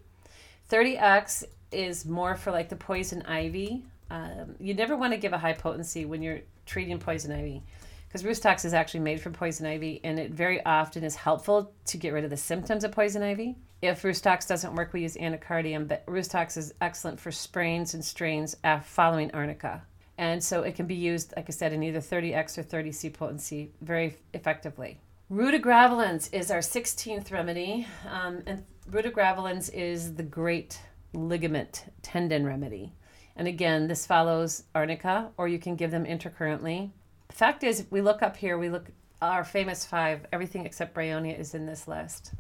30X 0.70 1.44
is 1.72 2.06
more 2.06 2.36
for 2.36 2.52
like 2.52 2.70
the 2.70 2.76
poison 2.76 3.22
ivy 3.24 3.84
Um, 4.10 4.56
you 4.60 4.74
never 4.74 4.96
want 4.96 5.14
to 5.14 5.18
give 5.18 5.34
a 5.34 5.38
high 5.38 5.54
potency 5.54 6.06
when 6.06 6.22
you're 6.22 6.42
treating 6.66 6.98
poison 7.00 7.32
ivy 7.32 7.64
because 8.08 8.24
Rhus 8.24 8.40
tox 8.40 8.64
is 8.64 8.74
actually 8.74 9.02
made 9.02 9.20
from 9.20 9.34
poison 9.34 9.66
ivy 9.66 10.00
and 10.04 10.20
it 10.20 10.32
very 10.32 10.64
often 10.66 11.04
is 11.04 11.16
helpful 11.16 11.74
to 11.86 11.98
get 11.98 12.14
rid 12.14 12.24
of 12.24 12.30
the 12.30 12.38
symptoms 12.38 12.84
of 12.84 12.92
poison 12.92 13.22
ivy. 13.24 13.56
If 13.82 14.04
Rhus 14.04 14.22
tox 14.22 14.46
doesn't 14.46 14.74
work, 14.74 14.94
we 14.94 15.02
use 15.02 15.18
anacardium, 15.18 15.88
but 15.88 16.04
Rhus 16.08 16.30
tox 16.30 16.56
is 16.56 16.74
excellent 16.80 17.20
for 17.20 17.32
sprains 17.32 17.94
and 17.94 18.06
strains 18.06 18.56
following 18.84 19.32
arnica. 19.32 19.84
And 20.18 20.42
so 20.42 20.62
it 20.62 20.76
can 20.76 20.86
be 20.86 20.96
used, 20.96 21.34
like 21.36 21.50
I 21.50 21.52
said, 21.52 21.74
in 21.74 21.84
either 21.84 22.00
30x 22.00 22.58
or 22.58 22.64
30C 22.64 23.12
potency 23.12 23.72
very 23.82 24.16
effectively. 24.34 24.98
Ruta 25.30 25.58
graveolens 25.58 26.32
is 26.32 26.52
our 26.52 26.60
16th 26.60 27.32
remedy. 27.32 27.88
Um, 28.08 28.44
and 28.46 28.64
ruta 28.92 29.10
graveolens 29.10 29.74
is 29.74 30.14
the 30.14 30.22
great 30.22 30.80
ligament 31.14 31.92
tendon 32.04 32.46
remedy. 32.46 32.94
And 33.36 33.48
again, 33.48 33.88
this 33.88 34.06
follows 34.06 34.66
arnica, 34.76 35.32
or 35.38 35.48
you 35.48 35.58
can 35.58 35.76
give 35.76 35.90
them 35.90 36.06
intercurrently. 36.06 36.92
The 37.30 37.36
fact 37.36 37.64
is, 37.64 37.88
we 37.90 38.02
look 38.02 38.22
up 38.22 38.38
here, 38.38 38.60
we 38.60 38.70
look, 38.70 38.92
our 39.20 39.44
famous 39.44 39.84
five, 39.84 40.28
everything 40.32 40.64
except 40.64 40.94
Bryonia 40.94 41.38
is 41.38 41.56
in 41.56 41.66
this 41.66 41.88
list. 41.88 42.34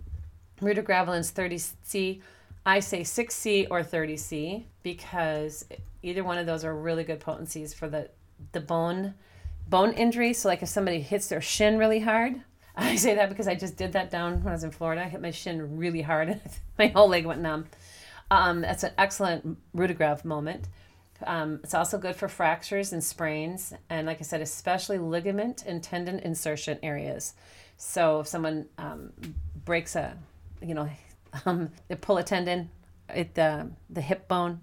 Ruta 0.62 0.84
graveolens 0.84 1.34
30C, 1.34 2.22
I 2.68 2.80
say 2.82 3.02
6C 3.02 3.66
or 3.72 3.82
30C 3.82 4.66
because 4.84 5.66
either 6.04 6.24
one 6.24 6.38
of 6.38 6.46
those 6.46 6.64
are 6.64 6.76
really 6.76 7.04
good 7.04 7.20
potencies 7.20 7.74
for 7.74 7.90
the, 7.90 8.12
the 8.52 8.62
bone 8.62 9.16
bone 9.68 9.94
injury. 9.94 10.34
So 10.34 10.50
like 10.50 10.62
if 10.62 10.70
somebody 10.70 11.00
hits 11.00 11.28
their 11.28 11.42
shin 11.42 11.80
really 11.80 12.02
hard, 12.02 12.42
I 12.78 12.96
say 12.96 13.16
that 13.16 13.30
because 13.30 13.48
I 13.48 13.56
just 13.56 13.78
did 13.78 13.94
that 13.94 14.12
down 14.12 14.44
when 14.44 14.50
I 14.50 14.56
was 14.56 14.64
in 14.64 14.72
Florida. 14.72 15.04
I 15.04 15.08
hit 15.08 15.22
my 15.22 15.32
shin 15.32 15.78
really 15.78 16.02
hard 16.02 16.30
and 16.30 16.42
my 16.78 16.88
whole 16.88 17.08
leg 17.08 17.26
went 17.26 17.42
numb. 17.42 17.68
Um, 18.32 18.62
that's 18.62 18.84
an 18.84 18.92
excellent 18.98 19.58
rutagrav 19.76 20.26
moment. 20.26 20.68
Um, 21.26 21.62
it's 21.64 21.74
also 21.74 21.98
good 21.98 22.16
for 22.16 22.28
fractures 22.28 22.92
and 22.92 23.04
sprains, 23.04 23.74
and 23.90 24.06
like 24.06 24.20
I 24.20 24.24
said, 24.24 24.42
especially 24.42 24.98
ligament 24.98 25.64
and 25.66 25.82
tendon 25.82 26.20
insertion 26.20 26.78
areas. 26.84 27.34
So 27.78 28.22
if 28.22 28.28
someone 28.28 28.66
um, 28.78 29.14
breaks 29.64 29.96
a, 29.96 30.18
you 30.62 30.74
know, 30.74 30.90
um, 31.46 31.70
they 31.88 31.96
pull 31.96 32.18
a 32.18 32.24
tendon, 32.24 32.70
it 33.10 33.38
uh, 33.40 33.66
the 33.90 34.02
hip 34.02 34.28
bone, 34.28 34.60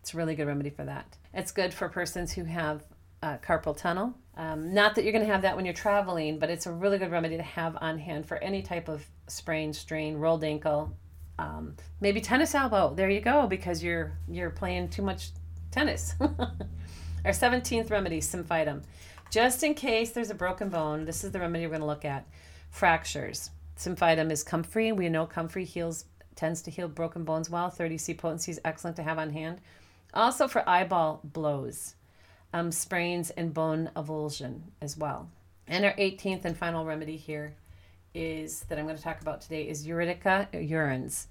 it's 0.00 0.12
a 0.12 0.16
really 0.16 0.34
good 0.34 0.46
remedy 0.46 0.70
for 0.70 0.84
that. 0.84 1.16
It's 1.32 1.52
good 1.52 1.72
for 1.72 1.88
persons 1.88 2.32
who 2.32 2.44
have 2.44 2.82
uh, 3.24 3.38
carpal 3.38 3.74
tunnel. 3.74 4.14
Um, 4.36 4.74
not 4.74 4.94
that 4.94 5.04
you're 5.04 5.12
going 5.12 5.26
to 5.26 5.32
have 5.32 5.42
that 5.42 5.56
when 5.56 5.64
you're 5.64 5.74
traveling, 5.74 6.38
but 6.38 6.50
it's 6.50 6.66
a 6.66 6.72
really 6.72 6.98
good 6.98 7.10
remedy 7.10 7.38
to 7.38 7.42
have 7.42 7.78
on 7.80 7.98
hand 7.98 8.26
for 8.26 8.36
any 8.38 8.60
type 8.60 8.88
of 8.88 9.02
sprain, 9.28 9.72
strain, 9.72 10.16
rolled 10.16 10.44
ankle, 10.44 10.94
um, 11.38 11.74
maybe 12.00 12.20
tennis 12.20 12.54
elbow. 12.54 12.92
There 12.94 13.08
you 13.08 13.20
go, 13.20 13.46
because 13.46 13.82
you're 13.82 14.12
you're 14.28 14.50
playing 14.50 14.90
too 14.90 15.02
much 15.02 15.30
tennis. 15.70 16.14
Our 16.20 17.32
17th 17.32 17.90
remedy, 17.90 18.20
symphytum. 18.20 18.82
Just 19.30 19.62
in 19.62 19.72
case 19.72 20.10
there's 20.10 20.30
a 20.30 20.34
broken 20.34 20.68
bone, 20.68 21.06
this 21.06 21.24
is 21.24 21.32
the 21.32 21.40
remedy 21.40 21.64
we're 21.64 21.70
going 21.70 21.80
to 21.80 21.86
look 21.86 22.04
at. 22.04 22.26
Fractures. 22.70 23.50
Symphytum 23.78 24.30
is 24.30 24.42
comfrey. 24.44 24.92
We 24.92 25.08
know 25.08 25.24
comfrey 25.24 25.64
heals 25.64 26.04
tends 26.36 26.60
to 26.62 26.70
heal 26.70 26.88
broken 26.88 27.24
bones 27.24 27.48
well. 27.48 27.70
30C 27.70 28.18
potency 28.18 28.50
is 28.50 28.60
excellent 28.64 28.96
to 28.96 29.02
have 29.02 29.18
on 29.18 29.30
hand. 29.30 29.60
Also 30.12 30.46
for 30.46 30.68
eyeball 30.68 31.20
blows, 31.24 31.94
um, 32.54 32.70
sprains, 32.70 33.30
and 33.30 33.52
bone 33.52 33.90
avulsion 33.96 34.60
as 34.80 34.96
well. 34.96 35.28
And 35.66 35.84
our 35.84 35.92
18th 35.94 36.44
and 36.44 36.56
final 36.56 36.86
remedy 36.86 37.16
here 37.16 37.54
is 38.14 38.60
that 38.68 38.78
I'm 38.78 38.84
going 38.84 38.96
to 38.96 39.02
talk 39.02 39.20
about 39.20 39.40
today 39.40 39.68
is 39.68 39.86
Urtica 39.86 40.48
urens. 40.52 41.26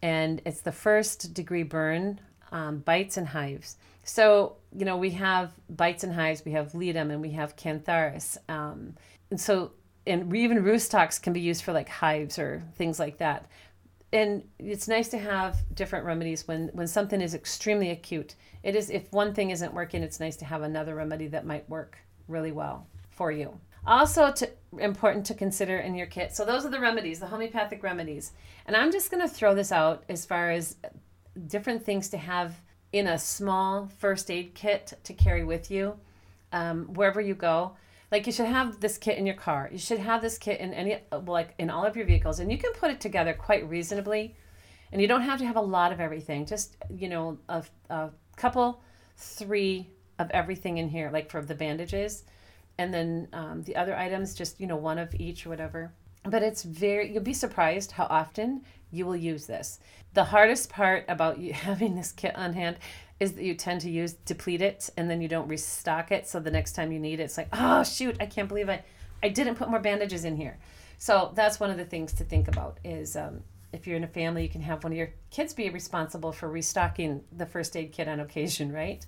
And 0.00 0.40
it's 0.46 0.62
the 0.62 0.72
first 0.72 1.34
degree 1.34 1.62
burn 1.62 2.20
um, 2.50 2.78
bites 2.78 3.18
and 3.18 3.28
hives. 3.28 3.76
So, 4.02 4.56
you 4.76 4.86
know, 4.86 4.96
we 4.96 5.10
have 5.10 5.52
bites 5.68 6.04
and 6.04 6.12
hives, 6.12 6.42
we 6.44 6.52
have 6.52 6.72
ledum, 6.72 7.10
and 7.10 7.20
we 7.20 7.30
have 7.32 7.54
cantharis. 7.54 8.38
Um, 8.48 8.94
and 9.30 9.38
so, 9.38 9.72
and 10.06 10.34
even 10.34 10.64
rhus 10.64 10.88
tox 10.88 11.18
can 11.18 11.34
be 11.34 11.40
used 11.40 11.62
for 11.62 11.72
like 11.72 11.88
hives 11.88 12.38
or 12.38 12.62
things 12.76 12.98
like 12.98 13.18
that. 13.18 13.46
And 14.12 14.44
it's 14.58 14.88
nice 14.88 15.08
to 15.08 15.18
have 15.18 15.56
different 15.74 16.04
remedies 16.04 16.46
when, 16.46 16.68
when 16.74 16.86
something 16.86 17.20
is 17.20 17.34
extremely 17.34 17.90
acute. 17.90 18.34
It 18.62 18.76
is, 18.76 18.90
if 18.90 19.10
one 19.10 19.32
thing 19.32 19.50
isn't 19.50 19.72
working, 19.72 20.02
it's 20.02 20.20
nice 20.20 20.36
to 20.36 20.44
have 20.44 20.62
another 20.62 20.94
remedy 20.94 21.28
that 21.28 21.46
might 21.46 21.68
work 21.68 21.98
really 22.28 22.52
well 22.52 22.86
for 23.10 23.32
you. 23.32 23.58
Also, 23.86 24.30
to, 24.30 24.50
important 24.78 25.26
to 25.26 25.34
consider 25.34 25.78
in 25.78 25.94
your 25.94 26.06
kit. 26.06 26.34
So, 26.36 26.44
those 26.44 26.64
are 26.64 26.70
the 26.70 26.78
remedies, 26.78 27.18
the 27.18 27.26
homeopathic 27.26 27.82
remedies. 27.82 28.32
And 28.66 28.76
I'm 28.76 28.92
just 28.92 29.10
going 29.10 29.26
to 29.26 29.34
throw 29.34 29.54
this 29.54 29.72
out 29.72 30.04
as 30.08 30.24
far 30.24 30.50
as 30.50 30.76
different 31.46 31.84
things 31.84 32.08
to 32.10 32.18
have 32.18 32.54
in 32.92 33.06
a 33.08 33.18
small 33.18 33.88
first 33.98 34.30
aid 34.30 34.54
kit 34.54 34.92
to 35.04 35.14
carry 35.14 35.42
with 35.42 35.70
you 35.70 35.98
um, 36.52 36.84
wherever 36.94 37.20
you 37.20 37.34
go. 37.34 37.72
Like 38.12 38.26
you 38.26 38.32
should 38.32 38.46
have 38.46 38.78
this 38.78 38.98
kit 38.98 39.16
in 39.16 39.24
your 39.24 39.34
car. 39.34 39.70
You 39.72 39.78
should 39.78 39.98
have 39.98 40.20
this 40.20 40.36
kit 40.36 40.60
in 40.60 40.74
any 40.74 40.98
like 41.26 41.54
in 41.58 41.70
all 41.70 41.86
of 41.86 41.96
your 41.96 42.04
vehicles, 42.04 42.40
and 42.40 42.52
you 42.52 42.58
can 42.58 42.72
put 42.74 42.90
it 42.90 43.00
together 43.00 43.32
quite 43.32 43.66
reasonably. 43.68 44.36
And 44.92 45.00
you 45.00 45.08
don't 45.08 45.22
have 45.22 45.38
to 45.38 45.46
have 45.46 45.56
a 45.56 45.62
lot 45.62 45.92
of 45.92 45.98
everything. 45.98 46.44
Just 46.44 46.76
you 46.90 47.08
know 47.08 47.38
a, 47.48 47.64
a 47.88 48.10
couple, 48.36 48.82
three 49.16 49.88
of 50.18 50.30
everything 50.30 50.76
in 50.76 50.90
here, 50.90 51.10
like 51.10 51.30
for 51.30 51.40
the 51.40 51.54
bandages, 51.54 52.24
and 52.76 52.92
then 52.92 53.28
um, 53.32 53.62
the 53.62 53.74
other 53.76 53.96
items, 53.96 54.34
just 54.34 54.60
you 54.60 54.66
know 54.66 54.76
one 54.76 54.98
of 54.98 55.14
each 55.14 55.46
or 55.46 55.48
whatever. 55.48 55.90
But 56.24 56.42
it's 56.42 56.64
very 56.64 57.10
you'll 57.10 57.22
be 57.22 57.32
surprised 57.32 57.92
how 57.92 58.06
often 58.10 58.62
you 58.92 59.06
will 59.06 59.16
use 59.16 59.46
this. 59.46 59.80
The 60.14 60.24
hardest 60.24 60.68
part 60.68 61.04
about 61.08 61.38
you 61.38 61.52
having 61.52 61.96
this 61.96 62.12
kit 62.12 62.36
on 62.36 62.52
hand 62.52 62.76
is 63.18 63.32
that 63.32 63.44
you 63.44 63.54
tend 63.54 63.80
to 63.80 63.90
use 63.90 64.12
deplete 64.12 64.62
it 64.62 64.90
and 64.96 65.08
then 65.10 65.20
you 65.20 65.28
don't 65.28 65.48
restock 65.48 66.12
it. 66.12 66.28
So 66.28 66.40
the 66.40 66.50
next 66.50 66.72
time 66.72 66.92
you 66.92 66.98
need 66.98 67.20
it, 67.20 67.24
it's 67.24 67.36
like, 67.36 67.48
oh 67.52 67.82
shoot, 67.82 68.16
I 68.20 68.26
can't 68.26 68.48
believe 68.48 68.68
I, 68.68 68.84
I 69.22 69.28
didn't 69.28 69.54
put 69.54 69.70
more 69.70 69.80
bandages 69.80 70.24
in 70.24 70.36
here. 70.36 70.58
So 70.98 71.32
that's 71.34 71.58
one 71.58 71.70
of 71.70 71.78
the 71.78 71.84
things 71.84 72.12
to 72.14 72.24
think 72.24 72.48
about 72.48 72.78
is 72.84 73.16
um, 73.16 73.42
if 73.72 73.86
you're 73.86 73.96
in 73.96 74.04
a 74.04 74.08
family, 74.08 74.42
you 74.42 74.48
can 74.48 74.60
have 74.60 74.84
one 74.84 74.92
of 74.92 74.98
your 74.98 75.12
kids 75.30 75.54
be 75.54 75.68
responsible 75.70 76.32
for 76.32 76.48
restocking 76.48 77.22
the 77.36 77.46
first 77.46 77.76
aid 77.76 77.92
kit 77.92 78.08
on 78.08 78.20
occasion, 78.20 78.72
right? 78.82 79.04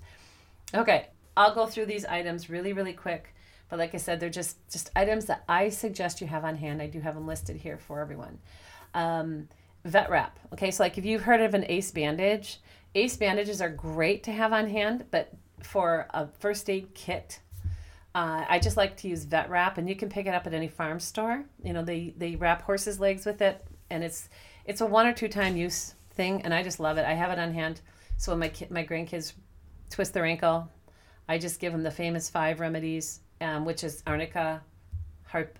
Okay, 0.73 1.07
I'll 1.37 1.53
go 1.53 1.67
through 1.67 1.85
these 1.85 2.05
items 2.05 2.49
really, 2.49 2.73
really 2.73 2.93
quick. 2.93 3.33
But 3.69 3.79
like 3.79 3.95
I 3.95 3.97
said, 3.97 4.19
they're 4.19 4.29
just 4.29 4.57
just 4.69 4.91
items 4.95 5.25
that 5.25 5.43
I 5.49 5.69
suggest 5.69 6.21
you 6.21 6.27
have 6.27 6.45
on 6.45 6.55
hand. 6.55 6.81
I 6.81 6.87
do 6.87 6.99
have 6.99 7.15
them 7.15 7.27
listed 7.27 7.57
here 7.57 7.77
for 7.77 7.99
everyone. 7.99 8.39
Um, 8.93 9.47
vet 9.85 10.09
wrap. 10.09 10.39
Okay, 10.51 10.71
so 10.71 10.83
like 10.83 10.97
if 10.97 11.05
you've 11.05 11.21
heard 11.21 11.39
of 11.39 11.53
an 11.53 11.65
ACE 11.69 11.91
bandage, 11.91 12.59
ACE 12.95 13.15
bandages 13.15 13.61
are 13.61 13.69
great 13.69 14.23
to 14.23 14.31
have 14.31 14.51
on 14.51 14.69
hand, 14.69 15.05
but 15.11 15.31
for 15.61 16.07
a 16.09 16.27
first 16.39 16.69
aid 16.69 16.93
kit, 16.93 17.39
uh, 18.13 18.45
I 18.47 18.59
just 18.59 18.77
like 18.77 18.97
to 18.97 19.07
use 19.07 19.23
vet 19.25 19.49
wrap, 19.49 19.77
and 19.77 19.87
you 19.87 19.95
can 19.95 20.09
pick 20.09 20.25
it 20.25 20.33
up 20.33 20.47
at 20.47 20.53
any 20.53 20.67
farm 20.67 20.99
store. 20.99 21.45
You 21.63 21.73
know, 21.73 21.83
they 21.83 22.13
they 22.17 22.35
wrap 22.35 22.63
horses' 22.63 22.99
legs 22.99 23.25
with 23.25 23.41
it, 23.41 23.65
and 23.89 24.03
it's 24.03 24.29
it's 24.65 24.81
a 24.81 24.85
one 24.85 25.05
or 25.05 25.13
two 25.13 25.27
time 25.27 25.55
use 25.55 25.95
thing, 26.11 26.41
and 26.43 26.53
I 26.53 26.63
just 26.63 26.79
love 26.79 26.97
it. 26.97 27.05
I 27.05 27.13
have 27.13 27.31
it 27.31 27.39
on 27.39 27.53
hand, 27.53 27.81
so 28.17 28.31
when 28.31 28.39
my 28.39 28.49
kid, 28.49 28.71
my 28.71 28.85
grandkids 28.85 29.33
twist 29.89 30.13
their 30.13 30.25
ankle, 30.25 30.69
I 31.27 31.37
just 31.37 31.59
give 31.59 31.73
them 31.73 31.83
the 31.83 31.91
famous 31.91 32.29
five 32.29 32.59
remedies, 32.59 33.19
um, 33.41 33.65
which 33.65 33.83
is 33.83 34.01
arnica, 34.07 34.61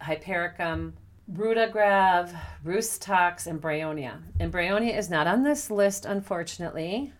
hypericum, 0.01 0.93
Rutagrav, 1.31 2.35
Rhus 2.63 2.97
tox, 2.97 3.47
and 3.47 3.61
Bryonia. 3.61 4.21
And 4.39 4.51
Bryonia 4.51 4.95
is 4.97 5.09
not 5.09 5.27
on 5.27 5.43
this 5.43 5.71
list, 5.71 6.05
unfortunately, 6.05 7.13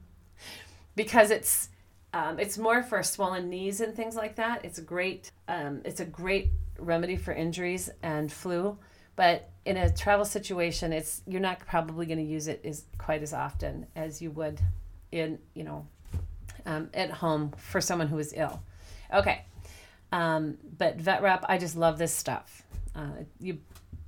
because 0.96 1.30
it's 1.30 1.68
um, 2.14 2.38
it's 2.38 2.56
more 2.56 2.82
for 2.82 3.02
swollen 3.02 3.50
knees 3.50 3.80
and 3.80 3.94
things 3.94 4.16
like 4.16 4.36
that. 4.36 4.64
It's 4.64 4.78
a 4.78 4.82
great 4.82 5.30
um, 5.46 5.82
it's 5.84 6.00
a 6.00 6.06
great 6.06 6.50
remedy 6.78 7.16
for 7.16 7.32
injuries 7.32 7.90
and 8.02 8.32
flu, 8.32 8.78
but 9.14 9.50
in 9.66 9.76
a 9.76 9.92
travel 9.92 10.24
situation, 10.24 10.92
it's 10.92 11.22
you're 11.26 11.40
not 11.40 11.60
probably 11.60 12.06
going 12.06 12.18
to 12.18 12.24
use 12.24 12.48
it 12.48 12.62
as 12.64 12.84
quite 12.96 13.22
as 13.22 13.34
often 13.34 13.86
as 13.94 14.22
you 14.22 14.30
would 14.30 14.58
in 15.12 15.38
you 15.54 15.64
know 15.64 15.86
um, 16.64 16.88
at 16.94 17.10
home 17.10 17.52
for 17.58 17.80
someone 17.80 18.08
who 18.08 18.18
is 18.18 18.32
ill. 18.34 18.62
Okay, 19.12 19.44
um, 20.12 20.58
but 20.78 20.96
vet 20.96 21.22
wrap, 21.22 21.44
I 21.48 21.58
just 21.58 21.76
love 21.76 21.98
this 21.98 22.14
stuff. 22.14 22.62
Uh, 22.94 23.24
you 23.40 23.58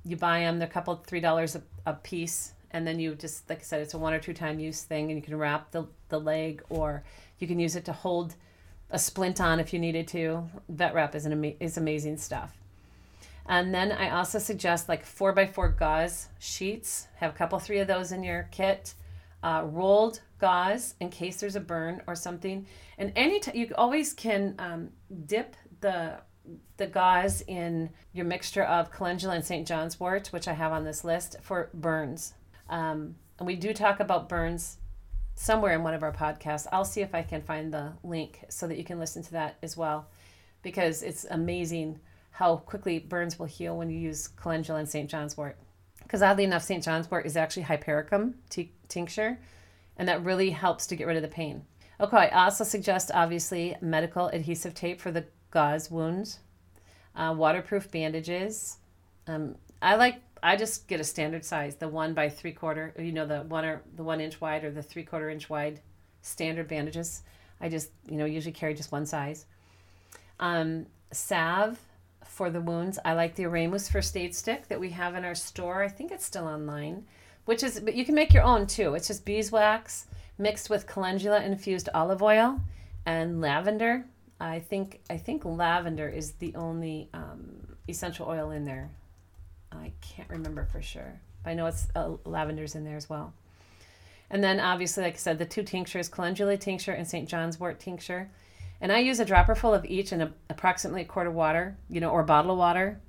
you 0.03 0.17
buy 0.17 0.39
them, 0.39 0.57
they're 0.57 0.67
a 0.67 0.71
couple 0.71 0.95
three 0.95 1.19
dollars 1.19 1.55
a, 1.85 1.93
piece, 1.93 2.53
and 2.71 2.85
then 2.85 2.99
you 2.99 3.15
just 3.15 3.49
like 3.49 3.59
I 3.59 3.63
said, 3.63 3.81
it's 3.81 3.93
a 3.93 3.97
one 3.97 4.13
or 4.13 4.19
two 4.19 4.33
time 4.33 4.59
use 4.59 4.83
thing, 4.83 5.11
and 5.11 5.17
you 5.17 5.21
can 5.21 5.37
wrap 5.37 5.71
the 5.71 5.85
the 6.09 6.19
leg, 6.19 6.63
or 6.69 7.03
you 7.39 7.47
can 7.47 7.59
use 7.59 7.75
it 7.75 7.85
to 7.85 7.93
hold 7.93 8.35
a 8.89 8.99
splint 8.99 9.39
on 9.39 9.59
if 9.59 9.73
you 9.73 9.79
needed 9.79 10.07
to. 10.09 10.49
Vet 10.69 10.93
wrap 10.93 11.15
is 11.15 11.25
an 11.25 11.31
ama- 11.31 11.53
is 11.59 11.77
amazing 11.77 12.17
stuff. 12.17 12.57
And 13.45 13.73
then 13.73 13.91
I 13.91 14.11
also 14.11 14.39
suggest 14.39 14.87
like 14.87 15.05
four 15.05 15.33
by 15.33 15.45
four 15.47 15.69
gauze 15.69 16.27
sheets. 16.39 17.07
Have 17.15 17.31
a 17.31 17.37
couple 17.37 17.59
three 17.59 17.79
of 17.79 17.87
those 17.87 18.11
in 18.11 18.23
your 18.23 18.47
kit. 18.51 18.93
Uh, 19.43 19.63
rolled 19.65 20.21
gauze 20.39 20.93
in 20.99 21.09
case 21.09 21.39
there's 21.39 21.55
a 21.55 21.59
burn 21.59 22.01
or 22.05 22.15
something. 22.15 22.65
And 22.97 23.11
any 23.15 23.39
time 23.39 23.55
you 23.55 23.71
always 23.75 24.13
can 24.13 24.55
um, 24.59 24.89
dip 25.25 25.55
the 25.81 26.19
the 26.77 26.87
gauze 26.87 27.41
in 27.41 27.89
your 28.13 28.25
mixture 28.25 28.63
of 28.63 28.91
calendula 28.91 29.35
and 29.35 29.45
St. 29.45 29.67
John's 29.67 29.99
wort, 29.99 30.29
which 30.29 30.47
I 30.47 30.53
have 30.53 30.71
on 30.71 30.83
this 30.83 31.03
list 31.03 31.35
for 31.41 31.69
burns. 31.73 32.33
Um, 32.67 33.15
and 33.37 33.45
we 33.45 33.55
do 33.55 33.73
talk 33.73 33.99
about 33.99 34.27
burns 34.27 34.77
somewhere 35.35 35.73
in 35.73 35.83
one 35.83 35.93
of 35.93 36.03
our 36.03 36.11
podcasts. 36.11 36.67
I'll 36.71 36.85
see 36.85 37.01
if 37.01 37.13
I 37.13 37.21
can 37.21 37.41
find 37.41 37.71
the 37.71 37.93
link 38.03 38.45
so 38.49 38.67
that 38.67 38.77
you 38.77 38.83
can 38.83 38.99
listen 38.99 39.21
to 39.23 39.31
that 39.33 39.57
as 39.61 39.77
well, 39.77 40.07
because 40.63 41.03
it's 41.03 41.25
amazing 41.29 41.99
how 42.31 42.57
quickly 42.57 42.97
burns 42.97 43.37
will 43.37 43.45
heal 43.45 43.77
when 43.77 43.89
you 43.89 43.99
use 43.99 44.27
calendula 44.27 44.79
and 44.79 44.89
St. 44.89 45.09
John's 45.09 45.37
wort. 45.37 45.57
Because 46.01 46.21
oddly 46.21 46.43
enough, 46.43 46.63
St. 46.63 46.83
John's 46.83 47.09
wort 47.11 47.25
is 47.25 47.37
actually 47.37 47.63
hypericum 47.63 48.35
t- 48.49 48.73
tincture, 48.87 49.39
and 49.97 50.07
that 50.07 50.23
really 50.23 50.49
helps 50.49 50.87
to 50.87 50.95
get 50.95 51.07
rid 51.07 51.17
of 51.17 51.21
the 51.21 51.27
pain. 51.27 51.63
Okay, 51.99 52.29
I 52.29 52.45
also 52.45 52.63
suggest 52.63 53.11
obviously 53.13 53.75
medical 53.79 54.27
adhesive 54.27 54.73
tape 54.73 54.99
for 54.99 55.11
the 55.11 55.25
gauze 55.51 55.91
wounds, 55.91 56.39
uh, 57.15 57.33
waterproof 57.37 57.91
bandages. 57.91 58.77
Um, 59.27 59.55
I 59.81 59.95
like 59.95 60.21
I 60.43 60.55
just 60.55 60.87
get 60.87 60.99
a 60.99 61.03
standard 61.03 61.45
size, 61.45 61.75
the 61.75 61.87
one 61.87 62.13
by 62.13 62.29
three 62.29 62.51
quarter, 62.51 62.93
you 62.97 63.11
know, 63.11 63.25
the 63.27 63.41
one 63.43 63.65
or 63.65 63.83
the 63.95 64.03
one 64.03 64.19
inch 64.21 64.41
wide 64.41 64.63
or 64.63 64.71
the 64.71 64.81
three 64.81 65.03
quarter 65.03 65.29
inch 65.29 65.49
wide 65.49 65.81
standard 66.21 66.67
bandages. 66.67 67.21
I 67.59 67.69
just 67.69 67.91
you 68.09 68.17
know 68.17 68.25
usually 68.25 68.53
carry 68.53 68.73
just 68.73 68.91
one 68.91 69.05
size. 69.05 69.45
Um, 70.39 70.87
salve 71.11 71.79
for 72.25 72.49
the 72.49 72.61
wounds. 72.61 72.97
I 73.05 73.13
like 73.13 73.35
the 73.35 73.43
Oremus 73.43 73.91
first 73.91 74.17
aid 74.17 74.33
stick 74.33 74.67
that 74.69 74.79
we 74.79 74.89
have 74.91 75.15
in 75.15 75.25
our 75.25 75.35
store. 75.35 75.83
I 75.83 75.87
think 75.87 76.11
it's 76.11 76.25
still 76.25 76.45
online, 76.45 77.05
which 77.45 77.61
is 77.61 77.79
but 77.79 77.93
you 77.93 78.05
can 78.05 78.15
make 78.15 78.33
your 78.33 78.43
own 78.43 78.65
too. 78.65 78.95
It's 78.95 79.07
just 79.07 79.25
beeswax 79.25 80.07
mixed 80.37 80.69
with 80.69 80.87
calendula 80.87 81.43
infused 81.43 81.89
olive 81.93 82.23
oil 82.23 82.59
and 83.05 83.41
lavender. 83.41 84.05
I 84.41 84.59
think 84.59 85.01
I 85.09 85.17
think 85.17 85.45
lavender 85.45 86.09
is 86.09 86.31
the 86.33 86.55
only 86.55 87.09
um, 87.13 87.75
essential 87.87 88.27
oil 88.27 88.49
in 88.49 88.65
there. 88.65 88.89
I 89.71 89.91
can't 90.01 90.29
remember 90.29 90.65
for 90.65 90.81
sure. 90.81 91.21
I 91.45 91.53
know 91.53 91.67
it's 91.67 91.87
uh, 91.95 92.15
lavender's 92.25 92.75
in 92.75 92.83
there 92.83 92.97
as 92.97 93.07
well. 93.07 93.33
And 94.31 94.43
then 94.43 94.59
obviously, 94.59 95.03
like 95.03 95.13
I 95.13 95.17
said, 95.17 95.37
the 95.37 95.45
two 95.45 95.63
tinctures, 95.63 96.09
calendula 96.09 96.57
tincture 96.57 96.93
and 96.93 97.07
St. 97.07 97.29
John's 97.29 97.59
wort 97.59 97.79
tincture. 97.79 98.31
And 98.79 98.91
I 98.91 98.99
use 98.99 99.19
a 99.19 99.25
dropper 99.25 99.53
full 99.53 99.75
of 99.75 99.85
each 99.85 100.11
in 100.11 100.21
a, 100.21 100.33
approximately 100.49 101.01
a 101.03 101.05
quart 101.05 101.27
of 101.27 101.33
water, 101.33 101.77
you 101.87 102.01
know, 102.01 102.09
or 102.09 102.21
a 102.21 102.25
bottle 102.25 102.51
of 102.51 102.57
water. 102.57 102.99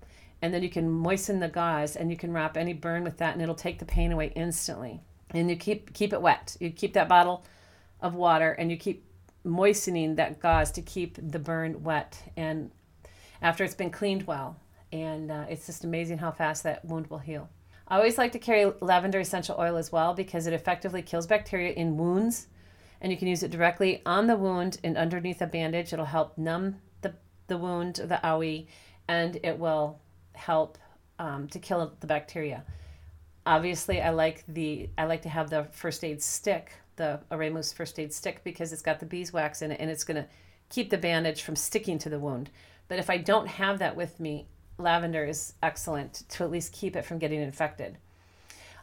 And 0.42 0.52
then 0.52 0.62
you 0.62 0.68
can 0.68 0.90
moisten 0.90 1.40
the 1.40 1.48
gauze 1.48 1.96
and 1.96 2.10
you 2.10 2.16
can 2.16 2.32
wrap 2.32 2.56
any 2.58 2.74
burn 2.74 3.04
with 3.04 3.18
that 3.18 3.32
and 3.32 3.40
it'll 3.40 3.54
take 3.54 3.78
the 3.78 3.86
pain 3.86 4.12
away 4.12 4.32
instantly. 4.34 5.00
And 5.30 5.48
you 5.48 5.56
keep 5.56 5.94
keep 5.94 6.12
it 6.12 6.20
wet. 6.20 6.56
You 6.60 6.70
keep 6.70 6.92
that 6.92 7.08
bottle 7.08 7.44
of 8.02 8.14
water 8.14 8.52
and 8.52 8.70
you 8.70 8.76
keep 8.76 9.06
moistening 9.44 10.16
that 10.16 10.40
gauze 10.40 10.70
to 10.72 10.82
keep 10.82 11.18
the 11.20 11.38
burn 11.38 11.82
wet 11.82 12.22
and 12.36 12.70
after 13.40 13.64
it's 13.64 13.74
been 13.74 13.90
cleaned 13.90 14.26
well. 14.26 14.56
And 14.92 15.30
uh, 15.30 15.46
it's 15.48 15.66
just 15.66 15.84
amazing 15.84 16.18
how 16.18 16.30
fast 16.30 16.62
that 16.64 16.84
wound 16.84 17.08
will 17.08 17.18
heal. 17.18 17.48
I 17.88 17.96
always 17.96 18.18
like 18.18 18.32
to 18.32 18.38
carry 18.38 18.70
lavender 18.80 19.20
essential 19.20 19.56
oil 19.58 19.76
as 19.76 19.90
well 19.90 20.14
because 20.14 20.46
it 20.46 20.52
effectively 20.52 21.02
kills 21.02 21.26
bacteria 21.26 21.72
in 21.72 21.96
wounds 21.96 22.46
and 23.00 23.10
you 23.10 23.18
can 23.18 23.28
use 23.28 23.42
it 23.42 23.50
directly 23.50 24.00
on 24.06 24.28
the 24.28 24.36
wound 24.36 24.78
and 24.84 24.96
underneath 24.96 25.42
a 25.42 25.46
bandage. 25.46 25.92
It'll 25.92 26.04
help 26.04 26.38
numb 26.38 26.76
the, 27.00 27.14
the 27.48 27.58
wound, 27.58 27.96
the 27.96 28.20
owie, 28.22 28.66
and 29.08 29.38
it 29.42 29.58
will 29.58 30.00
help 30.34 30.78
um, 31.18 31.48
to 31.48 31.58
kill 31.58 31.92
the 32.00 32.06
bacteria. 32.06 32.64
Obviously, 33.44 34.00
I 34.00 34.10
like 34.10 34.44
the 34.46 34.88
I 34.96 35.04
like 35.04 35.22
to 35.22 35.28
have 35.28 35.50
the 35.50 35.64
first 35.64 36.04
aid 36.04 36.22
stick, 36.22 36.72
the 36.96 37.20
Oremus 37.30 37.74
first 37.74 37.98
aid 37.98 38.12
stick, 38.12 38.42
because 38.44 38.72
it's 38.72 38.82
got 38.82 39.00
the 39.00 39.06
beeswax 39.06 39.62
in 39.62 39.72
it 39.72 39.80
and 39.80 39.90
it's 39.90 40.04
going 40.04 40.22
to 40.22 40.28
keep 40.68 40.90
the 40.90 40.98
bandage 40.98 41.42
from 41.42 41.56
sticking 41.56 41.98
to 41.98 42.08
the 42.08 42.18
wound. 42.18 42.50
But 42.88 42.98
if 42.98 43.10
I 43.10 43.18
don't 43.18 43.46
have 43.46 43.78
that 43.78 43.96
with 43.96 44.20
me, 44.20 44.46
lavender 44.78 45.24
is 45.24 45.54
excellent 45.62 46.24
to 46.30 46.44
at 46.44 46.50
least 46.50 46.72
keep 46.72 46.96
it 46.96 47.04
from 47.04 47.18
getting 47.18 47.40
infected. 47.40 47.98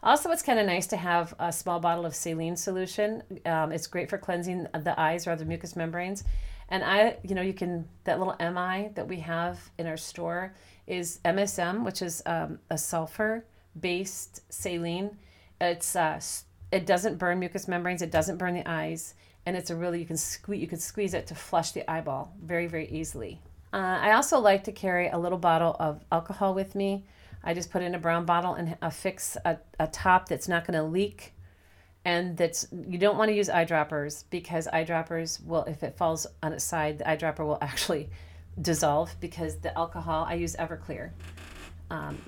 Also, 0.02 0.30
it's 0.30 0.42
kind 0.42 0.58
of 0.58 0.66
nice 0.66 0.86
to 0.88 0.96
have 0.96 1.34
a 1.38 1.52
small 1.52 1.78
bottle 1.78 2.06
of 2.06 2.14
saline 2.14 2.56
solution. 2.56 3.22
Um, 3.44 3.70
it's 3.70 3.86
great 3.86 4.08
for 4.08 4.16
cleansing 4.16 4.66
the 4.72 4.98
eyes 4.98 5.26
or 5.26 5.32
other 5.32 5.44
mucous 5.44 5.76
membranes. 5.76 6.24
And 6.70 6.82
I, 6.84 7.18
you 7.22 7.34
know, 7.34 7.42
you 7.42 7.52
can, 7.52 7.86
that 8.04 8.18
little 8.18 8.36
MI 8.40 8.90
that 8.94 9.06
we 9.08 9.18
have 9.20 9.58
in 9.76 9.86
our 9.86 9.96
store 9.96 10.54
is 10.86 11.18
MSM, 11.24 11.84
which 11.84 12.00
is 12.00 12.22
um, 12.24 12.60
a 12.70 12.78
sulfur 12.78 13.44
based 13.78 14.40
saline. 14.52 15.18
It's, 15.60 15.94
uh, 15.94 16.20
it 16.72 16.86
doesn't 16.86 17.18
burn 17.18 17.38
mucous 17.38 17.68
membranes, 17.68 18.02
it 18.02 18.10
doesn't 18.10 18.38
burn 18.38 18.54
the 18.54 18.68
eyes. 18.68 19.14
And 19.46 19.56
it's 19.56 19.70
a 19.70 19.76
really, 19.76 20.00
you 20.00 20.06
can 20.06 20.18
squeeze, 20.18 20.60
you 20.60 20.66
can 20.66 20.78
squeeze 20.78 21.14
it 21.14 21.26
to 21.28 21.34
flush 21.34 21.72
the 21.72 21.90
eyeball 21.90 22.34
very, 22.42 22.66
very 22.66 22.88
easily. 22.90 23.40
Uh, 23.72 23.98
I 24.00 24.12
also 24.12 24.38
like 24.38 24.64
to 24.64 24.72
carry 24.72 25.08
a 25.08 25.16
little 25.16 25.38
bottle 25.38 25.76
of 25.78 26.04
alcohol 26.12 26.54
with 26.54 26.74
me 26.74 27.04
I 27.42 27.54
just 27.54 27.70
put 27.70 27.82
in 27.82 27.94
a 27.94 27.98
brown 27.98 28.26
bottle 28.26 28.54
and 28.54 28.76
affix 28.82 29.36
a, 29.44 29.58
a 29.78 29.86
top 29.86 30.28
that's 30.28 30.48
not 30.48 30.66
going 30.66 30.78
to 30.78 30.84
leak. 30.84 31.32
And 32.04 32.36
that's 32.36 32.66
you 32.72 32.98
don't 32.98 33.18
want 33.18 33.28
to 33.28 33.34
use 33.34 33.48
eyedroppers 33.48 34.24
because 34.30 34.66
eyedroppers 34.72 35.44
will, 35.44 35.64
if 35.64 35.82
it 35.82 35.96
falls 35.96 36.26
on 36.42 36.52
its 36.52 36.64
side, 36.64 36.98
the 36.98 37.04
eyedropper 37.04 37.40
will 37.40 37.58
actually 37.62 38.10
dissolve 38.60 39.14
because 39.20 39.58
the 39.58 39.76
alcohol, 39.76 40.24
I 40.28 40.34
use 40.34 40.56
Everclear. 40.56 41.10
Um, 41.90 42.18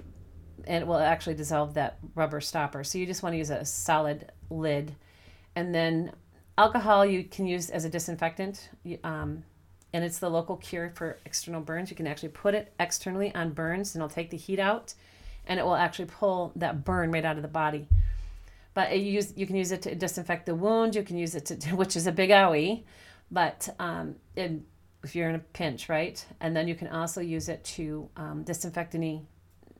and 0.66 0.82
it 0.82 0.86
will 0.86 0.98
actually 0.98 1.34
dissolve 1.34 1.74
that 1.74 1.98
rubber 2.14 2.40
stopper. 2.40 2.84
So 2.84 2.98
you 2.98 3.06
just 3.06 3.22
want 3.22 3.34
to 3.34 3.38
use 3.38 3.50
a 3.50 3.64
solid 3.64 4.30
lid. 4.50 4.94
And 5.54 5.74
then 5.74 6.12
alcohol 6.56 7.04
you 7.04 7.24
can 7.24 7.46
use 7.46 7.70
as 7.70 7.84
a 7.84 7.88
disinfectant. 7.88 8.70
Um, 9.04 9.44
and 9.92 10.04
it's 10.04 10.18
the 10.18 10.30
local 10.30 10.56
cure 10.56 10.92
for 10.94 11.18
external 11.26 11.60
burns. 11.60 11.90
You 11.90 11.96
can 11.96 12.06
actually 12.06 12.30
put 12.30 12.54
it 12.54 12.72
externally 12.80 13.34
on 13.34 13.50
burns 13.50 13.94
and 13.94 14.02
it'll 14.02 14.14
take 14.14 14.30
the 14.30 14.36
heat 14.36 14.58
out 14.58 14.94
and 15.46 15.58
it 15.58 15.64
will 15.64 15.74
actually 15.74 16.06
pull 16.06 16.52
that 16.56 16.84
burn 16.84 17.10
right 17.10 17.24
out 17.24 17.36
of 17.36 17.42
the 17.42 17.48
body. 17.48 17.88
But 18.74 18.98
you 18.98 19.12
use 19.12 19.34
you 19.36 19.46
can 19.46 19.56
use 19.56 19.70
it 19.70 19.82
to 19.82 19.94
disinfect 19.94 20.46
the 20.46 20.54
wound. 20.54 20.94
You 20.94 21.02
can 21.02 21.18
use 21.18 21.34
it 21.34 21.46
to 21.46 21.70
which 21.76 21.96
is 21.96 22.06
a 22.06 22.12
big 22.12 22.30
owie, 22.30 22.84
but 23.30 23.68
um, 23.78 24.16
if 24.34 25.14
you're 25.14 25.28
in 25.28 25.34
a 25.34 25.40
pinch, 25.40 25.88
right? 25.88 26.24
And 26.40 26.56
then 26.56 26.68
you 26.68 26.74
can 26.74 26.88
also 26.88 27.20
use 27.20 27.48
it 27.48 27.64
to 27.64 28.08
um, 28.16 28.44
disinfect 28.44 28.94
any 28.94 29.26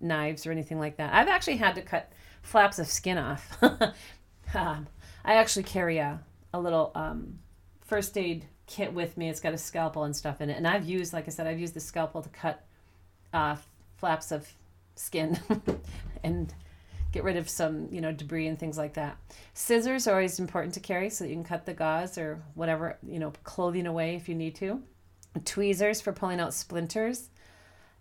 knives 0.02 0.46
or 0.46 0.52
anything 0.52 0.78
like 0.78 0.96
that. 0.96 1.12
I've 1.14 1.28
actually 1.28 1.56
had 1.56 1.74
to 1.76 1.82
cut 1.82 2.12
flaps 2.42 2.78
of 2.78 2.86
skin 2.86 3.18
off. 3.18 3.56
um, 4.54 4.86
I 5.24 5.34
actually 5.34 5.62
carry 5.62 5.98
a, 5.98 6.20
a 6.52 6.60
little 6.60 6.92
um, 6.94 7.38
first 7.80 8.16
aid 8.18 8.46
kit 8.66 8.92
with 8.92 9.16
me. 9.16 9.28
It's 9.28 9.40
got 9.40 9.54
a 9.54 9.58
scalpel 9.58 10.04
and 10.04 10.14
stuff 10.14 10.40
in 10.40 10.50
it. 10.50 10.56
And 10.56 10.66
I've 10.66 10.84
used, 10.84 11.12
like 11.12 11.26
I 11.26 11.30
said, 11.30 11.46
I've 11.46 11.60
used 11.60 11.74
the 11.74 11.80
scalpel 11.80 12.22
to 12.22 12.28
cut 12.28 12.64
uh, 13.32 13.56
flaps 13.96 14.32
of 14.32 14.48
skin 14.96 15.38
and 16.24 16.52
get 17.12 17.24
rid 17.24 17.36
of 17.36 17.48
some, 17.48 17.88
you 17.90 18.00
know, 18.00 18.12
debris 18.12 18.46
and 18.46 18.58
things 18.58 18.78
like 18.78 18.94
that. 18.94 19.16
Scissors 19.54 20.06
are 20.06 20.14
always 20.14 20.38
important 20.38 20.74
to 20.74 20.80
carry 20.80 21.10
so 21.10 21.24
that 21.24 21.30
you 21.30 21.36
can 21.36 21.44
cut 21.44 21.66
the 21.66 21.74
gauze 21.74 22.16
or 22.16 22.42
whatever, 22.54 22.98
you 23.06 23.18
know, 23.18 23.32
clothing 23.44 23.86
away 23.86 24.16
if 24.16 24.28
you 24.28 24.34
need 24.34 24.54
to. 24.56 24.82
Tweezers 25.44 26.00
for 26.00 26.12
pulling 26.12 26.40
out 26.40 26.54
splinters. 26.54 27.28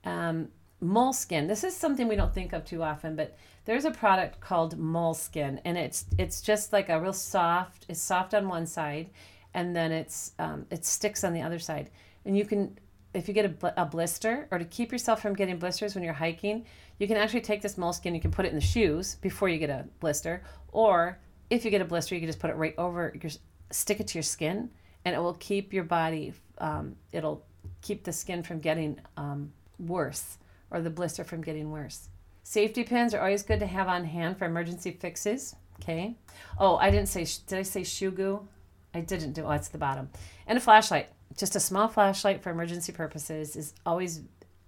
Um, 0.04 0.50
moleskin. 0.82 1.48
This 1.48 1.64
is 1.64 1.76
something 1.76 2.08
we 2.08 2.16
don't 2.16 2.34
think 2.34 2.54
of 2.54 2.66
too 2.66 2.84
often, 2.84 3.16
but 3.16 3.38
there's 3.66 3.86
a 3.86 3.92
product 3.92 4.40
called 4.40 4.78
moleskin, 4.78 5.62
and 5.64 5.78
it's 5.78 6.06
it's 6.18 6.42
just 6.42 6.74
like 6.74 6.90
a 6.90 7.00
real 7.00 7.14
soft. 7.14 7.86
It's 7.88 8.02
soft 8.02 8.34
on 8.34 8.48
one 8.48 8.66
side, 8.66 9.12
and 9.54 9.76
then 9.76 9.92
it's 9.92 10.32
um, 10.40 10.66
it 10.72 10.86
sticks 10.86 11.24
on 11.24 11.34
the 11.34 11.42
other 11.42 11.60
side. 11.60 11.92
And 12.26 12.38
you 12.38 12.46
can, 12.46 12.78
if 13.14 13.28
you 13.28 13.34
get 13.34 13.46
a, 13.46 13.82
a 13.82 13.86
blister, 13.86 14.48
or 14.52 14.60
to 14.60 14.66
keep 14.66 14.92
yourself 14.92 15.22
from 15.22 15.36
getting 15.36 15.58
blisters 15.58 15.96
when 15.96 16.04
you're 16.04 16.14
hiking, 16.14 16.66
you 16.98 17.08
can 17.08 17.18
actually 17.18 17.42
take 17.42 17.62
this 17.62 17.78
moleskin. 17.78 18.16
You 18.16 18.22
can 18.22 18.32
put 18.32 18.46
it 18.46 18.50
in 18.50 18.56
the 18.56 18.62
shoes 18.62 19.16
before 19.22 19.50
you 19.50 19.60
get 19.60 19.70
a 19.70 19.86
blister, 20.00 20.44
or 20.72 21.20
if 21.50 21.64
you 21.64 21.72
get 21.72 21.82
a 21.82 21.86
blister, 21.86 22.16
you 22.16 22.22
can 22.22 22.30
just 22.30 22.40
put 22.40 22.50
it 22.50 22.56
right 22.56 22.76
over 22.78 23.14
your, 23.22 23.32
stick 23.70 24.00
it 24.00 24.08
to 24.08 24.18
your 24.18 24.24
skin, 24.24 24.70
and 25.06 25.16
it 25.16 25.20
will 25.20 25.36
keep 25.36 25.74
your 25.74 25.84
body. 25.84 26.34
Um, 26.58 26.96
it'll 27.12 27.46
keep 27.82 28.04
the 28.04 28.12
skin 28.14 28.42
from 28.44 28.60
getting 28.60 29.00
um, 29.18 29.52
worse, 29.80 30.38
or 30.72 30.82
the 30.82 30.90
blister 30.90 31.24
from 31.24 31.42
getting 31.42 31.72
worse. 31.72 32.10
Safety 32.44 32.84
pins 32.84 33.14
are 33.14 33.20
always 33.20 33.44
good 33.44 33.60
to 33.60 33.68
have 33.68 33.88
on 33.88 34.06
hand 34.06 34.38
for 34.38 34.46
emergency 34.46 34.92
fixes. 34.92 35.56
Okay. 35.82 36.16
Oh, 36.60 36.78
I 36.78 36.92
didn't 36.92 37.10
say. 37.10 37.28
Did 37.48 37.60
I 37.60 37.64
say 37.64 37.84
shoe 37.84 38.12
goo? 38.12 38.48
I 38.94 39.02
didn't 39.02 39.34
do. 39.34 39.44
Oh, 39.44 39.52
it's 39.52 39.70
the 39.70 39.78
bottom. 39.78 40.10
And 40.48 40.58
a 40.58 40.62
flashlight. 40.62 41.10
Just 41.38 41.56
a 41.56 41.60
small 41.60 41.88
flashlight 41.88 42.44
for 42.44 42.50
emergency 42.50 42.92
purposes 42.92 43.56
is 43.56 43.74
always 43.86 44.22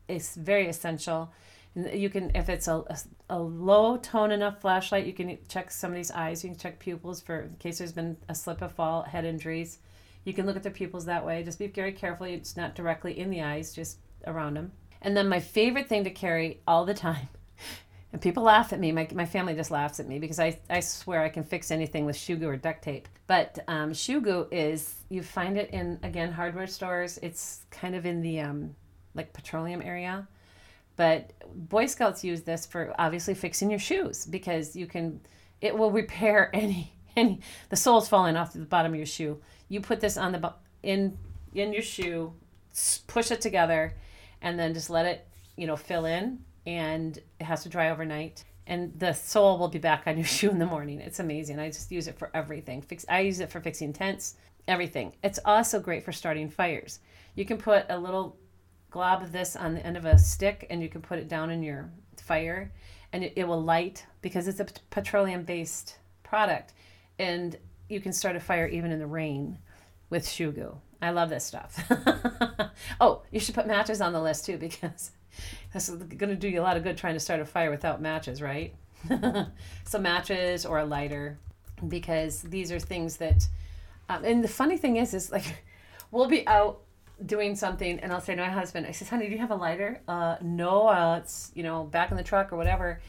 is 0.08 0.36
very 0.36 0.68
essential. 0.68 1.32
You 1.76 2.10
can, 2.10 2.32
if 2.36 2.50
it's 2.50 2.68
a, 2.68 2.84
a, 3.32 3.40
low 3.40 3.98
tone 3.98 4.32
enough 4.32 4.62
flashlight, 4.62 5.08
you 5.08 5.14
can 5.14 5.40
check 5.48 5.72
somebody's 5.72 6.12
eyes. 6.12 6.44
You 6.44 6.52
can 6.52 6.60
check 6.60 6.78
pupils 6.78 7.20
for 7.20 7.42
in 7.42 7.56
case 7.56 7.80
there's 7.80 7.92
been 7.92 8.16
a 8.30 8.36
slip, 8.36 8.62
a 8.62 8.70
fall, 8.70 9.02
head 9.02 9.26
injuries. 9.26 9.80
You 10.24 10.34
can 10.34 10.46
look 10.46 10.56
at 10.56 10.62
their 10.62 10.72
pupils 10.72 11.06
that 11.06 11.26
way. 11.26 11.44
Just 11.44 11.58
be 11.58 11.68
very 11.68 11.92
careful. 11.92 12.28
It's 12.28 12.56
not 12.56 12.76
directly 12.76 13.18
in 13.20 13.32
the 13.32 13.42
eyes, 13.42 13.74
just 13.74 13.98
around 14.28 14.56
them. 14.56 14.72
And 15.04 15.16
then 15.16 15.28
my 15.28 15.40
favorite 15.40 15.88
thing 15.88 16.06
to 16.06 16.10
carry 16.10 16.62
all 16.66 16.86
the 16.86 16.94
time 16.94 17.28
and 18.14 18.22
people 18.22 18.44
laugh 18.44 18.72
at 18.72 18.80
me. 18.80 18.92
My, 18.92 19.08
my 19.14 19.26
family 19.26 19.56
just 19.56 19.72
laughs 19.72 20.00
at 20.00 20.08
me 20.08 20.20
because 20.20 20.40
I, 20.40 20.60
I 20.70 20.80
swear 20.80 21.22
I 21.24 21.30
can 21.30 21.44
fix 21.44 21.72
anything 21.72 22.06
with 22.06 22.16
shoe 22.16 22.40
or 22.48 22.56
duct 22.56 22.84
tape. 22.84 23.08
But 23.26 23.60
um, 23.68 23.94
shoe 23.94 24.48
is, 24.52 24.96
you 25.10 25.24
find 25.24 25.58
it 25.58 25.72
in, 25.72 26.00
again, 26.04 26.32
hardware 26.32 26.68
stores. 26.68 27.18
It's 27.24 27.66
kind 27.72 27.96
of 27.96 28.06
in 28.06 28.22
the 28.22 28.40
um, 28.42 28.76
like 29.16 29.34
petroleum 29.34 29.82
area. 29.82 30.28
But 30.96 31.32
Boy 31.70 31.88
Scouts 31.88 32.24
use 32.24 32.44
this 32.44 32.68
for 32.68 32.94
obviously 33.00 33.34
fixing 33.34 33.72
your 33.72 33.80
shoes 33.80 34.28
because 34.28 34.76
you 34.76 34.86
can, 34.86 35.20
it 35.60 35.76
will 35.76 35.92
repair 35.92 36.52
any 36.54 36.94
any, 37.16 37.42
the 37.70 37.76
sole's 37.76 38.10
falling 38.10 38.36
off 38.36 38.54
the 38.54 38.60
bottom 38.60 38.92
of 38.92 38.98
your 38.98 39.06
shoe. 39.06 39.40
You 39.70 39.82
put 39.82 40.00
this 40.00 40.18
on 40.18 40.32
the 40.32 40.54
in 40.82 41.18
in 41.54 41.72
your 41.72 41.84
shoe, 41.84 42.34
push 43.06 43.30
it 43.30 43.40
together, 43.40 43.94
and 44.44 44.60
then 44.60 44.74
just 44.76 44.92
let 44.92 45.08
it 45.08 45.28
you 45.58 45.66
know 45.66 45.76
fill 45.76 46.06
in, 46.06 46.40
and 46.68 47.18
it 47.40 47.44
has 47.44 47.64
to 47.64 47.70
dry 47.70 47.90
overnight. 47.90 48.44
And 48.68 48.98
the 48.98 49.12
sole 49.12 49.58
will 49.58 49.68
be 49.68 49.80
back 49.80 50.04
on 50.06 50.18
your 50.18 50.26
shoe 50.38 50.52
in 50.52 50.60
the 50.60 50.66
morning. 50.66 51.00
It's 51.00 51.20
amazing. 51.20 51.60
I 51.60 51.70
just 51.70 51.92
use 51.92 52.08
it 52.08 52.18
for 52.18 52.30
everything. 52.34 52.82
Fix. 52.82 53.06
I 53.10 53.22
use 53.22 53.40
it 53.40 53.52
for 53.52 53.60
fixing 53.60 53.92
tents, 53.92 54.36
everything. 54.68 55.14
It's 55.24 55.40
also 55.44 55.80
great 55.80 56.06
for 56.06 56.12
starting 56.12 56.50
fires. 56.50 57.00
You 57.36 57.46
can 57.46 57.58
put 57.58 57.88
a 57.90 57.98
little 57.98 58.38
glob 58.92 59.24
of 59.24 59.32
this 59.32 59.56
on 59.56 59.74
the 59.74 59.86
end 59.86 59.98
of 59.98 60.06
a 60.06 60.20
stick, 60.20 60.68
and 60.70 60.82
you 60.84 60.90
can 60.90 61.02
put 61.02 61.18
it 61.18 61.28
down 61.28 61.50
in 61.50 61.64
your 61.64 61.90
fire, 62.18 62.72
and 63.12 63.24
it, 63.24 63.34
it 63.36 63.48
will 63.48 63.62
light 63.62 64.06
because 64.22 64.48
it's 64.48 64.60
a 64.60 64.68
petroleum 64.92 65.44
based 65.44 65.98
product 66.34 66.74
and 67.20 67.58
you 67.90 68.00
can 68.02 68.12
start 68.12 68.36
a 68.36 68.40
fire 68.40 68.68
even 68.68 68.92
in 68.92 69.00
the 69.00 69.06
rain 69.06 69.58
with 70.10 70.36
goo. 70.36 70.78
I 71.04 71.12
love 71.12 71.30
this 71.30 71.46
stuff. 71.46 71.92
oh, 73.02 73.24
you 73.32 73.40
should 73.40 73.56
put 73.56 73.68
matches 73.68 74.02
on 74.02 74.14
the 74.14 74.22
list 74.22 74.46
too 74.46 74.58
because 74.58 75.12
that's 75.74 75.90
going 75.90 76.30
to 76.30 76.36
do 76.36 76.48
you 76.48 76.62
a 76.62 76.64
lot 76.64 76.78
of 76.78 76.84
good 76.84 76.98
trying 76.98 77.16
to 77.16 77.20
start 77.20 77.40
a 77.40 77.46
fire 77.46 77.70
without 77.70 78.02
matches, 78.02 78.42
right? 78.42 78.74
so 79.86 80.00
matches 80.00 80.66
or 80.66 80.80
a 80.80 80.86
lighter 80.86 81.38
because 81.88 82.42
these 82.44 82.72
are 82.72 82.80
things 82.80 83.18
that 83.18 83.48
um, 84.08 84.24
and 84.24 84.44
the 84.44 84.48
funny 84.48 84.78
thing 84.78 84.96
is 84.96 85.14
is 85.14 85.32
like 85.32 85.64
we'll 86.12 86.28
be 86.28 86.48
out 86.48 86.80
doing 87.26 87.56
something 87.56 88.00
and 88.00 88.12
I'll 88.12 88.22
say 88.22 88.36
to 88.36 88.42
my 88.42 88.50
husband, 88.50 88.86
I 88.88 88.92
says, 88.92 89.10
honey, 89.10 89.28
do 89.28 89.34
you 89.34 89.40
have 89.40 89.52
a 89.52 89.56
lighter? 89.56 90.02
Uh, 90.08 90.36
no, 90.42 90.88
uh, 90.88 91.18
it's, 91.18 91.52
you 91.54 91.64
know, 91.64 91.84
back 91.84 92.12
in 92.12 92.18
the 92.18 92.24
truck 92.24 92.52
or 92.52 92.58
whatever. 92.58 93.02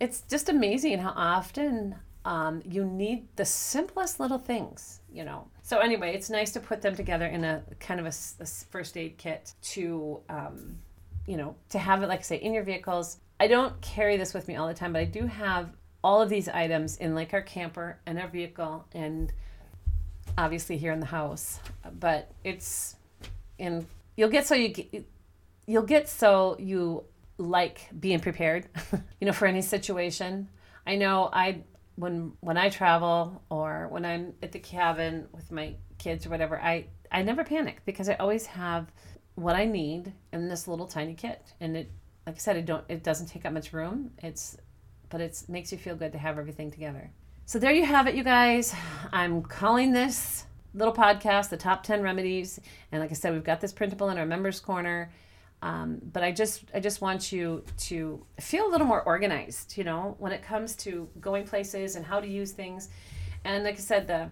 It's 0.00 0.22
just 0.22 0.48
amazing 0.48 0.98
how 0.98 1.12
often 1.14 1.94
um, 2.24 2.62
you 2.68 2.84
need 2.84 3.28
the 3.36 3.44
simplest 3.44 4.18
little 4.18 4.38
things, 4.38 5.00
you 5.12 5.24
know. 5.24 5.48
So 5.62 5.78
anyway, 5.78 6.14
it's 6.14 6.28
nice 6.28 6.52
to 6.52 6.60
put 6.60 6.82
them 6.82 6.96
together 6.96 7.26
in 7.26 7.44
a 7.44 7.62
kind 7.78 8.00
of 8.00 8.06
a, 8.06 8.42
a 8.42 8.46
first 8.46 8.96
aid 8.96 9.16
kit 9.16 9.54
to, 9.62 10.20
um, 10.28 10.78
you 11.26 11.36
know, 11.36 11.54
to 11.70 11.78
have 11.78 12.02
it, 12.02 12.08
like 12.08 12.24
say, 12.24 12.36
in 12.36 12.52
your 12.52 12.64
vehicles. 12.64 13.18
I 13.38 13.46
don't 13.46 13.80
carry 13.80 14.16
this 14.16 14.34
with 14.34 14.48
me 14.48 14.56
all 14.56 14.66
the 14.66 14.74
time, 14.74 14.92
but 14.92 15.00
I 15.00 15.04
do 15.04 15.26
have 15.26 15.70
all 16.02 16.20
of 16.20 16.28
these 16.28 16.48
items 16.48 16.96
in 16.96 17.14
like 17.14 17.32
our 17.32 17.42
camper 17.42 18.00
and 18.06 18.18
our 18.18 18.26
vehicle 18.26 18.84
and 18.92 19.32
obviously 20.36 20.76
here 20.76 20.92
in 20.92 20.98
the 20.98 21.06
house. 21.06 21.60
But 21.98 22.32
it's 22.42 22.96
in, 23.58 23.86
you'll 24.16 24.30
get 24.30 24.46
so 24.46 24.56
you 24.56 24.68
get, 24.68 25.06
you'll 25.66 25.82
get 25.84 26.08
so 26.08 26.56
you 26.58 27.04
like 27.38 27.88
being 27.98 28.18
prepared, 28.18 28.66
you 29.20 29.26
know, 29.26 29.32
for 29.32 29.46
any 29.46 29.62
situation. 29.62 30.48
I 30.86 30.96
know 30.96 31.30
I 31.32 31.62
when 31.96 32.32
when 32.40 32.56
I 32.56 32.68
travel 32.68 33.42
or 33.50 33.88
when 33.90 34.04
I'm 34.04 34.34
at 34.42 34.52
the 34.52 34.58
cabin 34.58 35.28
with 35.32 35.50
my 35.50 35.74
kids 35.98 36.26
or 36.26 36.30
whatever, 36.30 36.60
I 36.60 36.86
I 37.10 37.22
never 37.22 37.44
panic 37.44 37.82
because 37.84 38.08
I 38.08 38.14
always 38.14 38.46
have 38.46 38.90
what 39.34 39.56
I 39.56 39.64
need 39.64 40.12
in 40.32 40.48
this 40.48 40.68
little 40.68 40.86
tiny 40.86 41.14
kit. 41.14 41.54
And 41.60 41.76
it 41.76 41.90
like 42.26 42.36
I 42.36 42.38
said, 42.38 42.56
it 42.56 42.66
don't 42.66 42.84
it 42.88 43.02
doesn't 43.02 43.26
take 43.26 43.44
up 43.44 43.52
much 43.52 43.72
room. 43.72 44.12
It's 44.22 44.56
but 45.08 45.20
it 45.20 45.42
makes 45.48 45.72
you 45.72 45.78
feel 45.78 45.94
good 45.94 46.12
to 46.12 46.18
have 46.18 46.38
everything 46.38 46.70
together. 46.70 47.10
So 47.44 47.58
there 47.58 47.72
you 47.72 47.84
have 47.84 48.06
it, 48.06 48.14
you 48.14 48.24
guys. 48.24 48.74
I'm 49.12 49.42
calling 49.42 49.92
this 49.92 50.46
little 50.74 50.94
podcast 50.94 51.50
the 51.50 51.56
top 51.56 51.82
10 51.82 52.02
remedies 52.02 52.58
and 52.90 53.00
like 53.02 53.10
i 53.10 53.14
said 53.14 53.32
we've 53.32 53.44
got 53.44 53.60
this 53.60 53.72
printable 53.72 54.08
in 54.08 54.16
our 54.16 54.24
members 54.24 54.58
corner 54.58 55.10
um, 55.62 56.00
but 56.12 56.24
I 56.24 56.32
just 56.32 56.64
I 56.74 56.80
just 56.80 57.00
want 57.00 57.30
you 57.30 57.64
to 57.78 58.26
feel 58.40 58.66
a 58.66 58.70
little 58.70 58.86
more 58.86 59.02
organized, 59.02 59.76
you 59.78 59.84
know, 59.84 60.16
when 60.18 60.32
it 60.32 60.42
comes 60.42 60.74
to 60.76 61.08
going 61.20 61.44
places 61.44 61.94
and 61.94 62.04
how 62.04 62.20
to 62.20 62.26
use 62.26 62.50
things. 62.50 62.88
And 63.44 63.62
like 63.62 63.74
I 63.74 63.78
said, 63.78 64.08
the 64.08 64.28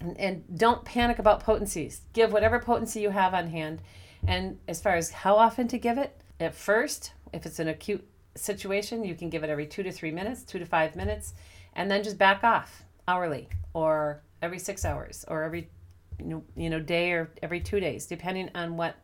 and, 0.00 0.16
and 0.18 0.58
don't 0.58 0.84
panic 0.84 1.18
about 1.18 1.40
potencies. 1.40 2.02
Give 2.12 2.32
whatever 2.32 2.60
potency 2.60 3.00
you 3.00 3.10
have 3.10 3.34
on 3.34 3.48
hand. 3.48 3.80
And 4.26 4.58
as 4.68 4.80
far 4.80 4.94
as 4.94 5.10
how 5.10 5.34
often 5.34 5.66
to 5.68 5.78
give 5.78 5.98
it, 5.98 6.20
at 6.38 6.54
first, 6.54 7.12
if 7.32 7.44
it's 7.44 7.58
an 7.58 7.68
acute 7.68 8.06
situation, 8.36 9.04
you 9.04 9.16
can 9.16 9.30
give 9.30 9.42
it 9.42 9.50
every 9.50 9.66
two 9.66 9.82
to 9.82 9.90
three 9.90 10.12
minutes, 10.12 10.44
two 10.44 10.60
to 10.60 10.64
five 10.64 10.94
minutes, 10.94 11.34
and 11.74 11.90
then 11.90 12.04
just 12.04 12.18
back 12.18 12.44
off 12.44 12.84
hourly 13.08 13.48
or 13.74 14.22
every 14.42 14.60
six 14.60 14.84
hours 14.84 15.24
or 15.26 15.42
every 15.42 15.68
you 16.20 16.26
know, 16.26 16.44
you 16.56 16.70
know 16.70 16.80
day 16.80 17.12
or 17.12 17.30
every 17.42 17.60
two 17.60 17.80
days, 17.80 18.06
depending 18.06 18.48
on 18.54 18.76
what 18.76 18.94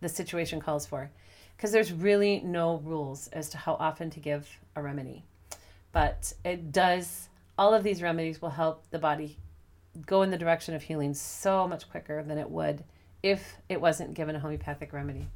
the 0.00 0.08
situation 0.08 0.60
calls 0.60 0.86
for. 0.86 1.10
Because 1.56 1.72
there's 1.72 1.92
really 1.92 2.40
no 2.40 2.76
rules 2.84 3.28
as 3.28 3.48
to 3.50 3.58
how 3.58 3.74
often 3.74 4.10
to 4.10 4.20
give 4.20 4.48
a 4.74 4.82
remedy. 4.82 5.24
But 5.92 6.32
it 6.44 6.72
does, 6.72 7.28
all 7.56 7.72
of 7.72 7.82
these 7.82 8.02
remedies 8.02 8.42
will 8.42 8.50
help 8.50 8.84
the 8.90 8.98
body 8.98 9.38
go 10.04 10.22
in 10.22 10.30
the 10.30 10.36
direction 10.36 10.74
of 10.74 10.82
healing 10.82 11.14
so 11.14 11.66
much 11.66 11.88
quicker 11.88 12.22
than 12.22 12.36
it 12.36 12.50
would 12.50 12.84
if 13.22 13.56
it 13.68 13.80
wasn't 13.80 14.14
given 14.14 14.36
a 14.36 14.40
homeopathic 14.40 14.92
remedy. 14.92 15.26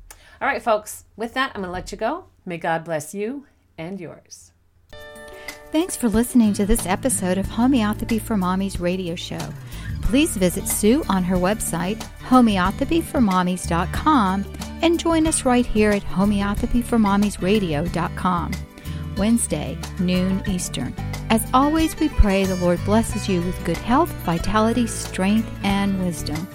All 0.41 0.49
right, 0.49 0.63
folks, 0.63 1.05
with 1.17 1.35
that, 1.35 1.53
I'm 1.55 1.63
going 1.63 1.69
to 1.69 1.73
let 1.73 1.93
you 1.93 1.99
go. 1.99 2.27
May 2.45 2.59
God 2.59 2.85
bless 2.85 3.15
you 3.15 3.47
and 3.79 3.99
yours. 3.99 4.53
Thanks 5.73 5.97
for 5.97 6.09
listening 6.09 6.53
to 6.55 6.67
this 6.67 6.85
episode 6.85 7.39
of 7.39 7.47
Homeopathy 7.47 8.19
for 8.19 8.35
Mommies 8.35 8.81
radio 8.81 9.15
show. 9.15 9.39
Please 10.03 10.37
visit 10.37 10.67
Sue 10.67 11.05
on 11.09 11.23
her 11.23 11.37
website, 11.37 12.05
homeopathyformommies.com, 12.25 14.45
and 14.83 14.99
join 14.99 15.29
us 15.29 15.45
right 15.45 15.65
here 15.65 15.93
at 15.93 16.03
homeopathyformommiesradio.com. 16.03 18.53
Wednesday, 19.17 19.79
noon 20.01 20.43
Eastern. 20.49 20.93
As 21.29 21.49
always, 21.55 21.97
we 22.01 22.09
pray 22.09 22.45
the 22.45 22.57
Lord 22.57 22.85
blesses 22.85 23.29
you 23.29 23.41
with 23.43 23.65
good 23.65 23.77
health, 23.77 24.11
vitality, 24.25 24.89
strength, 24.89 25.49
and 25.63 26.05
wisdom. 26.05 26.49